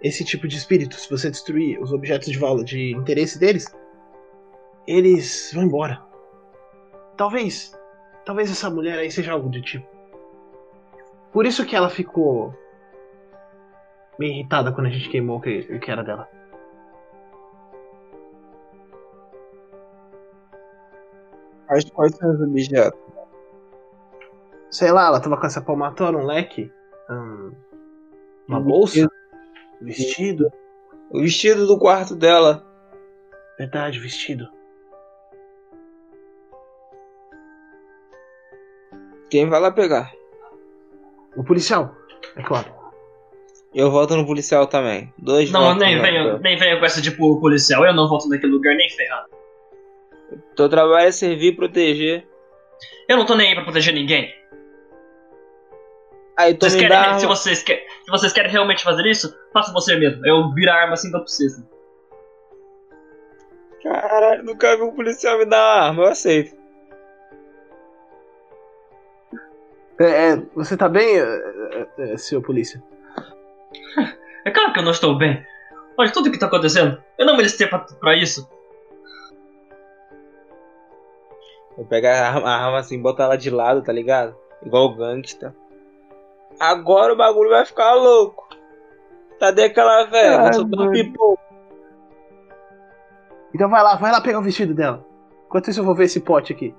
Esse 0.02 0.24
tipo 0.24 0.48
de 0.48 0.56
espírito, 0.56 0.96
se 0.96 1.08
você 1.08 1.30
destruir 1.30 1.80
os 1.80 1.92
objetos 1.92 2.28
de 2.28 2.38
valor 2.38 2.64
de 2.64 2.90
interesse 2.92 3.38
deles, 3.38 3.66
eles 4.86 5.52
vão 5.54 5.64
embora. 5.64 6.02
Talvez. 7.16 7.72
Talvez 8.24 8.50
essa 8.50 8.68
mulher 8.70 8.98
aí 8.98 9.10
seja 9.10 9.32
algo 9.32 9.48
do 9.48 9.62
tipo. 9.62 9.86
Por 11.32 11.46
isso 11.46 11.64
que 11.64 11.74
ela 11.74 11.88
ficou 11.88 12.54
meio 14.18 14.34
irritada 14.34 14.70
quando 14.72 14.88
a 14.88 14.90
gente 14.90 15.08
queimou 15.08 15.38
o 15.38 15.40
que, 15.40 15.60
o 15.60 15.80
que 15.80 15.90
era 15.90 16.04
dela. 16.04 16.28
Quais, 21.66 21.88
quais 21.90 22.14
são 22.16 22.30
os 22.32 22.40
objetos? 22.42 23.00
Sei 24.70 24.92
lá, 24.92 25.06
ela 25.06 25.20
tava 25.20 25.38
com 25.38 25.46
essa 25.46 25.60
palmatória, 25.62 26.18
um 26.18 26.26
leque, 26.26 26.70
hum, 27.10 27.52
uma 28.46 28.58
Um 28.58 28.62
bolsa, 28.62 29.08
vestido. 29.80 30.50
O 31.10 31.20
vestido 31.20 31.66
do 31.66 31.78
quarto 31.78 32.14
dela. 32.14 32.66
Verdade, 33.58 33.98
vestido. 33.98 34.48
Quem 39.30 39.48
vai 39.48 39.60
lá 39.60 39.70
pegar? 39.70 40.12
O 41.36 41.44
policial, 41.44 41.94
é 42.36 42.42
claro. 42.42 42.82
Eu 43.74 43.90
volto 43.90 44.14
no 44.16 44.26
policial 44.26 44.66
também. 44.66 45.12
Dois 45.18 45.50
Não, 45.50 45.74
nem 45.74 45.98
venha, 45.98 46.38
nem 46.38 46.56
venha 46.58 46.78
com 46.78 46.84
essa 46.84 47.00
de 47.00 47.10
tipo, 47.10 47.40
policial. 47.40 47.84
Eu 47.86 47.94
não 47.94 48.06
volto 48.06 48.28
naquele 48.28 48.52
lugar 48.52 48.74
nem 48.74 48.88
ferrado. 48.90 49.28
Teu 50.54 50.68
trabalho 50.68 51.08
é 51.08 51.12
servir 51.12 51.48
e 51.48 51.56
proteger. 51.56 52.26
Eu 53.08 53.16
não 53.16 53.24
tô 53.24 53.34
nem 53.34 53.48
aí 53.48 53.54
pra 53.54 53.64
proteger 53.64 53.94
ninguém. 53.94 54.32
Aí 56.36 56.54
tu 56.54 56.66
Vocês 56.66 56.74
querem, 56.74 56.88
dá 56.88 57.18
se, 57.18 57.26
vocês 57.26 57.62
quer, 57.62 57.84
se 58.04 58.10
vocês 58.10 58.32
querem 58.32 58.50
realmente 58.50 58.82
fazer 58.82 59.06
isso, 59.06 59.34
faça 59.52 59.72
você 59.72 59.96
mesmo. 59.96 60.24
Eu 60.26 60.52
viro 60.52 60.70
a 60.70 60.74
arma 60.74 60.94
assim 60.94 61.08
e 61.08 61.12
dou 61.12 61.20
pra 61.20 61.28
vocês. 61.28 61.62
Caralho, 63.82 64.44
nunca 64.44 64.76
vi 64.76 64.82
um 64.82 64.94
policial 64.94 65.38
me 65.38 65.44
dar 65.44 65.56
uma 65.56 65.86
arma, 65.86 66.02
eu 66.04 66.08
aceito. 66.08 66.61
É, 69.98 70.04
é, 70.04 70.36
você 70.54 70.76
tá 70.76 70.88
bem, 70.88 71.18
é, 71.18 71.86
é, 71.98 72.12
é, 72.12 72.16
senhor 72.16 72.42
polícia? 72.42 72.82
É 74.44 74.50
claro 74.50 74.72
que 74.72 74.80
eu 74.80 74.84
não 74.84 74.90
estou 74.90 75.16
bem. 75.16 75.44
Olha 75.96 76.10
tudo 76.10 76.28
o 76.28 76.32
que 76.32 76.38
tá 76.38 76.46
acontecendo. 76.46 77.02
Eu 77.18 77.26
não 77.26 77.36
mereci 77.36 77.66
pra, 77.66 77.78
pra 77.78 78.16
isso. 78.16 78.48
Eu 81.78 81.84
pego 81.84 82.06
a 82.06 82.10
arma, 82.10 82.48
a 82.48 82.66
arma 82.66 82.78
assim, 82.78 83.00
botar 83.00 83.24
ela 83.24 83.36
de 83.36 83.50
lado, 83.50 83.82
tá 83.82 83.92
ligado? 83.92 84.34
Igual 84.64 84.86
o 84.86 84.96
gangsta. 84.96 85.54
Agora 86.58 87.12
o 87.12 87.16
bagulho 87.16 87.50
vai 87.50 87.64
ficar 87.64 87.94
louco. 87.94 88.48
Cadê 89.38 89.64
aquela 89.64 90.04
velha? 90.04 90.52
Soltou. 90.52 90.92
Então 93.54 93.68
vai 93.68 93.82
lá, 93.82 93.96
vai 93.96 94.12
lá 94.12 94.20
pegar 94.20 94.38
o 94.38 94.42
vestido 94.42 94.74
dela. 94.74 95.04
Enquanto 95.46 95.68
isso 95.68 95.80
eu 95.80 95.84
vou 95.84 95.94
ver 95.94 96.04
esse 96.04 96.20
pote 96.20 96.52
aqui. 96.52 96.74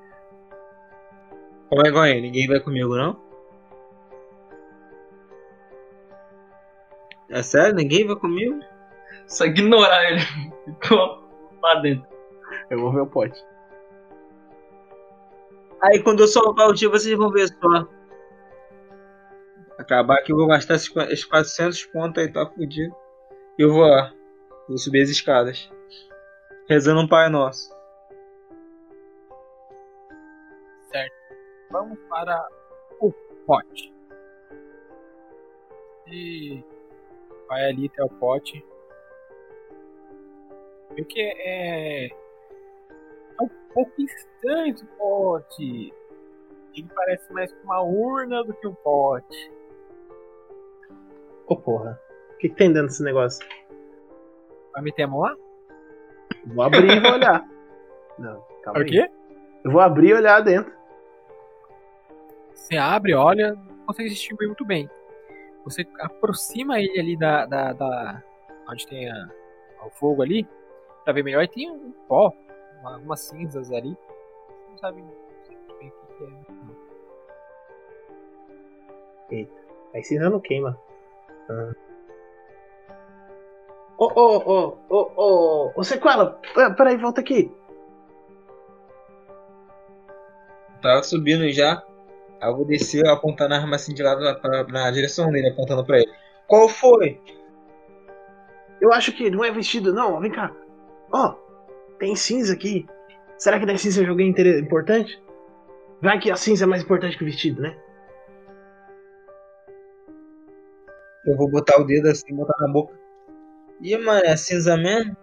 Como 1.74 1.88
é 1.88 1.92
que 1.92 1.98
é? 1.98 2.22
Ninguém 2.22 2.48
vai 2.48 2.60
comigo, 2.60 2.96
não? 2.96 3.20
É 7.32 7.42
sério? 7.42 7.74
Ninguém 7.74 8.06
vai 8.06 8.16
comigo? 8.16 8.60
Só 9.26 9.46
ignorar 9.46 10.04
ele. 10.12 10.20
Ficou 10.82 11.24
lá 11.64 11.74
dentro. 11.82 12.08
Eu 12.70 12.80
vou 12.80 12.92
ver 12.94 13.02
o 13.02 13.08
pote. 13.08 13.44
Aí 15.82 16.00
quando 16.04 16.20
eu 16.20 16.28
soltar 16.28 16.70
o 16.70 16.74
dia, 16.74 16.90
vocês 16.90 17.18
vão 17.18 17.32
ver 17.32 17.48
só. 17.48 17.88
Acabar 19.80 20.22
que 20.22 20.32
eu 20.32 20.38
vou 20.38 20.46
gastar 20.46 20.76
esses 20.76 20.90
qua- 20.90 21.06
esses 21.12 21.26
400 21.26 21.84
pontos 21.86 22.22
aí, 22.24 22.32
tá 22.32 22.46
fudido. 22.46 22.96
E 23.58 23.64
eu 23.64 23.74
vou 23.74 23.88
lá. 23.88 24.14
Vou 24.70 24.78
subir 24.78 25.02
as 25.02 25.10
escadas. 25.10 25.72
Rezando 26.70 27.02
um 27.02 27.08
Pai 27.08 27.30
Nosso. 27.30 27.74
Vamos 31.74 31.98
para 32.08 32.48
o 33.02 33.12
pote. 33.48 33.92
E 36.06 36.64
vai 37.48 37.66
ali 37.66 37.90
até 37.92 38.04
o 38.04 38.10
pote. 38.10 38.64
Vê 40.92 41.04
que 41.04 41.20
é, 41.20 42.06
é 42.06 42.10
um 43.42 43.50
pouco 43.74 43.92
estranho 44.00 44.72
esse 44.72 44.86
pote. 44.86 45.92
Ele 46.76 46.88
parece 46.94 47.34
mais 47.34 47.52
uma 47.64 47.82
urna 47.82 48.44
do 48.44 48.54
que 48.54 48.68
um 48.68 48.76
pote. 48.76 49.52
Ô 51.48 51.56
porra. 51.56 52.00
O 52.36 52.38
que, 52.38 52.50
que 52.50 52.56
tem 52.56 52.72
dentro 52.72 52.90
desse 52.90 53.04
negócio? 53.04 53.44
Vai 54.74 54.84
meter 54.84 55.04
a 55.04 55.08
mão 55.08 55.22
lá? 55.22 55.36
Vou 56.46 56.64
abrir 56.64 56.98
e 56.98 57.00
vou 57.00 57.14
olhar. 57.14 57.44
Não, 58.20 58.44
calma 58.62 58.80
O 58.80 58.84
aí. 58.84 58.90
quê? 58.90 59.10
Eu 59.66 59.72
vou 59.72 59.82
abrir 59.82 60.10
e 60.10 60.14
olhar 60.14 60.40
dentro. 60.42 60.72
Você 62.54 62.78
abre, 62.78 63.14
olha, 63.14 63.54
não 63.54 63.86
consegue 63.86 64.10
distinguir 64.10 64.48
muito 64.48 64.66
bem. 64.66 64.90
Você 65.66 65.86
aproxima 66.00 66.80
ele 66.80 67.00
ali 67.00 67.18
da. 67.18 67.46
da, 67.46 67.74
da- 67.74 68.24
onde 68.70 68.88
tem 68.88 69.10
a- 69.10 69.30
o 69.86 69.90
fogo 69.90 70.22
ali, 70.22 70.48
pra 71.04 71.14
ver 71.14 71.24
melhor, 71.24 71.44
e 71.44 71.48
tem 71.48 71.70
um 71.70 71.92
pó, 72.08 72.34
uma- 72.80 72.96
algumas 72.96 73.20
cinzas 73.22 73.72
ali. 73.72 73.98
Você 74.48 74.70
não 74.72 74.78
sabe 74.78 75.02
muito 75.02 75.78
bem 75.80 75.90
o 75.90 76.14
que 79.28 79.36
é. 79.36 79.48
Aí 79.94 80.04
cinza 80.04 80.30
não 80.30 80.40
queima. 80.40 80.78
Ah. 81.50 81.74
Ô, 83.98 84.06
ô, 84.06 84.38
ô, 84.38 84.78
ô, 84.90 85.12
ô, 85.16 85.72
ô, 85.76 85.84
Sequela, 85.84 86.40
peraí, 86.76 86.98
volta 86.98 87.22
aqui. 87.22 87.52
Tava 90.82 91.04
subindo 91.04 91.50
já. 91.52 91.82
Aí 92.44 92.50
eu 92.50 92.58
vou 92.58 92.66
descer 92.66 93.08
apontando 93.08 93.54
a 93.54 93.58
arma 93.58 93.78
assim 93.78 93.94
de 93.94 94.04
lado 94.04 94.20
pra- 94.42 94.66
na 94.66 94.92
direção 94.92 95.32
dele, 95.32 95.48
apontando 95.48 95.86
pra 95.86 95.98
ele. 96.00 96.12
Qual 96.46 96.68
foi? 96.68 97.18
Eu 98.82 98.92
acho 98.92 99.14
que 99.14 99.30
não 99.30 99.46
é 99.46 99.50
vestido, 99.52 99.94
não. 99.94 100.20
Vem 100.20 100.30
cá. 100.30 100.54
Ó, 101.10 101.36
tem 101.98 102.18
cinza 102.18 102.52
aqui. 102.54 102.86
Será 103.38 103.58
que 103.58 103.66
deve 103.66 103.78
cinza 103.80 104.06
alguém 104.06 104.30
inter- 104.30 104.60
importante? 104.60 105.24
Vai 106.02 106.20
que 106.20 106.30
a 106.30 106.36
cinza 106.36 106.66
é 106.66 106.68
mais 106.68 106.84
importante 106.84 107.18
que 107.18 107.24
o 107.24 107.28
vestido, 107.28 107.62
né? 107.62 107.78
Eu 111.26 111.38
vou 111.38 111.50
botar 111.50 111.80
o 111.80 111.86
dedo 111.86 112.10
assim, 112.10 112.36
botar 112.36 112.56
na 112.60 112.68
boca. 112.68 112.94
Ih, 113.82 113.98
mano, 114.00 114.26
é 114.26 114.36
cinza 114.36 114.76
mesmo? 114.76 115.16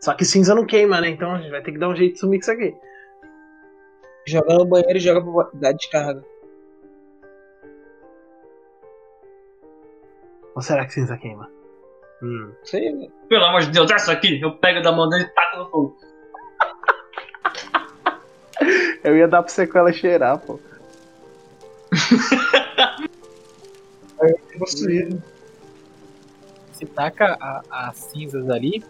Só 0.00 0.14
que 0.14 0.24
cinza 0.24 0.54
não 0.54 0.64
queima, 0.64 1.00
né? 1.00 1.08
Então 1.08 1.32
a 1.34 1.38
gente 1.38 1.50
vai 1.50 1.60
ter 1.60 1.72
que 1.72 1.78
dar 1.78 1.88
um 1.88 1.96
jeito 1.96 2.12
de 2.14 2.20
sumir 2.20 2.38
com 2.38 2.42
isso 2.42 2.52
aqui. 2.52 2.76
Joga 4.28 4.54
no 4.54 4.64
banheiro 4.66 4.98
e 4.98 5.00
joga 5.00 5.22
pra 5.22 5.48
dar 5.54 5.72
descarga. 5.72 6.22
Ou 10.54 10.60
será 10.62 10.84
que 10.84 10.92
cinza 10.92 11.16
queima? 11.16 11.50
Hum. 12.22 12.52
Sei, 12.64 12.92
velho. 12.92 13.10
Pelo 13.28 13.44
amor 13.46 13.62
de 13.62 13.70
Deus, 13.70 13.90
essa 13.90 14.12
aqui! 14.12 14.38
Eu 14.40 14.56
pego 14.58 14.82
da 14.82 14.92
mão 14.92 15.08
dele 15.08 15.24
e 15.24 15.28
taco 15.28 15.56
no 15.56 15.70
fogo. 15.70 15.96
Eu 19.04 19.16
ia 19.16 19.28
dar 19.28 19.42
pra 19.42 19.50
sequela 19.50 19.92
cheirar, 19.92 20.38
pô. 20.40 20.58
Possuído. 24.58 25.22
Você 26.72 26.84
taca 26.84 27.38
as 27.70 27.96
cinzas 27.96 28.50
ali 28.50 28.84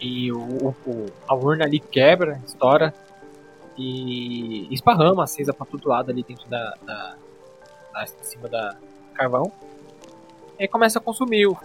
e 0.00 0.30
o, 0.32 0.38
o- 0.40 0.74
o- 0.86 1.06
a 1.26 1.34
urna 1.34 1.64
ali 1.64 1.80
quebra, 1.80 2.40
estoura 2.46 2.92
e 3.78 4.66
esparrama 4.74 5.22
a 5.24 5.26
cinza 5.26 5.54
pra 5.54 5.64
todo 5.64 5.88
lado 5.88 6.10
ali 6.10 6.22
dentro 6.22 6.48
da, 6.48 6.74
da, 6.82 7.16
da- 7.92 8.04
em 8.04 8.24
cima 8.24 8.48
da 8.48 8.76
carvão. 9.14 9.52
E 10.58 10.62
aí 10.64 10.68
começa 10.68 10.98
a 10.98 11.02
consumir 11.02 11.46
o 11.46 11.56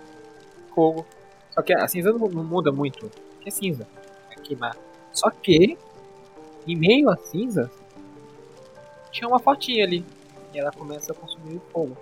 fogo. 0.76 1.06
Só 1.52 1.62
que 1.62 1.74
a 1.74 1.88
cinza 1.88 2.12
não, 2.14 2.28
não 2.30 2.44
muda 2.44 2.72
muito, 2.72 3.10
é 3.46 3.50
cinza, 3.52 3.88
é 4.32 4.36
queimar. 4.36 4.76
Só 5.12 5.30
que 5.30 5.78
em 6.68 6.76
meio 6.76 7.10
às 7.10 7.20
cinzas 7.22 7.70
tinha 9.12 9.28
uma 9.28 9.40
fotinha 9.40 9.84
ali 9.84 10.06
e 10.54 10.60
ela 10.60 10.72
começa 10.72 11.12
a 11.12 11.16
consumir 11.16 11.58
o 11.58 11.62
fogo. 11.72 11.98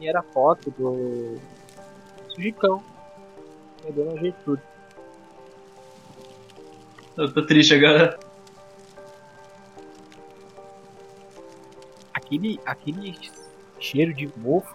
E 0.00 0.08
era 0.08 0.20
a 0.20 0.22
foto 0.22 0.70
do 0.72 1.38
Sujicão. 2.28 2.82
É 3.86 3.92
Dona 3.92 4.16
Gertrude. 4.20 4.62
Eu 7.16 7.32
tô 7.32 7.42
triste 7.46 7.74
agora. 7.74 8.18
Aquele, 12.34 12.60
aquele 12.66 13.18
cheiro 13.78 14.12
de 14.14 14.26
mofo 14.38 14.74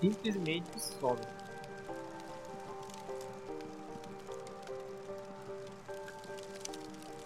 simplesmente 0.00 0.66
some. 0.80 1.18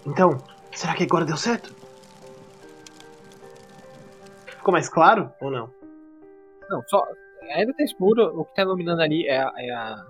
Então, 0.07 0.39
será 0.73 0.95
que 0.95 1.05
agora 1.05 1.25
deu 1.25 1.37
certo? 1.37 1.75
Ficou 4.47 4.73
mais 4.73 4.89
claro 4.89 5.33
ou 5.41 5.51
não? 5.51 5.71
Não, 6.69 6.83
só. 6.89 7.07
Ainda 7.55 7.75
tá 7.75 7.83
escuro, 7.83 8.39
o 8.39 8.45
que 8.45 8.55
tá 8.55 8.63
iluminando 8.63 9.03
ali 9.03 9.27
é 9.27 9.39
a. 9.39 9.53
É 9.57 9.71
a, 9.71 10.07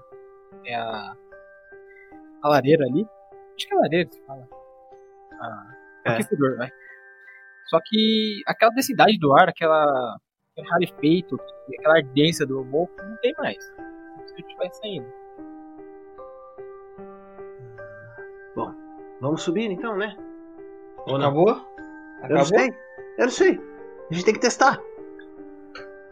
é 0.66 0.74
a, 0.74 1.16
a 2.42 2.48
lareira 2.48 2.84
ali. 2.84 3.06
Acho 3.56 3.66
que 3.68 3.74
é 3.74 3.76
a 3.76 3.80
lareira 3.80 4.08
que 4.08 4.14
se 4.14 4.22
fala. 4.22 4.48
Ah, 5.40 5.74
É. 6.04 6.10
aquecedor, 6.10 6.56
vai. 6.56 6.70
Só 7.70 7.78
que 7.84 8.42
aquela 8.46 8.72
densidade 8.72 9.18
do 9.18 9.32
ar, 9.32 9.48
aquela. 9.48 10.16
aquele 10.52 10.68
rarefeito, 10.68 11.38
aquela 11.78 11.96
ardência 11.96 12.44
do 12.46 12.64
mofo, 12.64 12.92
não 13.02 13.16
tem 13.18 13.32
mais. 13.38 13.62
Se 14.26 14.40
estivesse 14.40 14.78
saindo. 14.80 15.20
Vamos 19.20 19.42
subir 19.42 19.70
então, 19.70 19.96
né? 19.96 20.16
Ou 21.06 21.18
não? 21.18 21.26
Acabou? 21.26 21.48
Eu 21.48 22.28
não 22.30 22.40
Acabou? 22.40 22.44
sei. 22.46 22.68
Eu 23.18 23.24
não 23.24 23.30
sei. 23.30 23.60
A 24.10 24.14
gente 24.14 24.24
tem 24.24 24.34
que 24.34 24.40
testar. 24.40 24.80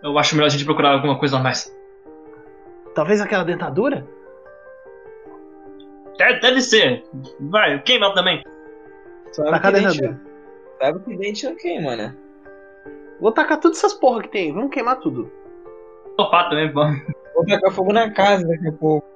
Eu 0.03 0.17
acho 0.19 0.37
melhor 0.37 0.47
a 0.47 0.51
gente 0.51 0.65
procurar 0.65 0.93
alguma 0.93 1.19
coisa 1.19 1.39
a 1.39 1.41
mais. 1.41 1.75
Talvez 2.95 3.21
aquela 3.21 3.45
dentadura? 3.45 4.07
Deve, 6.19 6.41
deve 6.41 6.61
ser. 6.61 7.05
Vai, 7.41 7.81
queima 7.83 8.13
também. 8.15 8.43
Sabe 9.33 9.51
Tacar 9.51 9.75
a 9.75 9.91
que 9.91 10.28
dentadura. 10.79 10.99
sabe 10.99 11.05
que 11.05 11.17
dente 11.17 11.47
não 11.47 11.57
queima, 11.57 11.97
né? 11.97 12.17
Vou 13.21 13.33
tacar 13.33 13.59
todas 13.61 13.79
essas 13.79 13.95
porra 13.95 14.23
que 14.23 14.29
tem. 14.29 14.53
Vamos 14.53 14.71
queimar 14.71 15.01
tudo. 15.01 15.31
Topar 16.17 16.49
também, 16.49 16.73
vamos. 16.73 17.03
Vou 17.35 17.47
tacar 17.47 17.73
fogo 17.73 17.93
na 17.93 18.11
casa 18.13 18.47
daqui 18.47 18.69
a 18.69 18.73
pouco. 18.73 19.07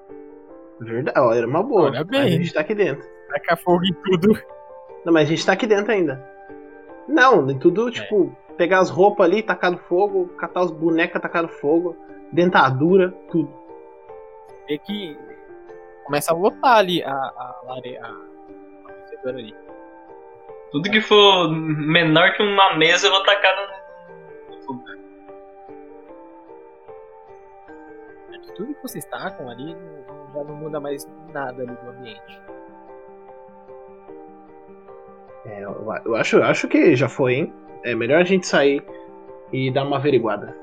Verdade. 0.81 1.19
Ó, 1.19 1.33
era 1.33 1.47
uma 1.47 1.63
boa. 1.63 1.85
Olha 1.85 2.05
bem. 2.05 2.21
Mas 2.21 2.33
a 2.33 2.37
gente 2.37 2.53
tá 2.53 2.61
aqui 2.61 2.75
dentro. 2.75 3.09
Tacar 3.29 3.59
fogo 3.59 3.85
em 3.85 3.95
tudo. 4.05 4.39
Não, 5.05 5.13
mas 5.13 5.27
a 5.27 5.31
gente 5.31 5.47
tá 5.47 5.53
aqui 5.53 5.67
dentro 5.67 5.93
ainda. 5.93 6.25
Não, 7.09 7.51
em 7.51 7.59
tudo, 7.59 7.91
tipo, 7.91 8.35
pegar 8.57 8.81
as 8.81 8.91
roupas 8.91 9.27
ali, 9.27 9.43
tacar 9.43 9.71
no 9.71 9.79
fogo, 9.79 10.29
catar 10.39 10.63
os 10.63 10.71
bonecas, 10.71 11.21
tacar 11.21 11.43
no 11.43 11.49
fogo, 11.49 11.97
dentadura, 12.33 13.13
tudo. 13.31 13.53
Vê 14.69 14.79
que 14.79 15.17
começa 16.05 16.33
a 16.33 16.37
lotar 16.37 16.79
ali 16.79 17.03
a, 17.03 17.13
a 17.13 17.63
lareira. 17.67 18.07
A 18.07 18.91
aquecedora 18.91 19.39
ali. 19.39 19.55
Tudo 20.73 20.91
que 20.91 21.03
for 21.03 21.51
menor 21.51 22.33
que 22.33 22.43
uma 22.43 22.75
mesa 22.77 23.07
eu 23.07 23.11
vou 23.11 23.23
tacar 23.25 23.55
no. 23.57 24.63
fogo. 24.63 24.83
Tudo 28.57 28.75
que 28.75 28.83
vocês 28.83 29.05
tacam 29.05 29.51
ali 29.51 29.77
já 30.35 30.45
não 30.45 30.57
muda 30.57 30.81
mais 30.81 31.07
nada 31.33 31.63
ali 31.63 31.75
do 31.75 31.91
ambiente. 31.91 32.41
É, 35.45 35.63
eu, 35.63 36.15
acho, 36.17 36.37
eu 36.37 36.45
acho 36.45 36.69
que 36.69 36.97
já 36.97 37.09
foi, 37.09 37.35
hein? 37.35 37.53
É 37.85 37.95
melhor 37.95 38.21
a 38.21 38.25
gente 38.25 38.47
sair 38.47 38.83
e 39.53 39.71
dar 39.71 39.85
uma 39.85 39.97
averiguada. 39.97 40.57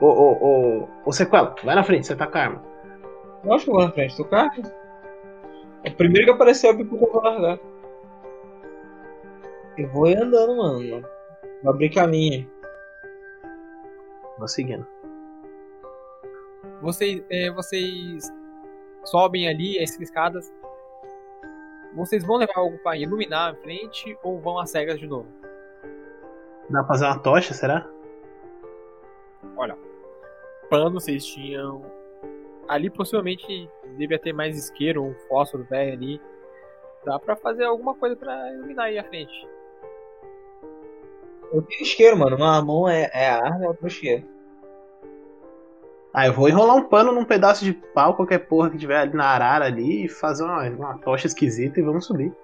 Ô, 0.00 0.06
ô, 0.06 0.32
ô, 0.40 0.88
ô, 1.04 1.12
Sequela, 1.12 1.54
vai 1.64 1.74
na 1.74 1.82
frente, 1.82 2.06
você 2.06 2.16
tá 2.16 2.26
com 2.26 2.38
a 2.38 2.40
arma. 2.40 2.64
Lógico 3.44 3.70
que 3.70 3.76
eu 3.76 3.80
vou 3.80 3.88
na 3.88 3.92
frente 3.92 4.16
do 4.16 4.24
carro. 4.24 4.77
É 5.84 5.90
o 5.90 5.94
primeiro 5.94 6.26
que 6.26 6.32
apareceu 6.32 6.70
a 6.70 6.72
bico 6.72 6.98
que 6.98 7.04
eu 7.04 7.12
vou 7.12 7.22
largar. 7.22 7.58
Eu 9.76 9.88
vou 9.88 10.08
ir 10.08 10.16
andando, 10.16 10.56
mano. 10.56 11.08
Vou 11.62 11.72
abrir 11.72 11.90
caminho. 11.90 12.50
Vou 14.38 14.48
seguindo. 14.48 14.86
Vocês, 16.80 17.22
é, 17.30 17.50
vocês 17.50 18.32
sobem 19.04 19.48
ali 19.48 19.78
as 19.82 19.98
escadas. 20.00 20.52
Vocês 21.94 22.24
vão 22.24 22.36
levar 22.36 22.56
algo 22.56 22.78
pra 22.78 22.96
iluminar 22.96 23.52
a 23.52 23.54
frente 23.56 24.16
ou 24.22 24.38
vão 24.40 24.58
às 24.58 24.70
cegas 24.70 24.98
de 24.98 25.06
novo? 25.06 25.26
Dá 26.70 26.80
pra 26.80 26.88
fazer 26.88 27.06
uma 27.06 27.18
tocha, 27.18 27.54
será? 27.54 27.88
Pano 30.68 30.92
vocês 30.92 31.24
tinham. 31.24 31.82
Ali 32.68 32.90
possivelmente 32.90 33.68
devia 33.96 34.18
ter 34.18 34.32
mais 34.32 34.56
isqueiro, 34.56 35.02
um 35.02 35.14
fósforo 35.28 35.64
velho 35.64 35.92
ali. 35.92 36.20
Dá 37.04 37.18
pra 37.18 37.34
fazer 37.34 37.64
alguma 37.64 37.94
coisa 37.94 38.14
pra 38.14 38.52
iluminar 38.52 38.86
aí 38.86 38.98
a 38.98 39.04
frente. 39.04 39.48
Eu 41.52 41.62
tenho 41.62 41.82
isqueiro, 41.82 42.18
mano. 42.18 42.36
Uma 42.36 42.60
mão 42.62 42.88
é, 42.88 43.10
é 43.14 43.30
a 43.30 43.36
arma 43.42 43.64
e 43.64 43.66
outra 43.68 43.82
é 43.82 43.84
o 43.84 43.88
isqueiro. 43.88 44.38
Ah, 46.12 46.26
eu 46.26 46.32
vou 46.32 46.48
enrolar 46.48 46.76
um 46.76 46.88
pano 46.88 47.12
num 47.12 47.24
pedaço 47.24 47.64
de 47.64 47.72
pau, 47.72 48.14
qualquer 48.14 48.40
porra 48.40 48.70
que 48.70 48.78
tiver 48.78 48.98
ali 48.98 49.14
na 49.14 49.26
arara 49.26 49.66
ali, 49.66 50.04
e 50.04 50.08
fazer 50.08 50.42
uma, 50.42 50.68
uma 50.68 50.98
tocha 50.98 51.26
esquisita 51.26 51.78
e 51.78 51.82
vamos 51.82 52.06
subir. 52.06 52.34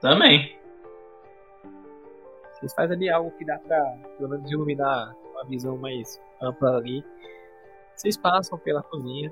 Também. 0.00 0.56
Vocês 2.54 2.72
fazem 2.74 2.96
ali 2.96 3.10
algo 3.10 3.30
que 3.32 3.44
dá 3.44 3.58
pra 3.58 3.84
pelo 4.16 4.30
menos 4.30 4.50
iluminar 4.50 5.14
uma 5.32 5.44
visão 5.44 5.76
mais 5.76 6.20
ampla 6.40 6.76
ali. 6.76 7.04
Vocês 8.00 8.16
passam 8.16 8.58
pela 8.58 8.82
cozinha 8.82 9.30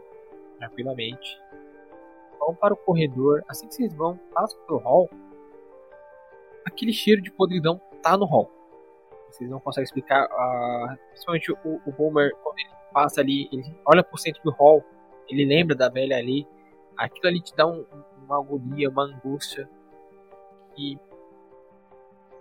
tranquilamente. 0.58 1.40
Vão 2.38 2.54
para 2.54 2.74
o 2.74 2.76
corredor. 2.76 3.42
Assim 3.48 3.66
que 3.66 3.74
vocês 3.74 3.94
vão, 3.94 4.18
passam 4.34 4.60
pelo 4.66 4.78
hall. 4.80 5.08
Aquele 6.66 6.92
cheiro 6.92 7.22
de 7.22 7.30
podridão 7.32 7.80
tá 8.02 8.14
no 8.14 8.26
hall. 8.26 8.52
Vocês 9.30 9.48
não 9.48 9.58
conseguem 9.58 9.84
explicar. 9.84 10.28
ah, 10.30 10.98
principalmente 11.08 11.50
o, 11.50 11.56
o 11.86 11.92
quando 11.94 12.18
ele 12.58 12.70
passa 12.92 13.22
ali, 13.22 13.48
ele 13.50 13.74
olha 13.86 14.04
pro 14.04 14.18
centro 14.18 14.42
do 14.42 14.50
hall. 14.50 14.84
Ele 15.30 15.46
lembra 15.46 15.74
da 15.74 15.88
velha 15.88 16.18
ali. 16.18 16.46
Aquilo 16.94 17.26
ali 17.28 17.40
te 17.40 17.56
dá 17.56 17.66
um- 17.66 17.86
uma 18.22 18.36
agonia, 18.36 18.90
uma 18.90 19.04
angústia. 19.04 19.66
E 20.76 20.98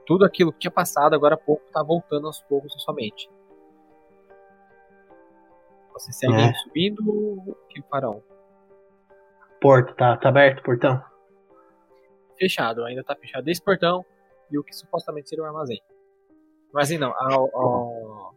tudo 0.06 0.26
aquilo 0.26 0.52
que 0.52 0.60
tinha 0.60 0.72
passado 0.72 1.14
agora 1.14 1.36
há 1.36 1.38
pouco 1.38 1.64
tá 1.72 1.82
voltando 1.82 2.28
aos 2.28 2.42
poucos 2.42 2.74
na 2.74 2.80
sua 2.80 2.94
mente. 2.94 3.30
Vocês 6.00 6.18
seguem 6.18 6.50
É. 6.50 6.54
subindo 6.54 7.02
o 7.10 7.56
que 7.70 7.82
farão? 7.90 8.24
Porta, 9.60 9.94
tá, 9.96 10.18
tá 10.18 10.30
aberto 10.30 10.60
o 10.60 10.64
portão? 10.64 11.04
Fechado, 12.38 12.84
ainda 12.86 13.04
tá 13.04 13.16
fechado 13.16 13.48
esse 13.48 13.62
portão 13.62 14.06
e 14.52 14.58
o 14.58 14.64
que 14.64 14.74
supostamente 14.76 15.28
seria 15.28 15.44
o 15.44 15.48
armazém. 15.48 15.82
Armazém 16.70 17.00
não, 17.00 17.12
a, 17.12 17.34
a, 17.34 18.32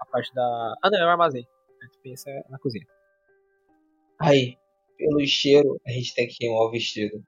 a 0.00 0.06
parte 0.06 0.32
da. 0.34 0.74
Ah 0.82 0.90
não, 0.90 0.98
é 0.98 1.04
o 1.04 1.08
armazém. 1.10 1.46
A 1.82 1.84
gente 1.84 1.98
pensa 2.02 2.30
na 2.48 2.58
cozinha. 2.58 2.86
Aí, 4.18 4.56
pelo 4.96 5.20
cheiro, 5.26 5.78
a 5.86 5.90
gente 5.90 6.14
tem 6.14 6.26
que 6.26 6.36
queimar 6.38 6.62
o 6.62 6.70
vestido. 6.70 7.22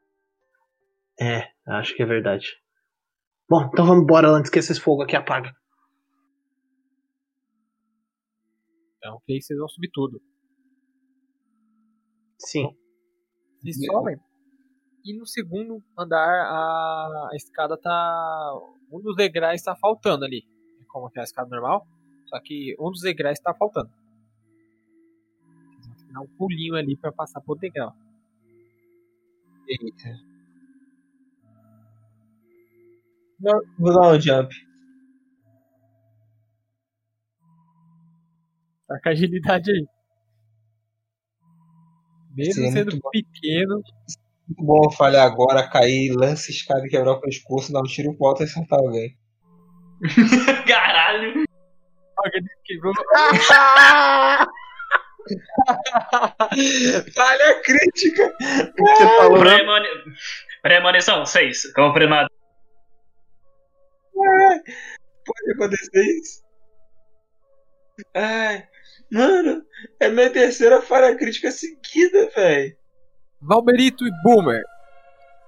É, 1.20 1.48
acho 1.66 1.94
que 1.94 2.02
é 2.02 2.06
verdade. 2.06 2.56
Bom, 3.46 3.68
então 3.70 3.84
vamos 3.84 4.04
embora 4.04 4.28
antes 4.28 4.50
que 4.50 4.58
esses 4.58 4.78
fogos 4.78 5.04
aqui 5.04 5.16
apagam. 5.16 5.52
Então, 9.08 9.22
que 9.24 9.32
aí 9.32 9.40
vocês 9.40 9.58
vão 9.58 9.68
subir 9.68 9.90
tudo. 9.90 10.20
Sim. 12.38 12.76
Vocês 13.62 13.86
sobem. 13.86 14.20
E 15.02 15.18
no 15.18 15.26
segundo 15.26 15.82
andar 15.98 16.18
a, 16.18 17.30
a 17.32 17.36
escada 17.36 17.78
tá. 17.78 18.52
Um 18.92 19.00
dos 19.00 19.16
degraus 19.16 19.62
tá 19.62 19.74
faltando 19.76 20.26
ali. 20.26 20.46
É 20.80 20.84
Como 20.88 21.10
que 21.10 21.18
é 21.18 21.22
a 21.22 21.24
escada 21.24 21.48
normal. 21.48 21.86
Só 22.26 22.38
que 22.40 22.76
um 22.78 22.90
dos 22.90 23.00
degraus 23.00 23.40
tá 23.40 23.54
faltando. 23.54 23.90
Vocês 25.70 25.86
vão 25.86 25.96
ter 25.96 26.04
que 26.04 26.12
dar 26.12 26.20
um 26.20 26.36
pulinho 26.36 26.74
ali 26.74 26.94
pra 26.96 27.10
passar 27.10 27.40
pro 27.40 27.54
degrau. 27.54 27.94
Eita. 29.66 30.28
Não, 33.40 33.62
Vou 33.78 33.94
dar 33.94 34.12
um 34.12 34.20
jump. 34.20 34.67
Tá 38.88 38.98
com 39.02 39.08
agilidade 39.10 39.70
aí. 39.70 39.86
Mesmo 42.34 42.54
Sim, 42.54 42.68
é 42.68 42.72
sendo 42.72 42.98
pequeno, 43.10 43.82
Muito 44.48 44.64
bom 44.64 44.90
falhar 44.92 45.26
agora, 45.26 45.68
cair, 45.68 46.12
lança 46.16 46.50
escada 46.50 46.86
e 46.86 46.88
quebrar 46.88 47.12
o 47.12 47.20
pescoço, 47.20 47.72
dar 47.72 47.80
um 47.80 47.84
tiro 47.84 48.16
pro 48.16 48.28
alto 48.28 48.42
e 48.42 48.44
acertar 48.44 48.78
alguém. 48.78 49.16
Caralho. 50.66 51.44
alguém 52.16 52.42
quebrou. 52.64 52.94
Falha 57.14 57.62
crítica! 57.62 58.34
Você 58.40 59.06
falou, 59.18 59.44
né? 59.44 59.56
Premoni... 59.56 59.88
Premonição 60.62 61.26
6. 61.26 61.72
Confirmado. 61.74 62.30
Pode 64.14 65.52
acontecer 65.54 66.00
isso? 66.00 66.42
Ai, 68.14 68.66
mano, 69.12 69.62
é 70.00 70.08
minha 70.08 70.30
terceira 70.30 70.82
falha 70.82 71.16
crítica 71.16 71.50
seguida, 71.50 72.28
velho. 72.34 72.76
Valberito 73.40 74.06
e 74.06 74.10
Boomer. 74.22 74.62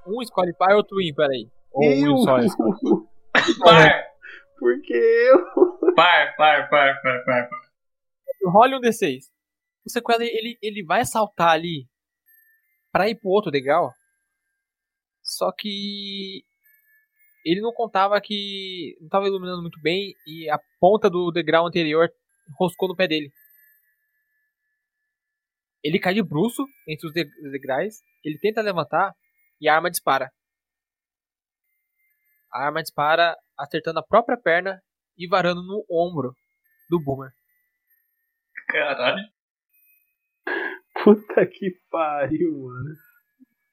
Um 0.07 0.23
escolhe 0.23 0.53
pai, 0.55 0.75
outro 0.75 1.01
ímpar 1.01 1.29
aí. 1.31 1.49
Ou 1.73 1.85
um 1.85 2.19
só 2.19 2.39
escolhe. 2.41 2.79
Par. 3.63 4.05
Porque 4.59 4.93
eu. 4.93 5.95
Par, 5.95 6.37
par, 6.37 6.71
par, 6.71 7.03
par, 7.03 7.25
par. 7.25 7.49
par. 7.49 7.61
Role 8.45 8.77
um 8.77 8.81
D6. 8.81 9.25
O 9.85 9.91
sequela, 9.91 10.25
ele, 10.25 10.59
ele 10.63 10.85
vai 10.85 11.05
saltar 11.05 11.51
ali 11.51 11.87
pra 12.93 13.09
ir 13.09 13.15
pro 13.17 13.31
outro 13.31 13.51
degrau. 13.51 13.93
Só 15.23 15.53
que 15.53 16.43
ele 17.45 17.61
não 17.61 17.73
contava 17.73 18.21
que 18.21 18.97
não 19.01 19.09
tava 19.09 19.27
iluminando 19.27 19.63
muito 19.63 19.81
bem 19.81 20.15
e 20.27 20.51
a 20.51 20.59
ponta 20.79 21.09
do 21.09 21.31
degrau 21.31 21.67
anterior 21.67 22.11
enroscou 22.49 22.89
no 22.89 22.97
pé 22.97 23.07
dele. 23.07 23.31
Ele 25.83 25.99
cai 25.99 26.15
de 26.15 26.23
bruço 26.23 26.65
entre 26.87 27.07
os 27.07 27.13
de- 27.13 27.51
degraus, 27.51 27.95
ele 28.25 28.39
tenta 28.39 28.61
levantar 28.61 29.15
e 29.61 29.69
a 29.69 29.75
arma 29.75 29.91
dispara. 29.91 30.31
A 32.53 32.67
arma 32.67 32.83
dispara 32.83 33.37
acertando 33.59 33.99
a 34.01 34.03
própria 34.07 34.37
perna 34.37 34.83
e 35.17 35.27
varando 35.29 35.63
no 35.63 35.85
ombro 35.91 36.35
do 36.89 37.03
Boomer. 37.03 37.31
Caralho. 38.69 39.23
Puta 41.03 41.47
que 41.47 41.71
pariu, 41.91 42.53
mano. 42.65 42.95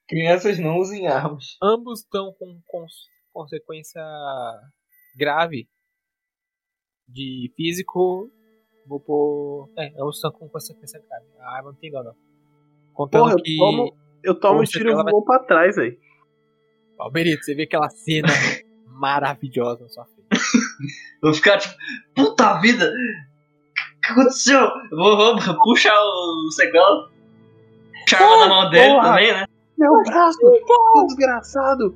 Crianças 0.07 0.57
não 0.59 0.77
usem 0.77 1.07
armas. 1.07 1.57
ambos 1.61 1.99
estão 2.01 2.33
com 2.39 2.61
cons- 2.65 3.07
consequência 3.33 4.01
grave 5.15 5.67
de 7.07 7.51
físico. 7.55 8.31
Vou 8.87 8.99
pôr. 8.99 9.69
É, 9.77 9.93
ambos 9.99 10.15
estão 10.15 10.31
com 10.31 10.47
consequência 10.47 11.01
grave. 11.07 11.25
A 11.41 11.55
arma 11.57 11.71
não 11.71 11.77
tem 11.77 11.91
dano, 11.91 12.05
não. 12.05 12.15
Contando 12.93 13.21
Porra, 13.23 13.33
eu 13.33 13.37
que. 13.43 13.57
tomo, 13.57 13.95
eu 14.23 14.39
tomo 14.39 14.61
um 14.61 14.63
tiro 14.63 14.89
e 14.89 14.91
ela 14.93 15.03
vai- 15.03 15.11
vou 15.11 15.23
pra 15.23 15.39
trás 15.39 15.77
aí. 15.77 15.97
Alberito, 16.97 17.43
você 17.43 17.53
vê 17.53 17.63
aquela 17.63 17.89
cena 17.89 18.27
maravilhosa 18.87 19.83
na 19.83 19.89
sua 19.89 20.05
frente. 20.05 20.17
Vou 21.21 21.33
ficar 21.33 21.57
tipo, 21.57 21.75
puta 22.15 22.59
vida! 22.59 22.85
O 22.89 24.01
que 24.01 24.11
aconteceu? 24.11 24.59
Eu 24.59 24.97
Vou, 24.97 25.17
vou 25.17 25.61
puxar 25.63 25.93
o 25.95 26.51
sequela. 26.51 27.09
Puxar 28.03 28.21
a 28.21 28.23
arma 28.23 28.37
da 28.39 28.47
mão 28.49 28.69
dele 28.69 28.93
porra. 28.93 29.07
também, 29.09 29.33
né? 29.33 29.45
Meu 29.77 30.03
braço, 30.03 30.37
ô 30.43 31.05
desgraçado! 31.05 31.95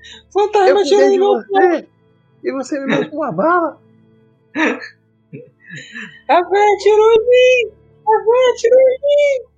Eu 0.00 0.20
Fantasma 0.32 0.82
de 0.84 0.96
meu 1.18 1.34
você! 1.34 1.88
E 2.44 2.52
você 2.52 2.80
me 2.80 2.96
matou 2.98 3.18
uma 3.18 3.32
bala? 3.32 3.80
A 6.28 6.42
véia 6.48 6.76
tirou 6.78 7.12
em 7.12 7.18
mim! 7.18 7.72
A 8.06 8.18
véia 8.24 8.54
tirou 8.56 8.80
em 8.80 8.98
mim! 9.00 9.50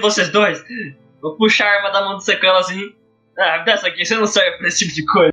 Vocês 0.00 0.30
dois. 0.30 0.64
Vou 1.20 1.36
puxar 1.36 1.66
a 1.66 1.76
arma 1.76 1.90
da 1.90 2.04
mão 2.04 2.16
do 2.16 2.20
sequela 2.20 2.60
assim. 2.60 2.94
Ah, 3.38 3.58
dessa 3.58 3.88
aqui, 3.88 4.04
você 4.04 4.16
não 4.16 4.26
serve 4.26 4.58
pra 4.58 4.68
esse 4.68 4.80
tipo 4.80 4.94
de 4.94 5.04
coisa. 5.06 5.32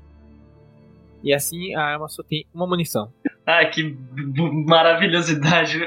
E 1.24 1.34
assim 1.34 1.76
a 1.76 1.84
arma 1.84 2.08
só 2.08 2.24
tem 2.24 2.46
uma 2.54 2.68
munição. 2.68 3.14
Ah, 3.46 3.66
que 3.66 3.96
maravilhosidade. 4.68 5.80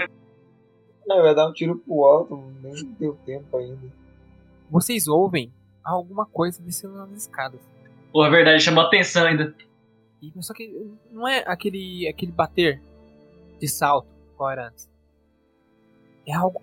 Não, 1.07 1.23
vai 1.23 1.35
dar 1.35 1.49
um 1.49 1.53
tiro 1.53 1.79
pro 1.79 2.05
alto, 2.05 2.37
nem 2.63 2.85
deu 2.99 3.19
tempo 3.27 3.57
ainda. 3.57 3.93
Vocês 4.71 5.07
ouvem 5.07 5.53
alguma 5.85 6.25
coisa 6.25 6.63
descendo 6.63 6.95
nas 6.95 7.11
escadas. 7.13 7.61
Pô, 8.13 8.25
é 8.25 8.31
verdade, 8.31 8.63
chamou 8.63 8.85
atenção 8.85 9.27
ainda. 9.27 9.55
E, 10.23 10.33
só 10.43 10.55
que 10.55 10.73
não 11.11 11.29
é 11.29 11.45
aquele, 11.47 12.09
aquele 12.09 12.33
bater 12.33 12.81
de 13.59 13.69
salto 13.69 14.09
qual 14.37 14.51
era 14.51 14.69
antes. 14.69 14.91
É 16.27 16.35
algo 16.35 16.61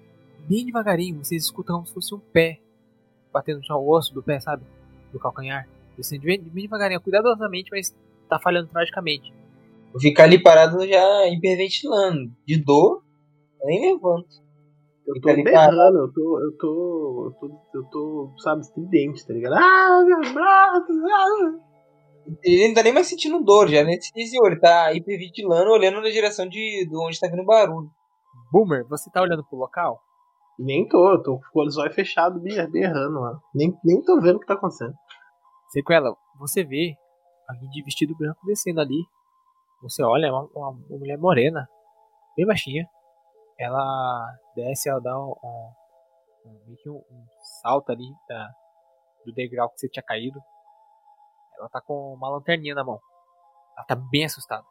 bem 0.48 0.66
devagarinho. 0.66 1.24
Vocês 1.24 1.44
escutam 1.44 1.76
como 1.76 1.88
se 1.88 1.94
fosse 1.94 2.14
um 2.16 2.20
pé 2.20 2.60
batendo 3.32 3.60
no 3.60 3.66
chão, 3.66 3.78
o 3.78 3.90
osso 3.90 4.14
do 4.14 4.22
pé, 4.22 4.40
sabe? 4.40 4.64
Do 5.12 5.20
calcanhar. 5.20 5.68
Descendo 5.96 6.24
bem, 6.24 6.42
bem 6.42 6.64
devagarinho, 6.64 7.02
cuidadosamente, 7.02 7.70
mas 7.72 7.96
tá 8.28 8.40
falhando 8.40 8.70
tragicamente. 8.70 9.34
Vou 9.92 10.02
ficar 10.02 10.24
ali 10.24 10.42
parado 10.42 10.86
já 10.88 11.28
hiperventilando. 11.28 12.32
De 12.46 12.58
dor, 12.64 13.04
eu 13.62 13.68
nem 13.68 13.94
levanto. 13.94 14.42
Eu 15.08 15.20
tô 15.20 15.44
berrando, 15.44 15.98
eu 15.98 16.14
tô, 16.14 16.40
eu 16.40 16.58
tô, 16.58 17.26
eu 17.26 17.50
tô, 17.50 17.78
eu 17.78 17.84
tô, 17.86 18.34
sabe, 18.38 18.62
estridente, 18.62 19.26
tá 19.26 19.34
ligado? 19.34 19.54
Ah, 19.56 20.04
meus 20.06 20.32
braços, 20.32 20.96
ah. 21.04 21.71
Ele 22.44 22.68
não 22.68 22.76
tá 22.76 22.84
nem 22.84 22.94
mais 22.94 23.08
sentindo 23.08 23.44
dor, 23.44 23.68
já 23.68 23.82
anestesiou. 23.82 24.48
Ele 24.48 24.60
tá 24.60 24.94
hiperventilando, 24.94 25.72
olhando 25.72 26.02
na 26.02 26.10
direção 26.10 26.48
de, 26.48 26.88
de 26.88 26.98
onde 26.98 27.20
tá 27.20 27.28
vindo 27.28 27.42
o 27.42 27.46
barulho. 27.46 27.90
Boomer, 28.52 28.86
você 28.88 29.10
tá 29.12 29.22
olhando 29.22 29.46
pro 29.46 29.58
local? 29.58 30.00
Nem 30.60 30.88
tô, 30.88 31.12
eu 31.14 31.24
tô 31.24 31.40
com 31.52 31.60
o 31.60 31.64
olho 31.64 31.94
fechado, 31.94 32.40
ber- 32.40 32.70
berrando 32.70 33.20
lá. 33.20 33.40
Nem, 33.54 33.74
nem 33.84 34.02
tô 34.04 34.20
vendo 34.22 34.36
o 34.36 34.40
que 34.40 34.46
tá 34.46 34.54
acontecendo. 34.54 34.94
Sequela, 35.70 36.16
você 36.38 36.64
vê 36.64 36.94
alguém 37.50 37.70
de 37.70 37.84
vestido 37.84 38.16
branco 38.16 38.40
descendo 38.46 38.80
ali. 38.82 39.02
Você 39.82 40.04
olha, 40.04 40.28
é 40.28 40.32
uma, 40.32 40.48
uma- 40.54 40.70
uma 40.70 40.98
mulher 41.00 41.18
morena, 41.18 41.68
bem 42.38 42.46
baixinha. 42.46 42.86
Ela 43.58 44.28
desce, 44.56 44.90
ela 44.90 45.00
dá 45.02 45.18
um, 45.18 45.34
um, 45.44 45.72
um- 46.46 46.62
meio 46.66 46.78
que 46.78 46.90
um- 46.90 46.96
um 46.98 47.26
salto 47.62 47.92
ali 47.92 48.06
da, 48.28 48.48
do 49.26 49.34
degrau 49.34 49.70
que 49.70 49.80
você 49.80 49.90
tinha 49.90 50.04
caído. 50.04 50.40
Ela 51.62 51.70
tá 51.70 51.80
com 51.80 52.16
uma 52.16 52.28
lanterninha 52.28 52.74
na 52.74 52.84
mão. 52.84 53.00
Ela 53.78 53.86
tá 53.86 53.96
bem 53.96 54.26
assustada. 54.26 54.66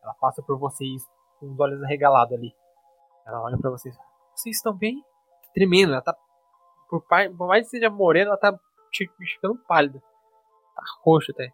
Ela 0.00 0.14
passa 0.14 0.40
por 0.42 0.56
vocês 0.58 1.04
com 1.40 1.52
os 1.52 1.58
olhos 1.58 1.82
arregalados 1.82 2.32
ali. 2.36 2.54
Ela 3.26 3.42
olha 3.42 3.58
pra 3.58 3.70
vocês. 3.70 3.96
Vocês 4.32 4.56
estão 4.56 4.72
bem? 4.72 5.04
Tremendo, 5.52 5.92
ela 5.92 6.02
tá. 6.02 6.16
Por, 6.88 7.04
mais 7.46 7.64
que 7.64 7.70
seja 7.70 7.90
morena, 7.90 8.30
ela 8.30 8.38
tá 8.38 8.56
ficando 8.94 9.58
pálida. 9.66 10.00
Tá 10.74 10.82
roxa 11.02 11.32
até. 11.32 11.52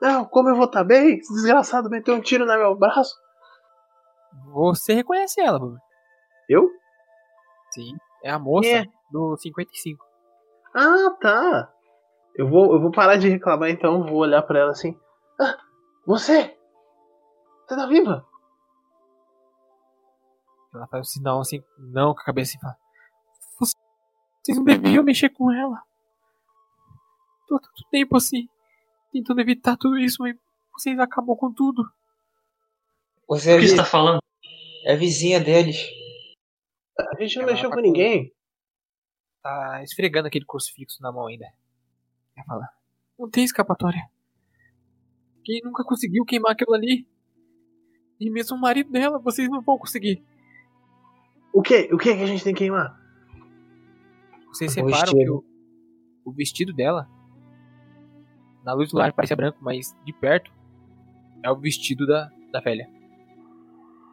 Não, 0.00 0.24
como 0.24 0.48
eu 0.48 0.56
vou 0.56 0.68
tá 0.68 0.82
bem? 0.82 1.18
Esse 1.18 1.32
desgraçado 1.32 1.88
meteu 1.88 2.16
um 2.16 2.20
tiro 2.20 2.44
no 2.44 2.52
meu 2.52 2.74
braço. 2.74 3.14
Você 4.52 4.94
reconhece 4.94 5.40
ela? 5.40 5.60
Eu? 6.48 6.68
Sim. 7.70 7.96
É 8.24 8.30
a 8.30 8.38
moça 8.38 8.68
É. 8.68 8.84
do 9.10 9.36
55. 9.36 10.04
Ah, 10.74 11.16
tá. 11.20 11.72
Eu 12.34 12.48
vou, 12.48 12.72
eu 12.74 12.80
vou 12.80 12.90
parar 12.90 13.16
de 13.16 13.28
reclamar 13.28 13.70
então, 13.70 14.04
vou 14.06 14.16
olhar 14.18 14.42
pra 14.42 14.58
ela 14.60 14.70
assim. 14.70 14.98
Ah, 15.40 15.58
você! 16.06 16.56
Você 17.66 17.76
tá 17.76 17.86
viva? 17.86 18.26
Ela 20.74 20.86
faz 20.86 21.00
um 21.08 21.10
sinal 21.10 21.40
assim, 21.40 21.62
não, 21.78 22.14
com 22.14 22.20
a 22.20 22.24
cabeça 22.24 22.56
e 22.56 22.60
fala: 22.60 22.76
Vocês 23.58 24.56
não 24.56 24.64
deviam 24.64 25.04
mexer 25.04 25.28
com 25.30 25.50
ela. 25.52 25.82
Tô 27.46 27.58
tanto 27.58 27.84
tempo 27.90 28.16
assim, 28.16 28.48
tentando 29.12 29.40
evitar 29.40 29.76
tudo 29.76 29.98
isso, 29.98 30.16
mas 30.22 30.34
vocês 30.72 30.98
acabam 30.98 31.36
com 31.36 31.52
tudo. 31.52 31.82
Você 33.28 33.52
é, 33.52 33.56
O 33.56 33.60
que 33.60 33.68
você 33.68 33.76
tá 33.76 33.84
falando? 33.84 34.20
é 34.86 34.96
vizinha 34.96 35.38
deles. 35.40 35.86
A 36.98 37.20
gente 37.22 37.36
não 37.36 37.42
Ela 37.44 37.52
mexeu 37.52 37.68
tá 37.70 37.76
com 37.76 37.82
com- 37.82 37.86
ninguém. 37.86 38.34
Tá 39.42 39.82
esfregando 39.82 40.28
aquele 40.28 40.46
crucifixo 40.46 41.02
na 41.02 41.12
mão 41.12 41.26
ainda. 41.26 41.46
Ela 42.42 42.44
fala: 42.44 42.68
Não 43.18 43.30
tem 43.30 43.44
escapatória. 43.44 44.02
Quem 45.44 45.60
nunca 45.64 45.84
conseguiu 45.84 46.24
queimar 46.24 46.52
aquilo 46.52 46.74
ali? 46.74 47.06
E 48.20 48.30
mesmo 48.30 48.56
o 48.56 48.60
marido 48.60 48.90
dela, 48.90 49.18
vocês 49.18 49.48
não 49.48 49.60
vão 49.60 49.78
conseguir. 49.78 50.22
O 51.52 51.60
que? 51.60 51.92
O 51.92 51.98
que 51.98 52.14
que 52.14 52.22
a 52.22 52.26
gente 52.26 52.44
tem 52.44 52.54
que 52.54 52.58
queimar? 52.60 52.98
Vocês 54.48 54.76
O 54.76 54.86
vestido. 54.86 55.16
que 55.16 55.30
o, 55.30 55.44
o 56.26 56.32
vestido 56.32 56.72
dela, 56.72 57.08
na 58.64 58.72
luz 58.74 58.90
do 58.90 58.98
lar 58.98 59.12
parecia 59.12 59.36
branco, 59.36 59.58
mas 59.60 59.96
de 60.04 60.12
perto 60.12 60.52
é 61.42 61.50
o 61.50 61.56
vestido 61.56 62.06
da, 62.06 62.30
da 62.52 62.60
velha. 62.60 62.88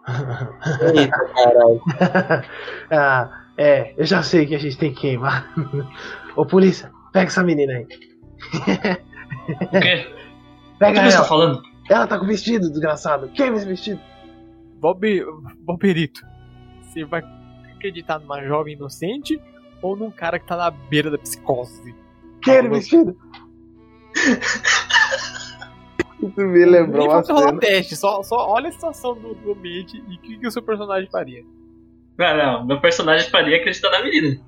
Eita, 0.95 1.25
caralho. 1.33 1.81
ah, 2.89 3.45
é, 3.57 3.93
eu 3.95 4.05
já 4.05 4.23
sei 4.23 4.47
que 4.47 4.55
a 4.55 4.59
gente 4.59 4.77
tem 4.77 4.93
que 4.93 5.01
queimar. 5.01 5.53
Ô 6.35 6.45
polícia, 6.45 6.91
pega 7.11 7.27
essa 7.27 7.43
menina 7.43 7.73
aí. 7.73 7.87
O 8.39 9.79
quê? 9.81 10.07
O 10.07 10.77
que 10.77 10.79
Pega 10.79 11.11
você 11.11 11.17
tá 11.17 11.23
falando? 11.25 11.61
Ela 11.89 12.07
tá 12.07 12.17
com 12.19 12.25
vestido, 12.25 12.69
desgraçado. 12.69 13.29
Queima 13.29 13.57
esse 13.57 13.65
vestido. 13.65 13.99
Bob, 14.79 15.25
Boberito, 15.59 16.25
você 16.81 17.03
vai 17.03 17.21
acreditar 17.75 18.19
numa 18.19 18.41
jovem 18.43 18.75
inocente 18.75 19.41
ou 19.81 19.95
num 19.95 20.11
cara 20.11 20.39
que 20.39 20.45
tá 20.45 20.55
na 20.55 20.71
beira 20.71 21.09
da 21.11 21.17
psicose? 21.17 21.93
Queima 22.41 22.61
o 22.61 22.65
Alô? 22.67 22.75
vestido. 22.75 23.17
Isso 26.21 26.41
me 26.41 26.65
lembrou 26.65 27.05
uma 27.07 27.21
vou 27.21 27.35
rolar 27.35 27.47
cena. 27.49 27.59
teste, 27.59 27.95
só, 27.95 28.21
só 28.23 28.49
olha 28.49 28.69
a 28.69 28.71
situação 28.71 29.15
do, 29.15 29.33
do 29.35 29.53
ambiente 29.53 29.97
e 30.07 30.15
o 30.15 30.19
que, 30.19 30.37
que 30.37 30.47
o 30.47 30.51
seu 30.51 30.61
personagem 30.61 31.09
faria. 31.09 31.43
Não, 32.17 32.37
não. 32.37 32.65
Meu 32.65 32.79
personagem 32.81 33.29
faria 33.29 33.57
acreditar 33.57 33.89
na 33.89 34.03
menina. 34.03 34.39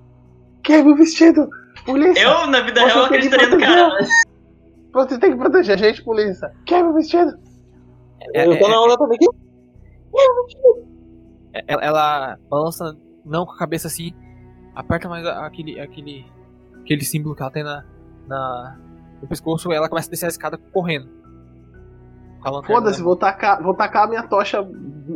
Queima 0.63 0.91
o 0.91 0.95
vestido. 0.95 1.49
Polícia. 1.85 2.21
Eu, 2.21 2.47
na 2.47 2.61
vida 2.61 2.85
real, 2.85 3.05
acreditaria 3.05 3.49
no 3.49 3.59
cara. 3.59 3.97
Você 4.93 5.19
tem 5.19 5.31
que 5.31 5.37
proteger 5.37 5.75
a 5.75 5.77
gente, 5.77 6.03
polícia. 6.03 6.51
Queima 6.65 6.89
o 6.89 6.93
vestido. 6.93 7.37
É, 8.33 8.45
Eu 8.45 8.59
tô 8.59 8.67
na 8.67 8.81
onda 8.81 8.97
também. 8.97 9.17
é, 11.53 11.63
ela, 11.67 11.83
ela 11.83 12.37
balança 12.49 12.95
não 13.25 13.45
com 13.45 13.53
a 13.53 13.57
cabeça 13.57 13.87
assim, 13.87 14.13
aperta 14.75 15.07
mais 15.07 15.25
aquele, 15.25 15.79
aquele, 15.79 16.25
aquele 16.81 17.03
símbolo 17.03 17.35
que 17.35 17.41
ela 17.41 17.51
tem 17.51 17.63
na, 17.63 17.83
na, 18.27 18.77
no 19.21 19.27
pescoço 19.27 19.71
e 19.71 19.75
ela 19.75 19.89
começa 19.89 20.09
a 20.09 20.11
descer 20.11 20.25
a 20.25 20.29
escada 20.29 20.57
correndo. 20.57 21.09
Foda-se, 22.65 22.99
na 22.99 23.05
vou 23.05 23.15
tacar, 23.15 23.61
vou 23.61 23.75
tacar 23.75 24.05
a 24.05 24.07
minha 24.07 24.23
tocha 24.23 24.67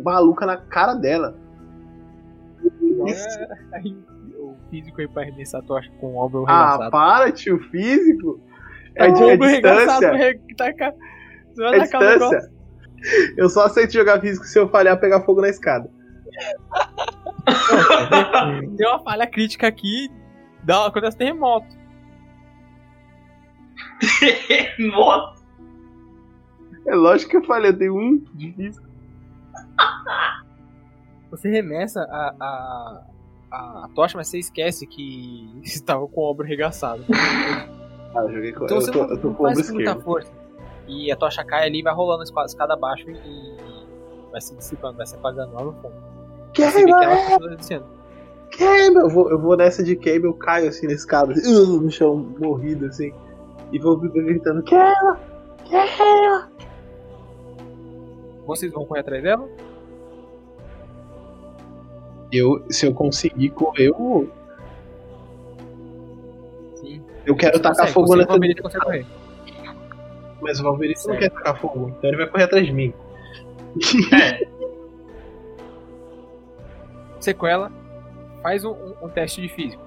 maluca 0.03 0.45
na 0.45 0.57
cara 0.57 0.93
dela. 0.93 1.35
mão. 2.81 3.07
É, 3.07 3.47
aí 3.73 3.91
o 3.93 4.14
físico 4.81 5.01
aí 5.01 5.07
pra 5.07 5.21
arremessar 5.23 5.61
tocha 5.63 5.89
com 5.99 6.07
o 6.13 6.17
ombro 6.25 6.45
Ah, 6.47 6.51
arregaçado. 6.53 6.91
para, 6.91 7.31
tio, 7.31 7.59
físico. 7.69 8.39
É, 8.95 9.07
Tá 9.07 9.13
de, 9.13 9.23
o 9.23 9.29
é 9.29 9.33
ombro 9.33 9.45
arregaçado, 9.47 9.85
distância. 9.85 10.13
re- 10.13 10.41
taca- 10.57 10.95
Você 11.53 11.61
vai 11.61 11.75
É 11.75 11.79
distância. 11.83 12.51
Eu 13.37 13.49
só 13.49 13.65
aceito 13.65 13.93
jogar 13.93 14.19
físico 14.19 14.45
se 14.45 14.57
eu 14.57 14.67
falhar 14.69 14.99
pegar 14.99 15.21
fogo 15.21 15.41
na 15.41 15.49
escada. 15.49 15.89
Deu 18.75 18.89
uma 18.89 18.99
falha 19.03 19.27
crítica 19.27 19.67
aqui, 19.67 20.09
dá, 20.63 20.87
acontece 20.87 21.17
terremoto. 21.17 21.67
Moto. 24.91 25.43
É 26.87 26.95
lógico 26.95 27.31
que 27.31 27.37
eu 27.37 27.43
falhei, 27.45 27.71
eu 27.71 27.77
tenho 27.77 27.95
um 27.97 28.17
de 28.33 28.51
físico. 28.53 28.87
Você 31.31 31.49
remessa 31.49 32.01
a, 32.09 32.35
a, 32.39 33.01
a, 33.55 33.85
a 33.85 33.89
tocha, 33.89 34.17
mas 34.17 34.27
você 34.27 34.39
esquece 34.39 34.85
que 34.85 35.49
estava 35.63 36.07
com 36.07 36.21
o 36.21 36.31
ombro 36.31 36.45
arregaçado. 36.45 37.03
Ah, 37.09 38.21
eu 38.23 38.33
joguei 38.33 38.53
com 38.53 38.65
Então 38.65 38.77
eu 38.77 38.81
você 38.81 38.91
tô, 38.91 39.03
não, 39.03 39.09
eu 39.09 39.17
tô 39.17 39.27
não 39.27 39.35
com 39.35 39.43
faz 39.43 39.71
muita 39.71 39.95
força. 39.95 40.31
E 40.87 41.11
a 41.11 41.15
tocha 41.15 41.43
cai 41.43 41.65
ali, 41.65 41.81
vai 41.81 41.93
rolando 41.93 42.21
a 42.21 42.45
escada- 42.45 42.73
abaixo 42.73 43.09
e, 43.09 43.55
vai 44.31 44.39
se 44.39 44.55
dissipando, 44.55 44.97
vai 44.97 45.05
se 45.05 45.15
apagando 45.15 45.53
lá 45.53 45.63
no 45.63 45.73
fundo. 45.73 45.95
Vê 46.55 46.71
que 46.71 46.93
Queima, 47.65 47.85
queima. 48.51 48.99
Eu 49.01 49.09
vou, 49.09 49.29
eu 49.31 49.39
vou 49.39 49.57
nessa 49.57 49.83
de 49.83 49.95
queima, 49.95 50.27
eu 50.27 50.33
caio 50.33 50.69
assim 50.69 50.87
na 50.87 50.93
escada, 50.93 51.33
assim, 51.33 51.53
uh, 51.53 51.81
no 51.81 51.91
chão, 51.91 52.15
morrido 52.39 52.85
assim. 52.85 53.13
E 53.71 53.79
vou 53.79 53.97
gritando, 53.97 54.61
queima, 54.63 55.19
queima. 55.65 56.51
Vocês 58.45 58.71
vão 58.71 58.85
correr 58.85 59.01
atrás 59.01 59.23
dela? 59.23 59.49
Eu, 62.37 62.65
se 62.69 62.85
eu 62.85 62.93
conseguir 62.93 63.49
correr, 63.51 63.87
eu. 63.87 64.29
Sim. 66.75 67.01
Eu 67.25 67.35
quero 67.35 67.59
tacar 67.59 67.87
consegue, 67.87 67.93
fogo 67.93 68.15
nessa. 68.15 68.61
Consegue 68.61 68.83
correr. 68.85 69.05
Mas 70.41 70.59
o 70.59 70.63
Valverito 70.63 71.07
não 71.07 71.17
quer 71.17 71.29
tacar 71.29 71.59
fogo, 71.59 71.89
então 71.97 72.09
ele 72.09 72.17
vai 72.17 72.27
correr 72.27 72.43
atrás 72.43 72.65
de 72.65 72.73
mim. 72.73 72.93
É, 74.13 74.47
Sequela, 77.19 77.71
faz 78.43 78.63
um, 78.63 78.71
um- 78.71 79.05
um 79.05 79.09
teste 79.09 79.41
de 79.41 79.49
físico. 79.49 79.81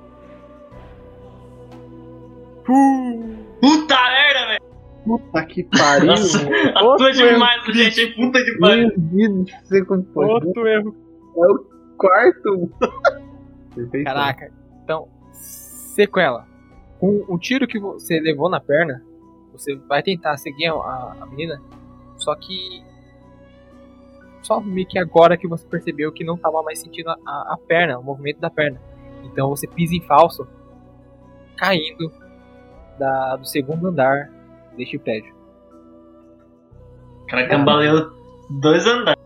Uh, 2.69 3.37
puta 3.61 3.95
merda, 3.95 4.47
velho. 4.49 4.63
Puta 5.05 5.45
que 5.47 5.63
pariu. 5.65 6.07
Nossa, 6.07 6.39
Outro 6.85 7.13
demais, 7.13 7.63
gente. 7.75 8.07
Puta 8.15 8.45
que 8.45 8.59
pariu. 8.59 8.91
Duvido 8.97 9.45
de 9.45 9.69
ser 9.69 9.87
composto. 9.87 10.47
outro 10.49 10.67
erro. 10.67 10.95
Quarto. 11.99 12.71
Perfeito. 13.75 14.05
Caraca. 14.05 14.53
Então, 14.85 15.09
sequela. 15.33 16.47
Com 16.99 17.25
o 17.29 17.39
tiro 17.39 17.67
que 17.67 17.79
você 17.79 18.19
levou 18.21 18.49
na 18.49 18.61
perna, 18.61 19.03
você 19.53 19.75
vai 19.75 20.03
tentar 20.03 20.37
seguir 20.37 20.67
a, 20.69 21.17
a 21.21 21.27
menina, 21.27 21.61
só 22.17 22.35
que. 22.35 22.83
Só 24.43 24.61
meio 24.61 24.87
que 24.87 24.99
agora 24.99 25.37
que 25.37 25.47
você 25.47 25.67
percebeu 25.67 26.13
que 26.13 26.25
não 26.25 26.37
estava 26.37 26.63
mais 26.63 26.81
sentindo 26.81 27.11
a, 27.11 27.15
a 27.27 27.59
perna, 27.67 27.99
o 27.99 28.03
movimento 28.03 28.41
da 28.41 28.49
perna. 28.49 28.81
Então 29.25 29.51
você 29.51 29.67
pisa 29.67 29.95
em 29.95 30.01
falso, 30.01 30.49
caindo 31.57 32.11
da, 32.99 33.37
do 33.37 33.47
segundo 33.47 33.89
andar 33.89 34.31
deste 34.77 34.99
prédio. 34.99 35.35
Cara 37.29 37.47
cambaleou 37.49 38.11
dois 38.49 38.87
andares. 38.87 39.18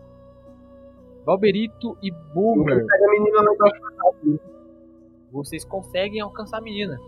Valberito 1.25 1.97
e 2.01 2.11
Boomer, 2.11 2.85
a 2.85 3.11
menina 3.11 3.55
casa. 3.55 4.39
vocês 5.31 5.63
conseguem 5.63 6.21
alcançar 6.21 6.57
a 6.57 6.61
menina. 6.61 6.99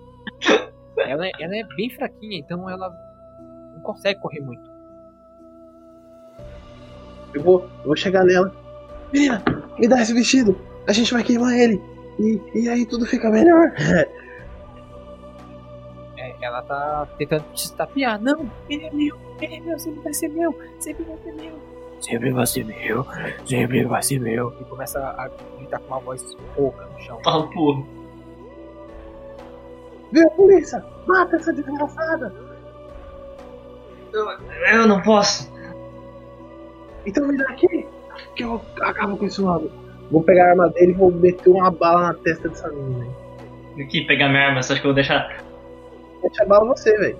Ela 0.97 1.27
é, 1.27 1.31
ela 1.39 1.55
é 1.57 1.63
bem 1.75 1.89
fraquinha, 1.89 2.37
então 2.39 2.69
ela 2.69 2.89
não 3.73 3.81
consegue 3.81 4.19
correr 4.21 4.39
muito. 4.39 4.63
Eu 7.33 7.43
vou, 7.43 7.61
eu 7.63 7.85
vou 7.85 7.95
chegar 7.95 8.23
nela. 8.23 8.55
Menina, 9.11 9.43
me 9.77 9.87
dá 9.87 10.01
esse 10.01 10.13
vestido. 10.13 10.57
A 10.87 10.93
gente 10.93 11.13
vai 11.13 11.23
queimar 11.23 11.53
ele. 11.53 11.81
E, 12.17 12.41
e 12.53 12.69
aí 12.69 12.85
tudo 12.85 13.05
fica 13.05 13.29
melhor. 13.29 13.73
É, 16.17 16.33
ela 16.41 16.61
tá 16.61 17.07
tentando 17.17 17.43
te 17.53 17.65
estapear. 17.65 18.19
Não, 18.19 18.49
ele 18.69 18.85
é 18.85 18.91
meu, 18.91 19.17
ele 19.41 19.55
é 19.55 19.59
meu, 19.59 19.77
sempre 19.77 19.99
vai 19.99 20.13
ser 20.13 20.29
meu, 20.29 20.57
sempre 20.79 21.03
vai 21.03 21.17
ser 21.17 21.33
meu. 21.33 21.74
Sempre 22.05 22.31
vai 22.31 22.45
ser 22.45 22.63
meu, 22.65 23.03
sempre 23.45 23.83
vai 23.83 24.03
ser 24.03 24.19
meu. 24.19 24.53
E 24.61 24.63
começa 24.65 24.99
a 24.99 25.27
gritar 25.57 25.79
com 25.79 25.87
uma 25.87 25.99
voz 25.99 26.37
rouca 26.55 26.85
no 26.85 26.99
chão. 26.99 27.19
Ah, 27.25 27.41
porra. 27.51 27.83
Viu, 30.11 30.29
polícia? 30.31 30.85
Mata 31.07 31.35
essa 31.35 31.51
desgraçada. 31.51 32.31
Eu, 34.13 34.27
eu 34.71 34.87
não 34.87 35.01
posso. 35.01 35.51
Então 37.07 37.27
me 37.27 37.37
dá 37.37 37.45
aqui. 37.49 37.87
Que 38.35 38.43
eu 38.43 38.61
acabo 38.81 39.17
com 39.17 39.25
esse 39.25 39.41
lado. 39.41 39.71
Vou 40.11 40.21
pegar 40.21 40.45
a 40.45 40.49
arma 40.51 40.69
dele 40.69 40.91
e 40.91 40.95
vou 40.95 41.11
meter 41.11 41.49
uma 41.49 41.71
bala 41.71 42.09
na 42.09 42.13
testa 42.13 42.49
dessa 42.49 42.69
menina. 42.69 43.07
Aqui, 43.81 44.01
pegar 44.05 44.29
minha 44.29 44.49
arma, 44.49 44.61
você 44.61 44.73
acha 44.73 44.81
que 44.81 44.87
eu 44.87 44.91
vou 44.91 44.95
deixar? 44.95 45.43
Mete 46.21 46.41
a 46.41 46.45
bala 46.45 46.65
você, 46.65 46.95
velho. 46.97 47.17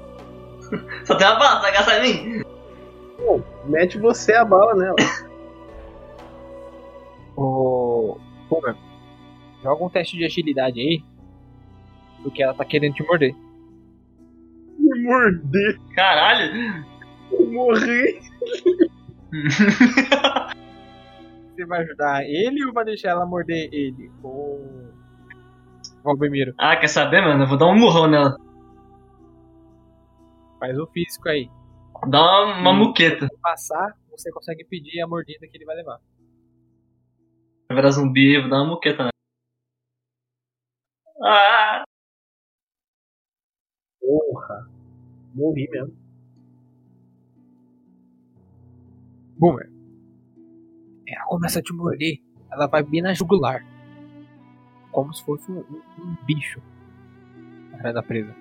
Só 1.06 1.16
tem 1.16 1.26
uma 1.26 1.40
bala, 1.40 1.62
vai 1.62 1.72
gastar 1.72 2.06
em 2.06 2.14
mim? 2.14 2.46
Pô, 3.18 3.42
Mete 3.66 3.98
você 3.98 4.34
a 4.34 4.46
bala 4.46 4.76
nela. 4.76 4.96
Ô. 7.36 8.18
Boomer, 8.50 8.76
joga 9.64 9.84
um 9.84 9.90
teste 9.90 10.18
de 10.18 10.26
agilidade 10.26 10.80
aí. 10.80 11.04
Porque 12.22 12.44
ela 12.44 12.54
tá 12.54 12.64
querendo 12.64 12.94
te 12.94 13.04
morder. 13.04 13.36
Me 14.78 15.04
morder. 15.04 15.80
Caralho. 15.96 16.86
Eu 17.32 17.52
morri. 17.52 18.22
Você 21.56 21.66
vai 21.66 21.82
ajudar 21.82 22.24
ele 22.26 22.66
ou 22.66 22.74
vai 22.74 22.84
deixar 22.84 23.12
ela 23.12 23.26
morder 23.26 23.70
ele? 23.72 24.12
Ô. 24.22 24.60
Valbemiro, 26.04 26.54
ah, 26.58 26.76
quer 26.76 26.88
saber, 26.88 27.22
mano? 27.22 27.44
Eu 27.44 27.48
vou 27.48 27.58
dar 27.58 27.68
um 27.68 27.76
murrão 27.76 28.08
nela. 28.08 28.36
faz 30.60 30.78
o 30.78 30.86
físico 30.88 31.30
aí. 31.30 31.50
Dá 32.10 32.44
uma, 32.44 32.60
uma 32.60 32.74
muqueta. 32.74 33.28
Se 33.28 33.38
passar, 33.42 33.98
você 34.12 34.32
consegue 34.32 34.64
pedir 34.66 35.02
a 35.02 35.08
mordida 35.08 35.48
que 35.48 35.58
ele 35.58 35.66
vai 35.66 35.76
levar. 35.76 36.00
Vai 37.68 37.78
virar 37.78 37.90
zumbi, 37.92 38.40
vou 38.40 38.50
dar 38.50 38.58
uma 38.62 38.72
muqueta 38.72 38.98
nela. 39.04 39.12
Ah! 41.24 41.84
Porra. 44.00 44.70
Morri 45.34 45.68
mesmo. 45.72 45.96
Boomer. 49.38 49.70
Ela 51.08 51.26
começa 51.26 51.60
a 51.60 51.62
te 51.64 51.74
morder. 51.74 52.22
Ela 52.52 52.68
vai 52.68 52.84
bem 52.84 53.02
na 53.02 53.14
jugular. 53.14 53.66
Como 54.92 55.14
se 55.14 55.24
fosse 55.26 55.52
um, 55.52 55.60
um- 55.60 55.82
um 56.02 56.16
bicho. 56.26 56.62
Atrás 57.74 57.94
da 57.96 58.04
presa. 58.04 58.34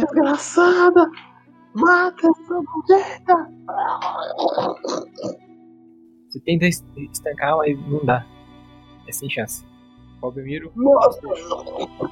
Desgraçada. 0.00 1.10
Mata 1.74 2.28
essa 2.28 2.54
mulher. 2.54 3.22
Você 6.28 6.40
tenta 6.40 6.66
es- 6.66 6.84
estancar, 7.12 7.56
mas 7.58 7.78
não 7.88 8.04
dá. 8.04 8.24
É 9.06 9.12
sem 9.12 9.28
chance. 9.30 9.64
Valbemiro, 10.20 10.72
Nossa. 10.74 11.20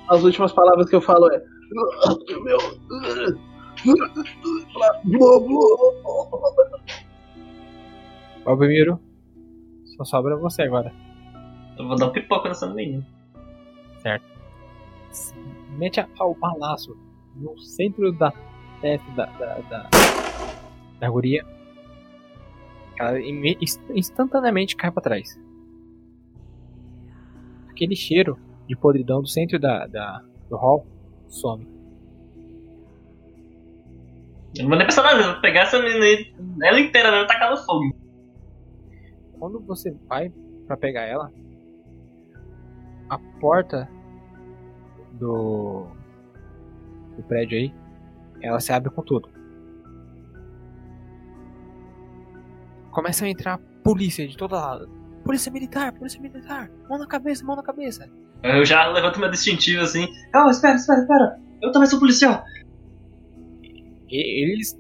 As 0.09 0.23
últimas 0.23 0.53
palavras 0.53 0.89
que 0.89 0.97
eu 0.97 1.01
falo 1.01 1.31
é. 1.33 1.43
Meu. 2.43 2.59
Valbemiro. 8.45 9.01
Só 9.97 10.05
sobra 10.05 10.37
você 10.37 10.63
agora. 10.63 10.93
Eu 11.79 11.87
vou 11.89 11.97
dar 11.97 12.07
um 12.07 12.13
pipoca 12.13 12.49
nessa 12.49 12.67
menina. 12.67 13.05
Mete 15.79 16.01
a- 16.01 16.09
o 16.25 16.35
balaço 16.35 16.97
no 17.37 17.59
centro 17.59 18.13
da 18.13 18.33
testa 18.81 19.11
da, 19.13 19.27
da, 19.27 19.55
da, 19.61 19.91
da 21.01 21.11
guria. 21.11 21.45
Ela 22.99 23.19
instantaneamente 23.95 24.77
cai 24.77 24.91
pra 24.91 25.03
trás. 25.03 25.41
Aquele 27.69 27.97
cheiro 27.97 28.39
de 28.69 28.77
podridão 28.77 29.21
do 29.21 29.27
centro 29.27 29.59
da, 29.59 29.87
da, 29.87 30.23
do 30.49 30.57
hall 30.57 30.87
some. 31.29 31.67
Eu 34.57 34.63
não 34.63 34.69
vou 34.69 34.79
nem 34.79 34.87
pensar 34.87 35.21
eu 35.21 35.33
vou 35.33 35.41
pegar 35.41 35.63
essa 35.63 35.83
menina 35.83 36.05
aí, 36.05 36.33
ela 36.63 36.81
inteira, 36.81 37.11
né? 37.11 37.27
Tacar 37.27 37.51
no 37.51 37.57
fogo. 37.57 37.93
Quando 39.37 39.61
você 39.61 39.91
vai 40.09 40.33
pra 40.67 40.77
pegar 40.77 41.03
ela, 41.03 41.33
a 43.11 43.19
porta 43.41 43.91
do, 45.13 45.89
do 47.17 47.23
prédio 47.23 47.59
aí, 47.59 47.75
ela 48.43 48.61
se 48.61 48.73
abre 48.73 48.91
com 48.91 49.03
tudo. 49.03 49.29
Começa 52.91 53.25
a 53.25 53.29
entrar 53.29 53.59
polícia 53.83 54.27
de 54.27 54.37
todo 54.37 54.53
lado. 54.53 54.89
Polícia 55.25 55.51
militar, 55.51 55.93
polícia 55.93 56.21
militar, 56.21 56.71
mão 56.89 56.99
na 56.99 57.07
cabeça, 57.07 57.45
mão 57.45 57.57
na 57.57 57.63
cabeça. 57.63 58.09
Eu 58.43 58.65
já 58.65 58.87
levanto 58.89 59.19
meu 59.19 59.31
distintivo 59.31 59.83
assim. 59.83 60.07
Calma, 60.31 60.51
espera, 60.51 60.77
espera, 60.77 61.01
espera. 61.01 61.41
Eu 61.63 61.73
também 61.73 61.89
sou 61.89 61.99
policial. 61.99 62.45
E 63.63 64.43
eles 64.45 64.79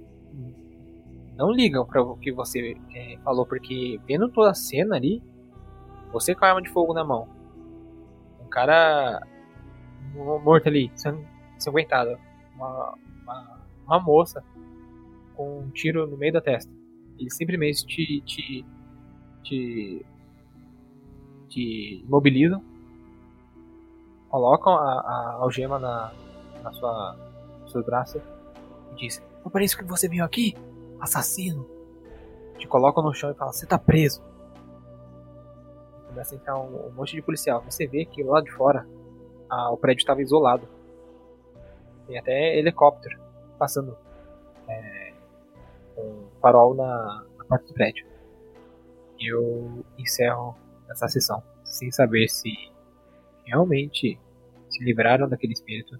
não 1.36 1.50
ligam 1.50 1.84
para 1.86 2.02
o 2.02 2.16
que 2.16 2.30
você 2.30 2.76
eh, 2.94 3.18
falou, 3.24 3.46
porque 3.46 3.98
vendo 4.06 4.28
toda 4.28 4.50
a 4.50 4.54
cena 4.54 4.94
ali, 4.96 5.22
você 6.12 6.34
com 6.34 6.44
a 6.44 6.48
arma 6.48 6.62
de 6.62 6.68
fogo 6.70 6.92
na 6.92 7.02
mão, 7.04 7.26
um 8.44 8.48
cara 8.48 9.20
mo- 10.14 10.38
morto 10.38 10.68
ali, 10.68 10.92
sang- 10.94 11.24
ensanguentado, 11.64 12.18
uma, 12.54 12.94
uma, 13.22 13.60
uma 13.86 14.00
moça 14.00 14.44
com 15.34 15.60
um 15.60 15.70
tiro 15.70 16.06
no 16.06 16.16
meio 16.16 16.32
da 16.32 16.40
testa. 16.40 16.70
Eles 17.18 17.36
simplesmente 17.36 17.86
te, 17.86 18.20
te, 18.22 18.66
te, 19.42 20.06
te 21.48 22.02
imobilizam, 22.04 22.62
colocam 24.28 24.74
a, 24.74 25.00
a 25.00 25.32
algema 25.40 25.78
na, 25.78 26.12
na 26.62 26.72
sua, 26.72 27.16
no 27.62 27.68
seu 27.68 27.84
braço 27.84 28.20
e 28.92 28.94
diz: 28.96 29.22
Não 29.44 29.60
isso 29.60 29.76
que 29.78 29.84
você 29.84 30.08
veio 30.08 30.24
aqui, 30.24 30.56
assassino. 31.00 31.68
Te 32.58 32.66
colocam 32.66 33.02
no 33.02 33.14
chão 33.14 33.30
e 33.30 33.34
falam: 33.34 33.52
Você 33.52 33.66
tá 33.66 33.78
preso. 33.78 34.22
Começa 36.08 36.34
a 36.34 36.36
entrar 36.36 36.58
um, 36.58 36.88
um 36.88 36.92
monte 36.92 37.14
de 37.14 37.22
policial. 37.22 37.62
Você 37.62 37.86
vê 37.86 38.04
que 38.04 38.22
lá 38.22 38.40
de 38.40 38.50
fora 38.52 38.86
o 39.70 39.76
prédio 39.76 40.00
estava 40.00 40.22
isolado. 40.22 40.66
Tem 42.06 42.18
até 42.18 42.58
helicóptero 42.58 43.18
passando 43.58 43.96
é, 44.68 45.14
com 45.94 46.28
farol 46.40 46.74
na, 46.74 47.24
na 47.38 47.44
porta 47.44 47.66
do 47.66 47.74
prédio. 47.74 48.06
E 49.18 49.32
eu 49.32 49.84
encerro 49.98 50.56
essa 50.90 51.08
sessão 51.08 51.42
sem 51.64 51.90
saber 51.90 52.28
se 52.28 52.52
realmente 53.44 54.18
se 54.68 54.84
livraram 54.84 55.28
daquele 55.28 55.52
espírito 55.52 55.98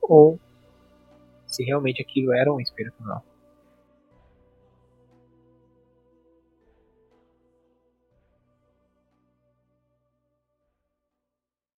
ou 0.00 0.38
se 1.46 1.64
realmente 1.64 2.02
aquilo 2.02 2.32
era 2.32 2.52
um 2.52 2.60
espírito 2.60 2.94
ou 3.00 3.06
não. 3.06 3.29